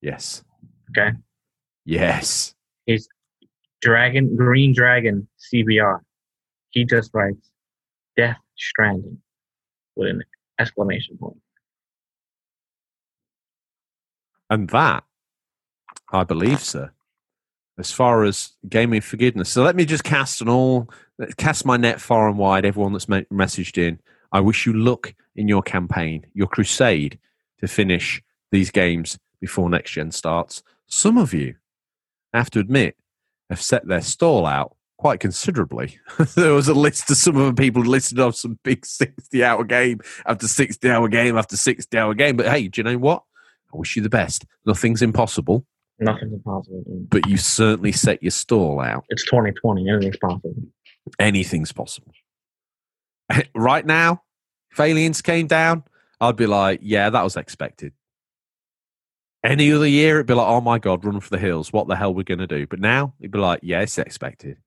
[0.00, 0.42] Yes.
[0.90, 1.16] Okay.
[1.84, 2.54] Yes.
[2.86, 3.08] He's
[3.80, 6.00] Dragon, Green Dragon CBR.
[6.70, 7.50] He just writes
[8.16, 9.18] Death Stranding
[9.94, 10.22] with an
[10.58, 11.38] exclamation point.
[14.50, 15.04] And that,
[16.12, 16.90] I believe, sir,
[17.78, 19.48] as far as gaming forgiveness.
[19.50, 20.90] So let me just cast an all,
[21.36, 22.64] cast my net far and wide.
[22.64, 23.98] Everyone that's me- messaged in,
[24.30, 27.18] I wish you luck in your campaign, your crusade
[27.60, 30.62] to finish these games before next gen starts.
[30.86, 31.54] Some of you,
[32.32, 32.96] I have to admit,
[33.48, 35.98] have set their stall out quite considerably.
[36.36, 39.64] there was a list of some of the people listed off some big 60 hour
[39.64, 42.36] game after 60 hour game after 60 hour game.
[42.36, 43.22] But hey, do you know what?
[43.74, 44.44] I wish you the best.
[44.64, 45.66] Nothing's impossible,
[46.02, 46.82] Nothing's impossible.
[46.86, 47.10] dude.
[47.10, 49.04] but you certainly set your stall out.
[49.08, 49.88] It's 2020.
[49.88, 50.54] Anything's possible.
[51.18, 52.12] Anything's possible.
[53.54, 54.22] right now,
[54.70, 55.84] if aliens came down,
[56.20, 57.92] I'd be like, yeah, that was expected.
[59.44, 61.72] Any other year, it'd be like, oh my God, run for the hills.
[61.72, 62.66] What the hell we're going to do?
[62.66, 64.58] But now, it'd be like, yeah, it's expected.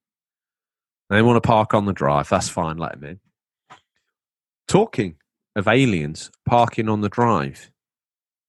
[1.10, 2.30] They want to park on the drive.
[2.30, 2.78] That's fine.
[2.78, 3.20] Let them in.
[4.68, 5.16] Talking
[5.56, 7.72] of aliens parking on the drive,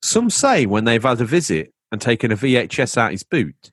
[0.03, 3.73] some say when they've had a visit and taken a VHS out his boot,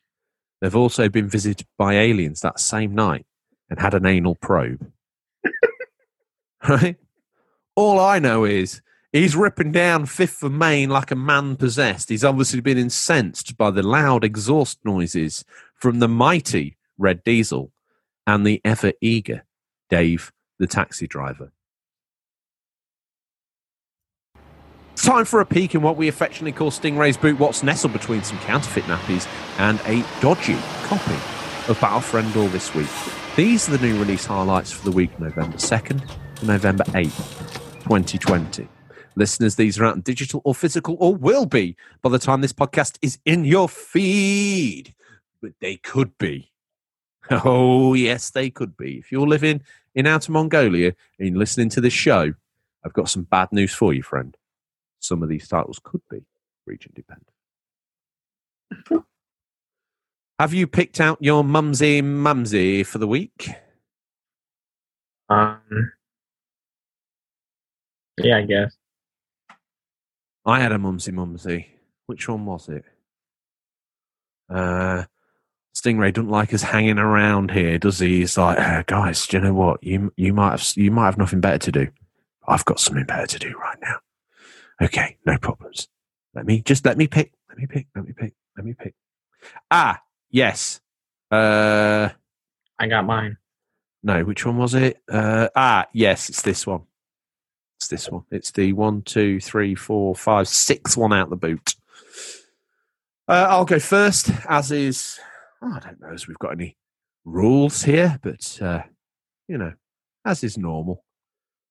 [0.61, 3.25] they've also been visited by aliens that same night
[3.69, 4.91] and had an anal probe.
[6.67, 6.97] right?
[7.75, 8.81] All I know is
[9.11, 12.09] he's ripping down Fifth of Main like a man possessed.
[12.09, 15.43] He's obviously been incensed by the loud exhaust noises
[15.75, 17.71] from the mighty Red Diesel
[18.27, 19.43] and the ever eager
[19.89, 21.51] Dave the taxi driver.
[24.91, 28.23] It's time for a peek in what we affectionately call Stingray's boot, what's nestled between
[28.23, 29.27] some counterfeit nappies
[29.59, 31.15] and a dodgy copy
[31.69, 32.87] of Battle for Endor this week.
[33.35, 38.67] These are the new release highlights for the week November 2nd to November 8th, 2020.
[39.15, 42.53] Listeners, these are out in digital or physical or will be by the time this
[42.53, 44.95] podcast is in your feed.
[45.41, 46.49] But they could be.
[47.31, 48.97] Oh, yes, they could be.
[48.97, 49.61] If you're living
[49.95, 52.33] in Outer Mongolia and listening to this show,
[52.85, 54.35] I've got some bad news for you, friend.
[55.03, 56.23] Some of these titles could be
[56.65, 57.27] region dependent.
[60.39, 63.49] Have you picked out your mumsy mumsy for the week?
[65.27, 65.91] Um,
[68.17, 68.75] yeah, I guess.
[70.45, 71.67] I had a mumsy mumsy.
[72.05, 72.85] Which one was it?
[74.49, 75.03] Uh,
[75.75, 78.19] Stingray doesn't like us hanging around here, does he?
[78.19, 79.83] He's like, uh, guys, do you know what?
[79.83, 81.87] You you might have you might have nothing better to do.
[82.47, 83.97] I've got something better to do right now.
[84.83, 85.87] Okay, no problems.
[86.35, 87.31] Let me just let me pick.
[87.47, 87.87] Let me pick.
[87.95, 88.33] Let me pick.
[88.57, 88.93] Let me pick.
[89.71, 90.81] Ah, yes.
[91.31, 92.09] Uh,
[92.77, 93.37] I got mine.
[94.03, 95.01] no, which one was it?
[95.09, 96.81] Uh, ah, yes, it's this one.
[97.77, 98.23] It's this one.
[98.29, 101.75] It's the one, two, three, four, five, sixth one out the boot.
[103.27, 105.17] Uh, I'll go first, as is.
[105.61, 106.77] oh, I don't know if we've got any
[107.23, 108.83] rules here, but uh,
[109.47, 109.73] you know,
[110.25, 111.05] as is normal,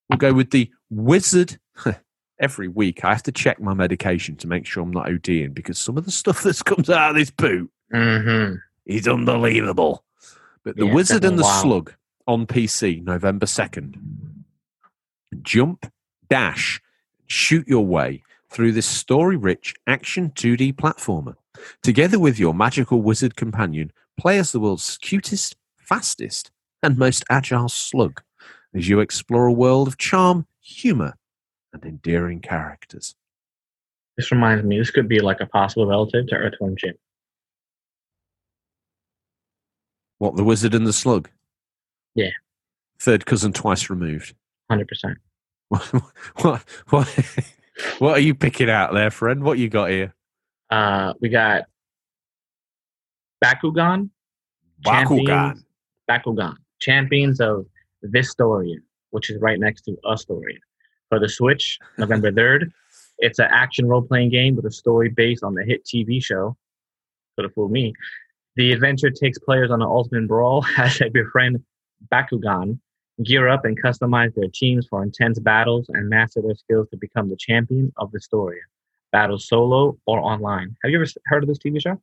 [0.08, 1.58] we'll go with the wizard.
[2.42, 5.78] Every week, I have to check my medication to make sure I'm not ODing because
[5.78, 8.56] some of the stuff that comes out of this boot Mm-hmm.
[8.86, 10.02] is unbelievable.
[10.64, 11.62] But The Yeah, Wizard and the wild.
[11.62, 11.94] Slug
[12.26, 13.96] on PC, November 2nd.
[15.42, 15.90] Jump,
[16.28, 16.80] dash,
[17.26, 21.34] shoot your way through this story rich action 2D platformer.
[21.82, 26.50] Together with your magical wizard companion, play as the world's cutest, fastest,
[26.82, 28.22] and most agile slug
[28.74, 31.14] as you explore a world of charm, humor,
[31.72, 33.14] and endearing characters.
[34.16, 36.94] This reminds me, this could be like a possible relative to Earthworm Jim.
[40.18, 41.28] What, The Wizard and the Slug?
[42.14, 42.30] Yeah.
[43.00, 44.34] Third cousin twice removed.
[44.70, 45.16] 100%.
[45.68, 45.82] what,
[46.42, 47.26] what, what,
[47.98, 49.42] what are you picking out there, friend?
[49.42, 50.14] What you got here?
[50.70, 51.62] Uh, we got
[53.42, 54.10] Bakugan.
[54.84, 55.26] Bakugan.
[55.26, 55.64] Champions-
[56.10, 56.54] Bakugan.
[56.80, 57.66] Champions of
[58.02, 58.76] Vistoria,
[59.10, 60.58] which is right next to Astoria.
[61.12, 62.72] For the Switch, November 3rd.
[63.18, 66.56] It's an action role playing game with a story based on the hit TV show.
[67.36, 67.92] Could have fooled me.
[68.56, 71.62] The adventure takes players on an ultimate brawl as they befriend
[72.10, 72.78] Bakugan,
[73.22, 77.28] gear up and customize their teams for intense battles, and master their skills to become
[77.28, 78.60] the champion of the story.
[79.12, 80.74] Battle solo or online.
[80.82, 82.00] Have you ever heard of this TV show?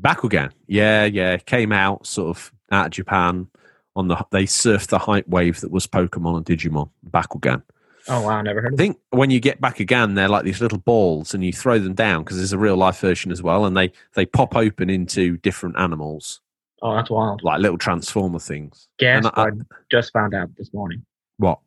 [0.00, 0.52] Bakugan.
[0.68, 1.38] Yeah, yeah.
[1.38, 3.48] Came out sort of out of Japan
[3.96, 6.90] on the they surfed the hype wave that was Pokemon and Digimon.
[7.10, 7.64] Bakugan.
[8.08, 8.82] Oh wow, I never heard I of it.
[8.82, 12.22] think when you get Bakugan, they're like these little balls, and you throw them down
[12.22, 15.76] because there's a real life version as well, and they they pop open into different
[15.78, 16.40] animals,
[16.82, 17.42] Oh, that's wild.
[17.42, 18.88] like little transformer things.
[18.98, 19.50] Guess And I- I
[19.90, 21.04] just found out this morning.
[21.38, 21.60] What?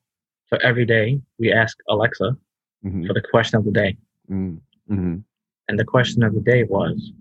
[0.47, 2.37] So every day we ask Alexa
[2.85, 3.07] Mm-hmm.
[3.07, 3.97] for the question of the day.
[4.29, 5.17] Mm-hmm.
[5.67, 7.11] And the question of the day was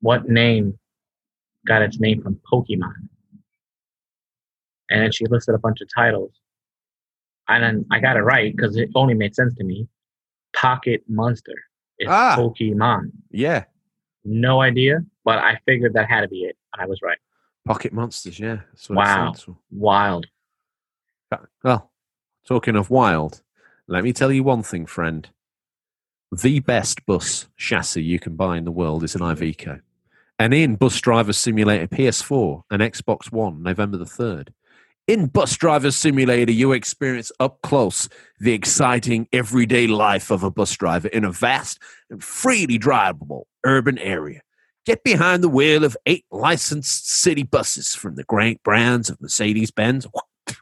[0.00, 0.78] what name
[1.66, 2.94] got its name from Pokemon?
[4.90, 6.32] And she listed a bunch of titles.
[7.48, 9.86] And then I got it right because it only made sense to me.
[10.54, 11.54] Pocket Monster
[11.98, 12.36] is Ah.
[12.38, 13.10] Pokemon.
[13.30, 13.64] Yeah,
[14.24, 16.56] No idea, but I figured that had to be it.
[16.72, 17.18] And I was right.
[17.66, 18.38] Pocket Monsters.
[18.38, 19.34] Yeah, that's what Wow.
[19.70, 20.26] Wild.
[21.62, 21.90] Well,
[22.46, 23.42] talking of wild,
[23.88, 25.28] let me tell you one thing, friend.
[26.30, 29.80] The best bus chassis you can buy in the world is an Iveco.
[30.38, 34.48] And in Bus Driver Simulator PS4 and Xbox One, November the 3rd.
[35.06, 38.08] In Bus Driver Simulator, you experience up close
[38.40, 41.78] the exciting everyday life of a bus driver in a vast
[42.08, 44.40] and freely drivable urban area.
[44.86, 49.70] Get behind the wheel of eight licensed city buses from the great brands of Mercedes
[49.70, 50.06] Benz.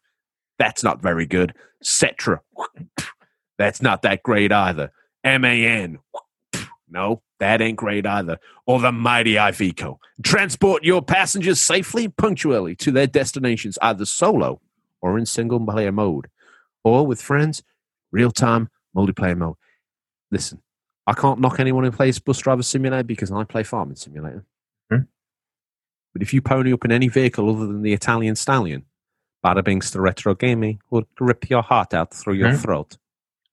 [0.58, 1.54] That's not very good.
[1.84, 2.40] Setra.
[3.58, 4.90] That's not that great either.
[5.24, 5.98] MAN.
[6.94, 8.38] No, that ain't great either.
[8.66, 9.98] Or the mighty Iveco.
[10.22, 14.60] Transport your passengers safely and punctually to their destinations, either solo
[15.00, 16.28] or in single player mode,
[16.84, 17.62] or with friends,
[18.12, 19.56] real time multiplayer mode.
[20.30, 20.62] Listen,
[21.06, 24.44] I can't knock anyone who plays Bus Driver Simulator because I play Farming Simulator.
[24.90, 25.00] Hmm.
[26.12, 28.84] But if you pony up in any vehicle other than the Italian Stallion,
[29.44, 32.56] Bada Bings to Retro Gaming will rip your heart out through your Hmm.
[32.56, 32.96] throat.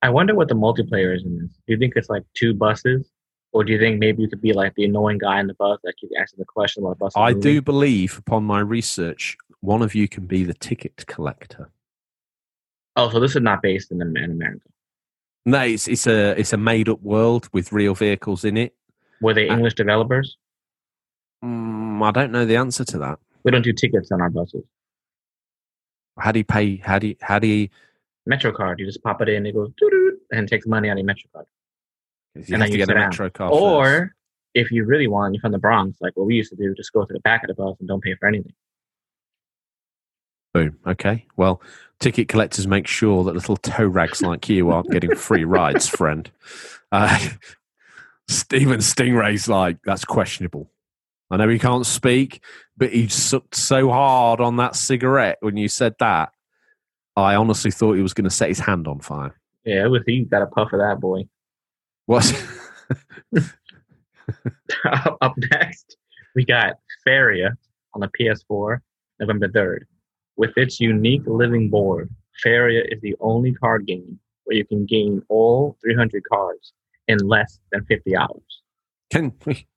[0.02, 1.49] I wonder what the multiplayer is in this.
[1.68, 3.10] Do you think it's like two buses?
[3.51, 5.80] Or do you think maybe you could be like the annoying guy in the bus
[5.84, 7.13] that keeps asking the question about the bus?
[7.15, 11.71] I do believe, upon my research, one of you can be the ticket collector.
[12.95, 14.67] Oh, so this is not based in, in America.
[15.45, 18.76] No, it's it's a it's a made up world with real vehicles in it.
[19.21, 20.38] Were they English developers?
[21.43, 23.19] Mm, I don't know the answer to that.
[23.43, 24.63] We don't do tickets on our buses.
[26.19, 26.76] How do you pay?
[26.77, 27.69] How do you, how do you?
[28.26, 30.17] Metro card, you just pop it in, it goes doo doo.
[30.31, 31.47] and takes money out of your Metro card.
[32.35, 32.99] You And have then to you get a.
[32.99, 33.53] Metro first.
[33.53, 34.15] Or
[34.53, 36.93] if you really want, you're from the Bronx, like what we used to do, just
[36.93, 38.53] go to the back of the bus and don't pay for anything.
[40.53, 40.80] Boom.
[40.85, 41.26] Okay.
[41.38, 41.61] Well,
[41.99, 46.30] ticket collectors make sure that little toe rags like you aren't getting free rides, friend.
[46.91, 47.30] Uh,
[48.27, 50.72] Stephen Stingray's like, that's questionable.
[51.31, 52.43] I know he can't speak,
[52.77, 56.31] but he sucked so hard on that cigarette when you said that.
[57.15, 59.35] I honestly thought he was going to set his hand on fire.
[59.65, 61.27] Yeah, it was he got a puff of that boy.
[62.10, 62.26] What?
[65.22, 65.98] Up next,
[66.34, 67.56] we got Faeria
[67.94, 68.80] on the PS4,
[69.19, 69.81] November 3rd.
[70.36, 72.10] With its unique living board,
[72.41, 76.73] Faeria is the only card game where you can gain all 300 cards
[77.07, 78.64] in less than 50 hours.
[79.11, 79.68] Can we?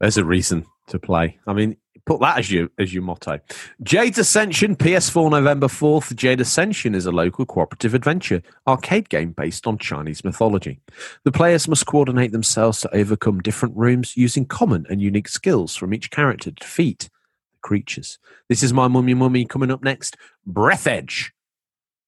[0.00, 1.40] There's a reason to play.
[1.48, 1.76] I mean,
[2.06, 3.40] put that as your as your motto.
[3.82, 6.14] Jade Ascension, PS4 November 4th.
[6.14, 10.80] Jade Ascension is a local cooperative adventure arcade game based on Chinese mythology.
[11.24, 15.94] The players must coordinate themselves to overcome different rooms using common and unique skills from
[15.94, 17.10] each character to defeat
[17.52, 18.18] the creatures.
[18.48, 20.16] This is my mummy mummy coming up next.
[20.46, 21.30] Breathedge.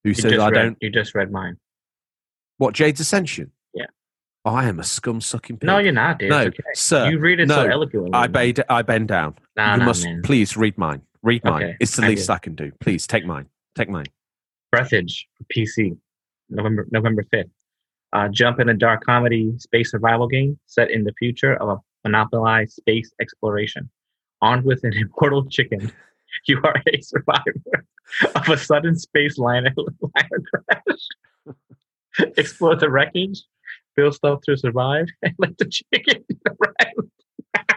[0.05, 1.57] Who You says I read, don't you just read mine.
[2.59, 3.51] what Jade's Ascension?
[4.47, 5.67] I am a scum sucking pig.
[5.67, 6.31] No, you're not, dude.
[6.31, 6.63] No, okay.
[6.75, 7.11] sir.
[7.11, 8.13] You read it so eloquently.
[8.13, 9.35] I bend, I bend down.
[9.57, 10.23] Nah, you nah, must man.
[10.23, 11.03] please read mine.
[11.23, 11.63] Read mine.
[11.65, 12.33] Okay, it's the I least do.
[12.33, 12.71] I can do.
[12.79, 13.47] Please take mine.
[13.75, 14.07] Take mine.
[14.73, 15.25] Breathedge
[15.55, 15.99] PC,
[16.49, 17.51] November November fifth.
[18.13, 21.77] Uh, jump in a dark comedy space survival game set in the future of a
[22.05, 23.91] monopolized space exploration.
[24.41, 25.91] Armed with an immortal chicken,
[26.47, 27.55] you are a survivor
[28.35, 31.57] of a sudden space liner, liner crash.
[32.37, 33.43] Explore the wreckage,
[33.97, 37.11] build stuff to survive, and let the chicken around.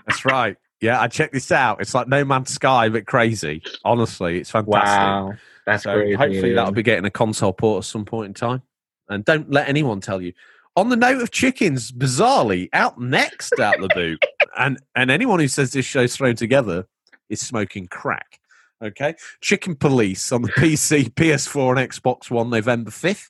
[0.07, 0.57] That's right.
[0.81, 1.81] Yeah, I checked this out.
[1.81, 3.61] It's like No Man's Sky, but crazy.
[3.83, 4.85] Honestly, it's fantastic.
[4.85, 5.33] Wow,
[5.65, 6.13] that's so crazy.
[6.13, 8.61] hopefully that'll be getting a console port at some point in time.
[9.09, 10.33] And don't let anyone tell you.
[10.75, 14.23] On the note of chickens, bizarrely, out next out the boot,
[14.57, 16.87] and and anyone who says this show's thrown together
[17.27, 18.39] is smoking crack.
[18.81, 23.29] Okay, Chicken Police on the PC, PS4, and Xbox One, November fifth.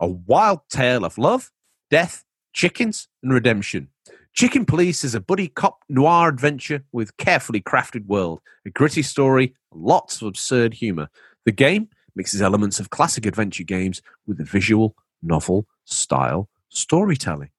[0.00, 1.50] A wild tale of love,
[1.90, 3.88] death, chickens, and redemption.
[4.32, 9.54] Chicken Police is a buddy cop noir adventure with carefully crafted world, a gritty story,
[9.72, 11.08] lots of absurd humor.
[11.44, 17.50] The game mixes elements of classic adventure games with a visual novel style storytelling.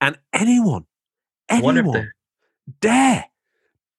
[0.00, 0.86] And anyone,
[1.50, 2.12] I wonder if anyone
[2.80, 3.24] dare,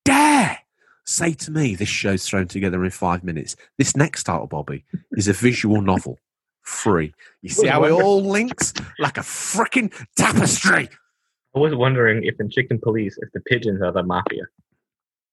[0.06, 0.60] dare
[1.06, 3.56] say to me this show's thrown together in five minutes.
[3.77, 6.19] This next title, Bobby, is a visual novel.
[6.70, 7.14] Free.
[7.41, 10.88] You see how it all links like a freaking tapestry.
[11.56, 14.44] I was wondering if in Chicken Police, if the pigeons are the mafia.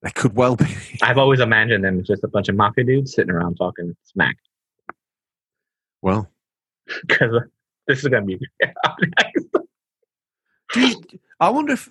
[0.03, 0.67] They could well be.
[1.03, 4.37] I've always imagined them as just a bunch of mafia dudes sitting around talking smack.
[6.03, 6.31] Well,
[7.07, 7.41] Because uh,
[7.87, 8.47] this is going to be
[10.73, 11.03] do you,
[11.39, 11.91] I wonder if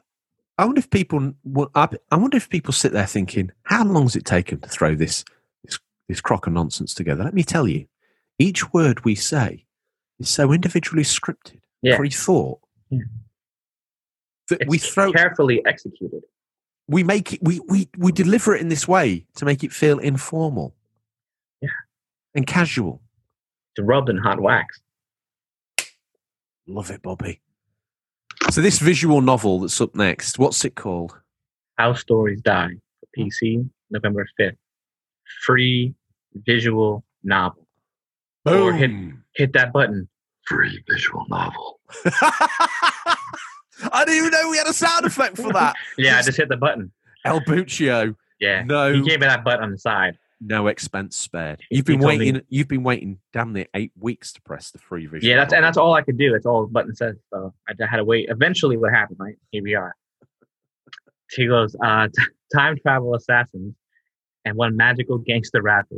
[0.57, 1.33] I wonder if people
[1.75, 4.95] I I wonder if people sit there thinking, how long has it taken to throw
[4.95, 5.23] this
[5.63, 7.23] this this crock of nonsense together?
[7.23, 7.85] Let me tell you,
[8.39, 9.65] each word we say
[10.19, 11.97] is so individually scripted, Yeah.
[11.97, 12.59] pre-thought.
[12.89, 12.99] Yeah.
[14.49, 16.21] That It's we throw carefully executed.
[16.87, 19.97] we make it we, we we deliver it in this way to make it feel
[19.99, 20.75] informal
[21.61, 21.69] Yeah.
[22.35, 23.01] and casual
[23.75, 24.79] It's rubbed in hot wax.
[26.67, 27.41] love it bobby
[28.51, 31.19] so this visual novel that's up next what's it called
[31.77, 34.55] How Stories Die for PC, November 5th.
[35.43, 35.93] Free
[36.35, 37.64] visual novel.
[38.45, 38.91] Or hit-
[39.35, 40.07] Hit that button.
[40.47, 41.79] Free visual novel.
[43.91, 46.57] i didn't even know we had a sound effect for that Yeah, just hit the
[46.57, 46.91] button.
[47.25, 48.63] el buccio Yeah.
[48.63, 50.17] no He gave me that button on the side.
[50.39, 54.31] no expense spared you've been told me- waiting you've been waiting damn near eight weeks
[54.33, 56.31] to press the free visual Yeah, that's and that's all I could do.
[56.31, 57.15] That's all the button says.
[57.31, 58.27] So I had to wait.
[58.29, 59.19] Eventually, what happened?
[59.19, 59.93] Right here we are.
[61.31, 62.23] He goes, uh, t-
[62.55, 63.75] time travel assassins,
[64.45, 65.97] and one magical gangster rapper.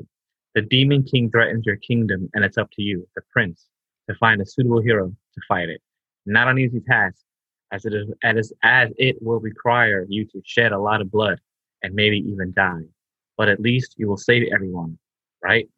[0.57, 3.67] The demon king threatens your kingdom, and it's up to you, the prince,
[4.09, 5.83] to find a suitable hero to fight it.
[6.25, 7.19] Not an easy task,
[7.71, 11.39] as it is as as it will require you to shed a lot of blood
[11.83, 12.81] and maybe even die.
[13.37, 14.97] But at least you will save everyone,
[15.43, 15.69] right?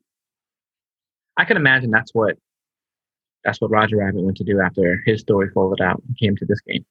[1.35, 2.37] I can imagine that's what
[3.43, 6.45] that's what Roger Rabbit went to do after his story folded out and came to
[6.45, 6.85] this game.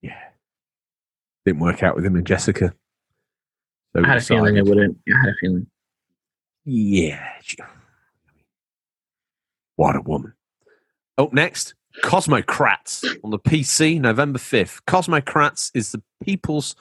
[0.00, 0.28] yeah
[1.44, 2.72] didn't work out with him and jessica
[3.94, 4.98] so I had a feeling it wouldn't.
[5.08, 5.66] I had a feeling.
[6.64, 7.28] Yeah.
[9.76, 10.34] What a woman.
[11.18, 14.80] Up next, Kosmokrats on the PC, November 5th.
[14.86, 16.74] Kosmokrats is the people's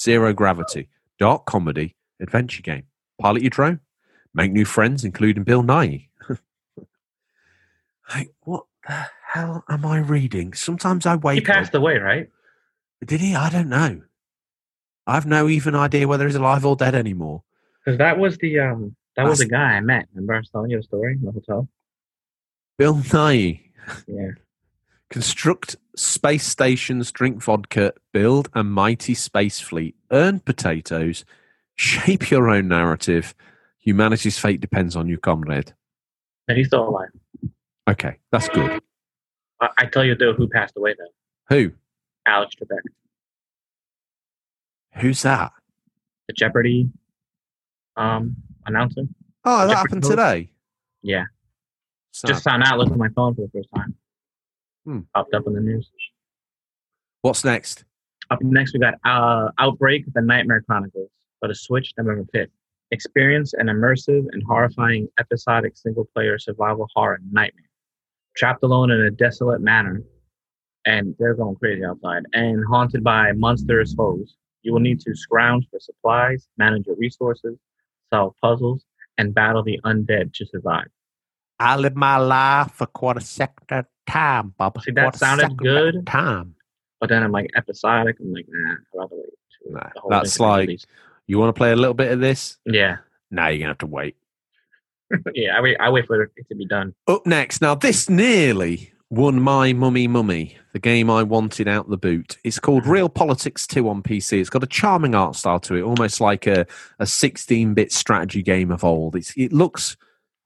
[0.00, 0.88] zero gravity,
[1.18, 2.84] dark comedy, adventure game.
[3.20, 3.80] Pilot your drone,
[4.34, 6.08] make new friends, including Bill Nye.
[8.14, 10.52] Like, what the hell am I reading?
[10.52, 11.80] Sometimes I wake He passed up.
[11.80, 12.28] away, right?
[13.06, 13.34] Did he?
[13.34, 14.02] I don't know.
[15.06, 17.42] I've no even idea whether he's alive or dead anymore.
[17.82, 20.08] Because that was the um that was a guy I met.
[20.14, 21.68] Remember I was telling you a story in the hotel?
[22.78, 23.60] Bill Nye.
[24.06, 24.30] Yeah.
[25.10, 31.24] Construct space stations, drink vodka, build a mighty space fleet, earn potatoes,
[31.74, 33.34] shape your own narrative.
[33.78, 35.74] Humanity's fate depends on you, comrade.
[36.48, 37.10] And he's still alive.
[37.88, 38.80] Okay, that's good.
[39.60, 41.54] I, I tell you though who passed away though.
[41.54, 41.72] Who?
[42.26, 42.80] Alex Trebek.
[45.00, 45.52] Who's that?
[46.28, 46.88] The Jeopardy
[47.96, 48.36] um
[48.66, 49.02] announcer.
[49.44, 50.50] Oh, that happened today.
[51.02, 51.24] Yeah.
[52.12, 52.28] Sad.
[52.28, 53.94] Just found out looking at my phone for the first time.
[54.84, 55.00] Hmm.
[55.14, 55.90] Popped up in the news.
[57.22, 57.84] What's next?
[58.30, 61.10] Up next, we got uh, Outbreak: The Nightmare Chronicles
[61.40, 62.50] for the Switch, November fifth.
[62.90, 67.70] Experience an immersive and horrifying episodic single-player survival horror nightmare.
[68.36, 70.02] Trapped alone in a desolate manor,
[70.84, 74.36] and they're going crazy outside, and haunted by monstrous foes.
[74.62, 77.56] You will need to scrounge for supplies, manage your resources,
[78.12, 78.84] solve puzzles,
[79.18, 80.88] and battle the undead to survive.
[81.58, 84.82] I live my life for quarter second at a time, Bubba.
[84.82, 86.06] See, that sounded good.
[86.06, 86.54] Time.
[87.00, 88.16] But then I'm like episodic.
[88.20, 89.32] I'm like, nah, I'd rather wait.
[89.70, 90.86] Nah, that's to like- released.
[91.28, 92.58] You want to play a little bit of this?
[92.66, 92.96] yeah,
[93.30, 94.16] Now you're gonna have to wait.
[95.34, 95.56] yeah.
[95.56, 95.76] I wait.
[95.78, 96.94] I wait for it to be done.
[97.06, 101.98] Up next, now this nearly won my mummy mummy, the game I wanted out the
[101.98, 102.38] boot.
[102.44, 104.40] It's called Realpolitiks 2 on PC.
[104.40, 106.66] It's got a charming art style to it, almost like a,
[106.98, 109.14] a 16-bit strategy game of old.
[109.14, 109.98] It's, it looks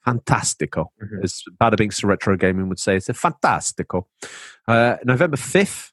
[0.04, 1.22] fantastico, Mhm.
[1.22, 2.96] as Bada Binks Retro Gaming would say.
[2.96, 4.06] It's a fantastico.
[4.66, 5.92] Uh, November 5th,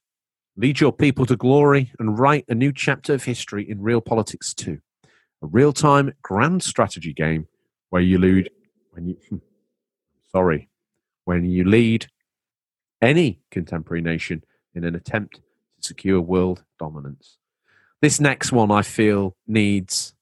[0.58, 4.80] lead your people to glory and write a new chapter of history in Realpolitiks 2,
[5.44, 7.48] a real-time grand strategy game
[7.92, 8.50] where you lead
[8.94, 9.38] when you hmm,
[10.32, 10.70] sorry
[11.26, 12.08] when you lead
[13.04, 14.44] any contemporary nation
[14.74, 15.42] in an attempt to
[15.88, 17.38] secure world dominance.
[18.02, 20.14] This next one I feel needs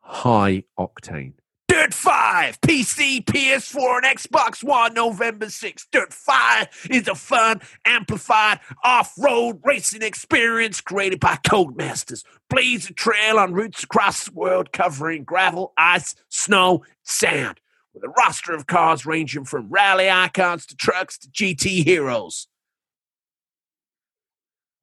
[0.00, 1.34] high octane.
[1.68, 5.84] Dirt 5, PC, PS4, and Xbox One, November 6th.
[5.92, 12.24] Dirt 5 is a fun, amplified, off road racing experience created by Codemasters.
[12.48, 17.60] Blaze a trail on routes across the world covering gravel, ice, snow, sand,
[17.94, 22.48] with a roster of cars ranging from rally icons to trucks to GT heroes.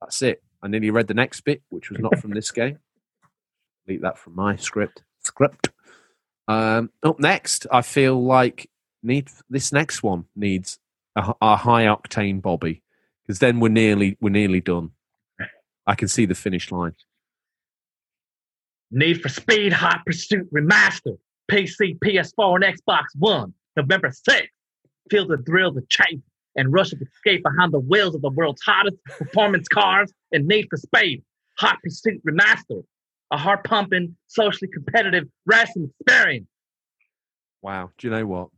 [0.00, 0.42] That's it.
[0.62, 2.78] I nearly read the next bit, which was not from this game.
[3.86, 5.02] Delete that from my script.
[5.20, 5.70] Script.
[6.48, 8.70] Um, up next, I feel like
[9.02, 10.78] need this next one needs
[11.16, 12.82] a, a high octane Bobby
[13.22, 14.90] because then we're nearly we're nearly done.
[15.86, 16.94] I can see the finish line.
[18.90, 21.18] Need for Speed Hot Pursuit Remastered.
[21.50, 23.54] PC, PS4, and Xbox One.
[23.76, 24.48] November 6th.
[25.10, 26.20] Feel the thrill, the chase,
[26.56, 30.66] and rush of escape behind the wheels of the world's hottest performance cars in Need
[30.70, 31.22] for Speed.
[31.58, 32.84] Hot Pursuit Remastered.
[33.32, 36.46] A heart pumping, socially competitive racing experience.
[37.60, 37.90] Wow.
[37.98, 38.48] Do you know what?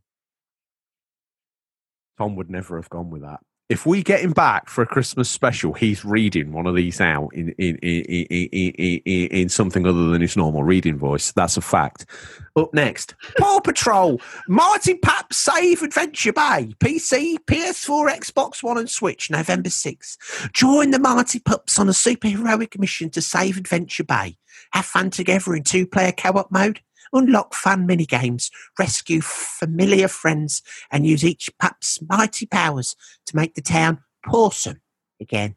[2.17, 3.39] Tom would never have gone with that.
[3.69, 7.29] If we get him back for a Christmas special, he's reading one of these out
[7.33, 11.31] in in, in, in, in, in, in something other than his normal reading voice.
[11.31, 12.07] That's a fact.
[12.55, 19.29] Up next, Paw Patrol, Mighty Pups Save Adventure Bay, PC, PS4, Xbox One, and Switch,
[19.29, 20.51] November 6th.
[20.51, 24.37] Join the Mighty Pups on a superheroic mission to save Adventure Bay.
[24.71, 26.81] Have fun together in two player co op mode.
[27.13, 30.61] Unlock fun mini games, rescue familiar friends,
[30.91, 32.95] and use each pup's mighty powers
[33.25, 33.99] to make the town
[34.31, 34.81] awesome
[35.19, 35.55] again.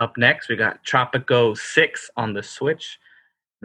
[0.00, 2.98] Up next, we got Tropico 6 on the Switch.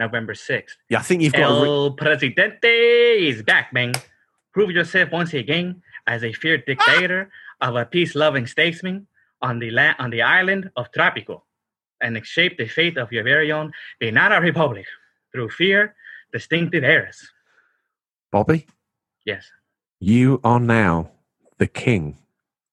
[0.00, 0.76] November 6th.
[0.88, 1.50] Yeah, I think you've got.
[1.50, 3.92] A re- El Presidente is back, man.
[4.52, 9.06] Prove yourself once again as a feared dictator of a peace-loving statesman
[9.42, 11.42] on the land on the island of Tropico,
[12.00, 14.86] and shape the fate of your very own Banana Republic
[15.32, 15.94] through fear,
[16.32, 17.28] distinctive eras.
[18.32, 18.66] Bobby,
[19.24, 19.50] Yes.
[19.98, 21.10] you are now
[21.58, 22.18] the king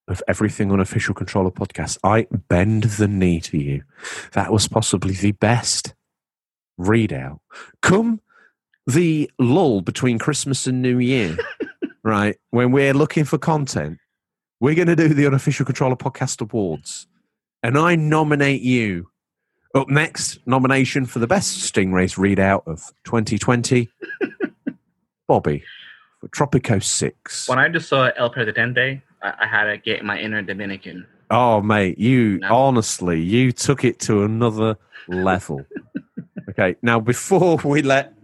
[0.08, 1.98] of everything unofficial controller podcast.
[2.04, 3.84] I bend the knee to you.
[4.34, 5.94] That was possibly the best
[6.80, 7.40] readout.
[7.82, 8.22] Come
[8.86, 11.36] the lull between Christmas and New Year,
[12.04, 12.38] right?
[12.52, 13.98] When we're looking for content,
[14.62, 17.08] we're going to do the unofficial controller podcast awards,
[17.62, 19.10] and I nominate you.
[19.78, 23.88] Up next, nomination for the best Stingrays readout of 2020,
[25.28, 25.64] Bobby
[26.20, 27.48] for Tropico 6.
[27.48, 31.06] When I just saw El Presidente, I, I had to get my inner Dominican.
[31.30, 32.56] Oh, mate, you No.
[32.56, 34.78] honestly, you took it to another
[35.08, 35.64] level.
[36.50, 38.16] okay, now before we let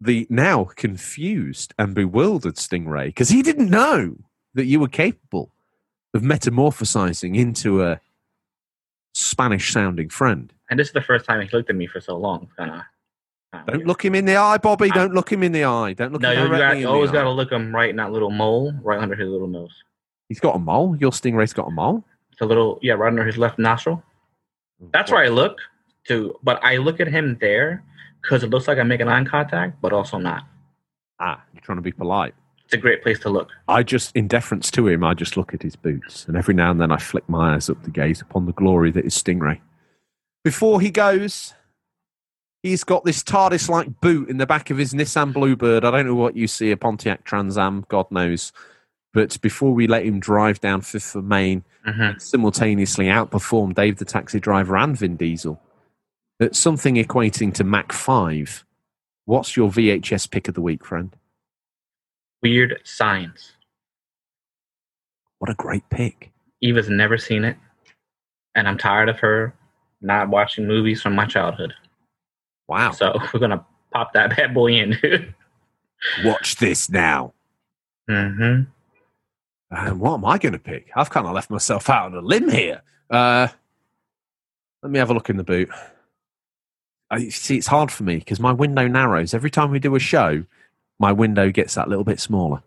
[0.00, 4.18] the now confused and bewildered Stingray, because he didn't know
[4.54, 5.50] that you were capable
[6.14, 8.00] of metamorphosizing into a
[9.14, 10.52] Spanish sounding friend.
[10.70, 12.48] And this is the first time he looked at me for so long.
[12.58, 12.68] Of.
[13.52, 14.90] Um, Don't look him in the eye, Bobby.
[14.92, 14.94] Ah.
[14.94, 15.92] Don't look him in the eye.
[15.92, 18.30] Don't look No, him you, got, always got to look him right in that little
[18.30, 19.72] mole, right under his little nose.
[20.28, 20.96] He's got a mole.
[20.96, 22.04] Your stingray's got a mole.
[22.32, 24.02] It's a little, yeah, right under his left nostril.
[24.82, 25.58] Mm, That's where I look
[26.08, 27.82] to, but I look at him there
[28.20, 30.42] because it looks like I'm making eye contact, but also not.
[31.20, 32.34] Ah, you're trying to be polite.
[32.64, 33.50] It's a great place to look.
[33.68, 36.72] I just, in deference to him, I just look at his boots, and every now
[36.72, 39.60] and then I flick my eyes up to gaze upon the glory that is Stingray.
[40.46, 41.54] Before he goes,
[42.62, 45.84] he's got this TARDIS-like boot in the back of his Nissan Bluebird.
[45.84, 48.52] I don't know what you see, a Pontiac Trans Am, God knows.
[49.12, 54.04] But before we let him drive down Fifth of Main, hmm simultaneously outperform Dave the
[54.04, 55.60] taxi driver and Vin Diesel
[56.38, 58.64] at something equating to Mach 5.
[59.24, 61.12] What's your VHS pick of the week, friend?
[62.40, 63.50] Weird Science.
[65.40, 66.30] What a great pick.
[66.60, 67.56] Eva's never seen it,
[68.54, 69.52] and I'm tired of her
[70.00, 71.74] not watching movies from my childhood.
[72.68, 72.92] Wow.
[72.92, 74.96] So we're gonna pop that bad boy in.
[76.24, 77.32] Watch this now.
[78.08, 78.62] hmm
[79.70, 80.90] Um, what am I going to pick?
[80.94, 82.82] I've kind of left myself out on a limb here.
[83.10, 83.48] Uh,
[84.82, 85.70] let me have a look in the boot.
[87.10, 87.56] I see.
[87.56, 90.44] It's hard for me because my window narrows every time we do a show.
[90.98, 92.62] My window gets that little bit smaller,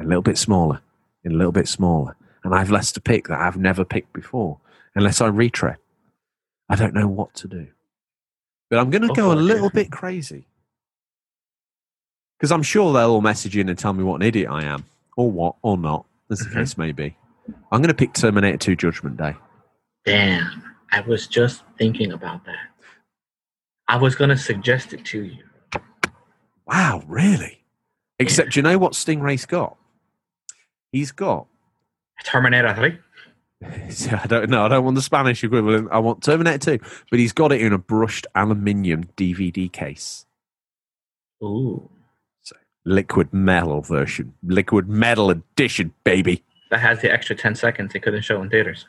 [0.00, 0.80] a little bit smaller,
[1.24, 4.58] and a little bit smaller, and I've less to pick that I've never picked before,
[4.94, 5.76] unless I retread.
[6.68, 7.66] I don't know what to do,
[8.70, 10.46] but I'm going to Go go a little bit crazy
[12.38, 14.84] because I'm sure they'll all message in and tell me what an idiot I am,
[15.16, 16.54] or what, or not, as the Mhm.
[16.54, 17.16] case may be.
[17.70, 19.36] I'm going to pick Terminator 2 Judgment Day.
[20.06, 22.68] Damn, I was just thinking about that.
[23.86, 25.44] I was gonna suggest it to you.
[26.66, 27.62] Wow, really?
[28.18, 29.76] Except, do you know what Stingray's got?
[30.90, 31.46] He's got.
[32.24, 32.98] Terminator 3.
[34.22, 34.64] I don't know.
[34.64, 35.88] I don't want the Spanish equivalent.
[35.90, 40.26] I want Terminator 2, but he's got it in a brushed aluminium DVD case.
[41.42, 41.88] Ooh.
[42.42, 44.34] So Liquid metal version.
[44.42, 46.42] Liquid metal edition, baby.
[46.70, 48.86] That has the extra 10 seconds they couldn't show in theaters.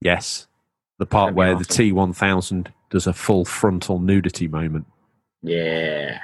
[0.00, 0.46] Yes.
[0.98, 1.58] The part where awesome.
[1.58, 4.86] the T1000 does a full frontal nudity moment.
[5.42, 6.18] Yeah.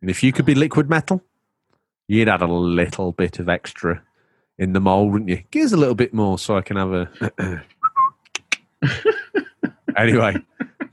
[0.00, 1.22] And if you could be liquid metal,
[2.08, 4.02] you'd add a little bit of extra
[4.58, 5.42] in the mold, wouldn't you?
[5.50, 7.64] Give us a little bit more so I can have a.
[9.96, 10.36] anyway,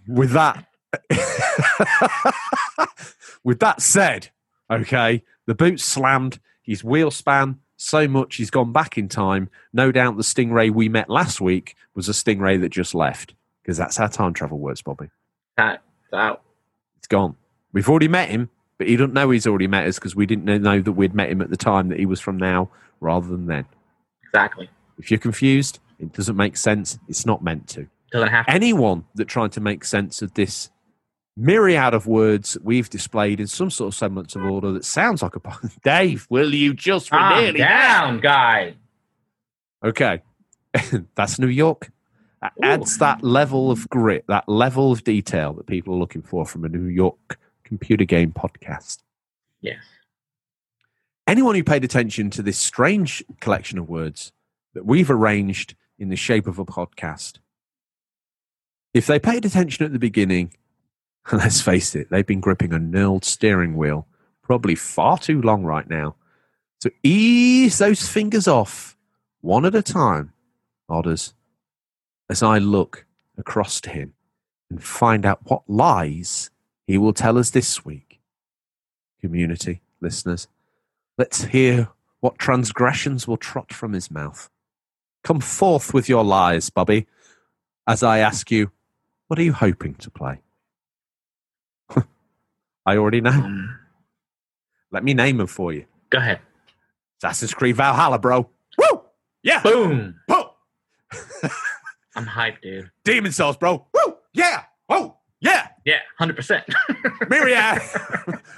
[0.08, 0.66] with that,
[3.44, 4.30] with that said,
[4.72, 9.50] okay, the boot slammed, his wheel span so much he's gone back in time.
[9.74, 13.78] No doubt the stingray we met last week was a stingray that just left because
[13.78, 15.10] that's how time travel works, Bobby.
[15.58, 16.42] That, that,
[16.98, 17.36] It's gone.
[17.74, 20.46] We've already met him, but he doesn't know he's already met us because we didn't
[20.46, 22.70] know that we'd met him at the time that he was from now
[23.00, 23.66] rather than then.
[24.24, 24.70] exactly.
[24.98, 27.00] If you're confused, it doesn't make sense.
[27.08, 27.88] It's not meant to.
[28.12, 28.52] Doesn't have to.
[28.52, 30.70] Anyone that tried to make sense of this
[31.36, 35.22] myriad of words that we've displayed in some sort of semblance of order that sounds
[35.24, 35.42] like a
[35.84, 38.76] Dave, will you just we're nearly down, guy.
[39.84, 40.22] Okay.
[41.16, 41.92] That's New York.
[42.42, 46.46] That adds that level of grit, that level of detail that people are looking for
[46.46, 49.00] from a New York computer game podcast.
[49.62, 49.84] Yes.
[51.26, 54.34] anyone who paid attention to this strange collection of words
[54.74, 57.40] that we've arranged in the shape of a podcast,
[58.94, 60.54] if they paid attention at the beginning,
[61.32, 64.08] let's face it, they've been gripping a knurled steering wheel
[64.42, 66.16] probably far too long right now.
[66.82, 68.98] So ease those fingers off
[69.40, 70.34] one at a time,
[70.90, 71.34] Odders,
[72.30, 73.06] as I look
[73.38, 74.14] across to him
[74.70, 76.50] and find out what lies
[76.86, 78.20] he will tell us this week.
[79.22, 80.48] Community, listeners,
[81.18, 81.90] Let's hear
[82.22, 84.50] what transgressions will trot from his mouth.
[85.24, 87.06] Come forth with your lies, Bobby,
[87.88, 88.72] as I ask you,
[89.28, 90.42] what are you hoping to play?
[92.86, 93.30] I already know.
[93.30, 93.78] Um,
[94.92, 95.86] Let me name them for you.
[96.10, 96.40] go ahead.
[97.22, 98.50] Assassin's Creed Valhalla, bro.
[98.78, 99.02] Woo!
[99.44, 99.62] Yeah!
[99.62, 100.16] Boom.
[100.28, 100.46] Boom!
[102.16, 102.92] I'm hyped, dude.
[103.04, 103.86] Demon's Souls, bro.
[103.94, 104.18] Woo!
[104.34, 104.64] Yeah!
[104.90, 105.18] Oh!
[105.86, 106.00] Yeah!
[106.20, 107.30] Yeah, 100%.
[107.30, 107.82] Myriad!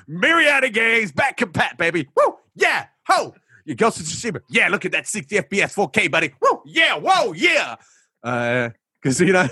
[0.07, 2.07] Myriad of games, back compat, baby.
[2.15, 2.37] Woo!
[2.55, 2.87] Yeah!
[3.07, 3.35] Ho!
[3.65, 4.41] You Ghost of Tsushima.
[4.49, 6.33] Yeah, look at that 60 FPS 4K, buddy.
[6.41, 6.61] Woo!
[6.65, 6.97] Yeah!
[6.97, 7.33] Whoa!
[7.33, 7.75] Yeah!
[8.23, 8.69] Uh,
[9.01, 9.47] because, you know,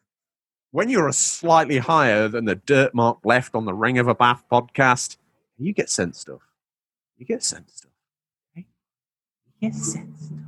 [0.70, 4.44] when you're slightly higher than the dirt mark left on the Ring of a Bath
[4.50, 5.16] podcast,
[5.58, 6.40] you get sent stuff.
[7.18, 7.90] You get sent stuff.
[8.54, 8.64] You
[9.60, 10.38] get sent stuff.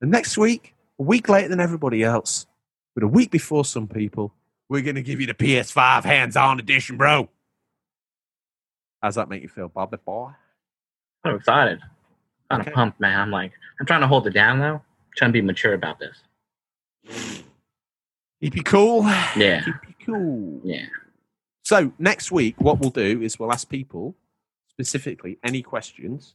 [0.00, 2.46] And next week, a week later than everybody else,
[2.94, 4.32] but a week before some people,
[4.68, 7.28] we're going to give you the PS5 hands on edition, bro.
[9.02, 10.30] How's that make you feel, Bobby boy?
[11.24, 11.80] I'm excited.
[12.50, 12.74] Kind of Okay.
[12.74, 13.18] pumped, man.
[13.20, 14.82] I'm like, I'm trying to hold it down though.
[15.16, 16.16] trying to be mature about this.
[18.42, 19.02] Keep you cool.
[19.36, 19.62] Yeah.
[19.64, 20.60] Keep you cool.
[20.64, 20.86] Yeah.
[21.62, 24.14] So next week, what we'll do is we'll ask people
[24.68, 26.34] specifically any questions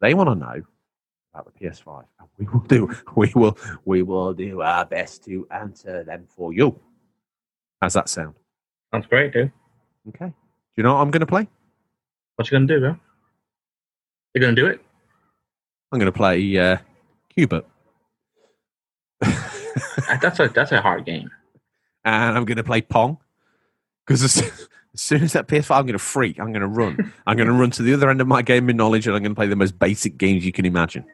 [0.00, 0.62] they want to know
[1.32, 5.46] about the PS5, and we will do we will we will do our best to
[5.50, 6.78] answer them for you.
[7.82, 8.36] How's that sound?
[8.94, 9.50] Sounds great, dude.
[10.10, 10.26] Okay.
[10.26, 10.32] Do
[10.76, 11.48] you know what I'm going to play?
[12.36, 12.96] What you gonna do, bro?
[14.34, 14.80] You gonna do it?
[15.90, 16.76] I'm going to play uh,
[17.34, 17.66] Q*bert.
[19.20, 21.28] That's a that's a hard game.
[22.04, 23.18] and I'm going to play Pong
[24.06, 24.38] because as,
[24.94, 26.38] as soon as that PS5, I'm going to freak.
[26.38, 27.12] I'm going to run.
[27.26, 29.32] I'm going to run to the other end of my gaming knowledge, and I'm going
[29.34, 31.04] to play the most basic games you can imagine.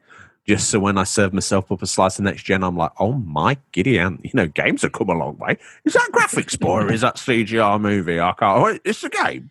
[0.49, 3.13] Just so when I serve myself up a slice of next gen, I'm like, oh
[3.13, 5.59] my giddy aunt, you know, games have come a long way.
[5.85, 8.19] Is that graphics boy or is that CGI movie?
[8.19, 8.43] I can't.
[8.77, 9.51] oh, It's a game.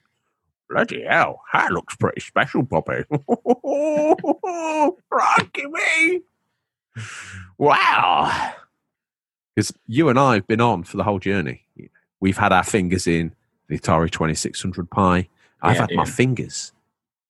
[0.70, 3.04] Bloody hell, that looks pretty special, Bobby.
[5.10, 6.22] Crikey me!
[7.58, 8.54] Wow.
[9.56, 11.64] Because you and I have been on for the whole journey.
[12.20, 13.34] We've had our fingers in
[13.70, 15.30] the Atari 2600 pie.
[15.62, 16.74] I've Yeah, had my fingers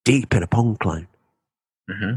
[0.04, 1.06] deep in a Pong clone.
[1.90, 2.14] hmm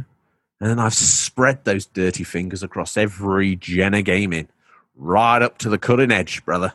[0.62, 3.56] And then I've spread those dirty fingers across every
[3.96, 4.48] of gaming,
[4.96, 6.74] right up to the cutting edge, brother.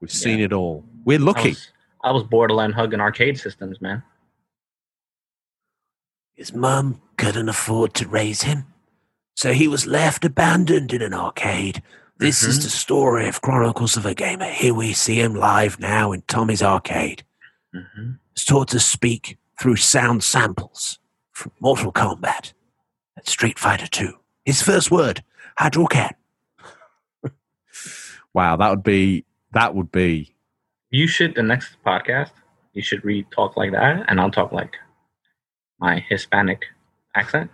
[0.00, 0.84] We've seen it all.
[1.04, 1.48] We're I lucky.
[1.48, 1.72] was,
[2.04, 4.04] I was borderline hugging arcade systems, man.
[6.36, 8.66] His mum couldn't afford to raise him,
[9.34, 11.82] so he was left abandoned in an arcade.
[12.18, 14.48] This is the story of Chronicles of a Gamer.
[14.48, 17.24] Here we see him live now in Tommy's arcade.
[17.72, 21.00] hmm He's taught to speak through sound samples
[21.32, 22.52] from Mortal Kombat
[23.16, 24.12] and Street Fighter 2.
[24.44, 25.22] His first word,
[25.58, 26.10] Hadouken.
[28.32, 30.34] Wow, that would be that would be
[30.90, 32.30] You should the next podcast.
[32.72, 34.72] You should read talk like that, and I'll talk like
[35.78, 36.64] my Hispanic
[37.14, 37.50] accent,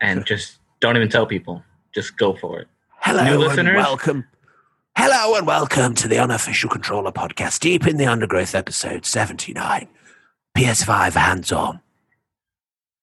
[0.00, 1.62] and just don't even tell people.
[1.94, 2.68] Just go for it.
[3.00, 3.76] Hello New and listeners?
[3.76, 4.24] welcome.
[4.96, 9.86] Hello and welcome to the Unofficial Controller Podcast, Deep in the Undergrowth, episode 79.
[10.56, 11.80] PS5 hands on.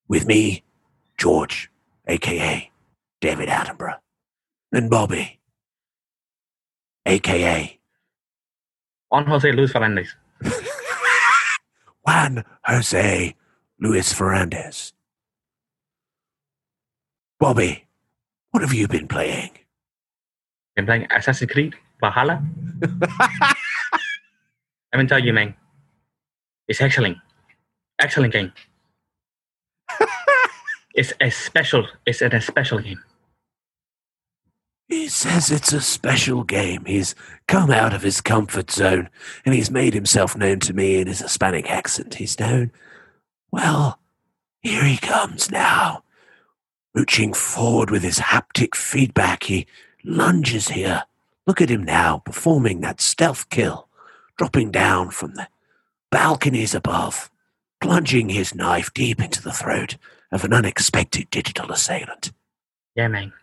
[0.08, 0.64] With me,
[1.22, 1.70] George,
[2.08, 2.72] aka
[3.22, 4.00] David Attenborough,
[4.72, 5.40] and Bobby,
[7.06, 7.80] aka
[9.12, 10.16] Juan Jose Luis Fernandez.
[12.08, 13.36] Juan Jose
[13.80, 14.94] Luis Fernandez.
[17.40, 17.86] Bobby,
[18.50, 19.52] what have you been playing?
[20.76, 22.42] Been playing Assassin's Creed Valhalla.
[24.92, 25.54] Let me tell you, man.
[26.68, 27.20] It's excellent.
[28.00, 28.52] Excellent game.
[30.94, 31.88] it's a special.
[32.06, 33.02] It's an, a special game.
[34.88, 36.84] He says it's a special game.
[36.84, 37.16] He's
[37.48, 39.10] come out of his comfort zone
[39.46, 42.16] and he's made himself known to me in his Hispanic accent.
[42.16, 42.72] He's known.
[43.52, 44.00] Well,
[44.62, 46.04] here he comes now.
[46.94, 49.66] Mooching forward with his haptic feedback, he
[50.04, 51.04] lunges here.
[51.48, 53.88] Look at him now, performing that stealth kill,
[54.38, 55.48] dropping down from the
[56.12, 57.32] balconies above,
[57.80, 59.96] plunging his knife deep into the throat
[60.32, 62.32] of an unexpected digital assailant.
[62.96, 63.34] Yeah, man.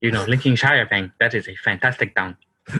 [0.00, 1.12] You know, Lincolnshire thing.
[1.20, 2.36] That is a fantastic down.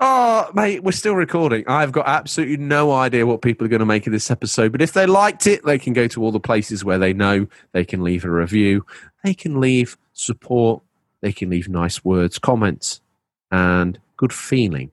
[0.00, 1.64] Oh, mate, we're still recording.
[1.68, 4.82] I've got absolutely no idea what people are going to make of this episode, but
[4.82, 7.84] if they liked it, they can go to all the places where they know they
[7.84, 8.84] can leave a review,
[9.22, 10.82] they can leave support,
[11.20, 13.00] they can leave nice words, comments,
[13.52, 14.90] and good feeling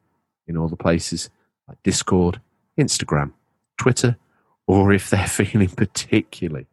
[0.47, 1.31] in all the places
[1.67, 2.39] like Discord,
[2.77, 3.33] Instagram,
[3.77, 4.17] Twitter,
[4.71, 6.65] or if they're feeling particularly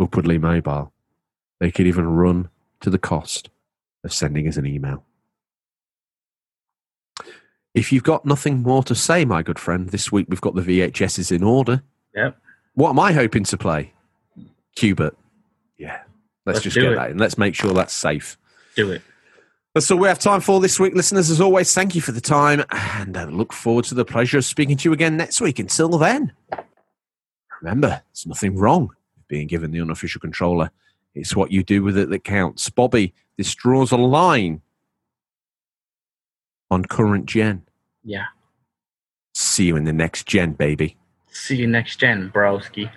[0.00, 0.92] upwardly mobile,
[1.60, 2.48] they could even run
[2.80, 3.48] to the cost
[4.02, 5.04] of sending us an email.
[7.74, 10.62] If you've got nothing more to say, my good friend, this week we've got the
[10.62, 11.84] VHSs in order.
[12.16, 12.36] Yep.
[12.74, 13.92] What am I hoping to play?
[14.74, 15.16] Q*bert.
[15.78, 16.00] Yeah.
[16.44, 16.96] Let's, Let's just get it.
[16.96, 17.18] that in.
[17.18, 18.36] Let's make sure that's safe.
[18.74, 19.02] Do it.
[19.74, 21.30] That's all we have time for this week, listeners.
[21.30, 24.44] As always, thank you for the time and I look forward to the pleasure of
[24.44, 25.60] speaking to you again next week.
[25.60, 26.32] Until then,
[27.62, 30.70] remember, there's nothing wrong with being given the unofficial controller.
[31.14, 32.68] It's what you do with it that counts.
[32.70, 34.62] Bobby, this draws a line
[36.70, 37.62] on current gen.
[38.04, 38.26] Yeah.
[39.34, 40.96] See you in the next gen, baby.
[41.30, 42.90] See you next gen, broski.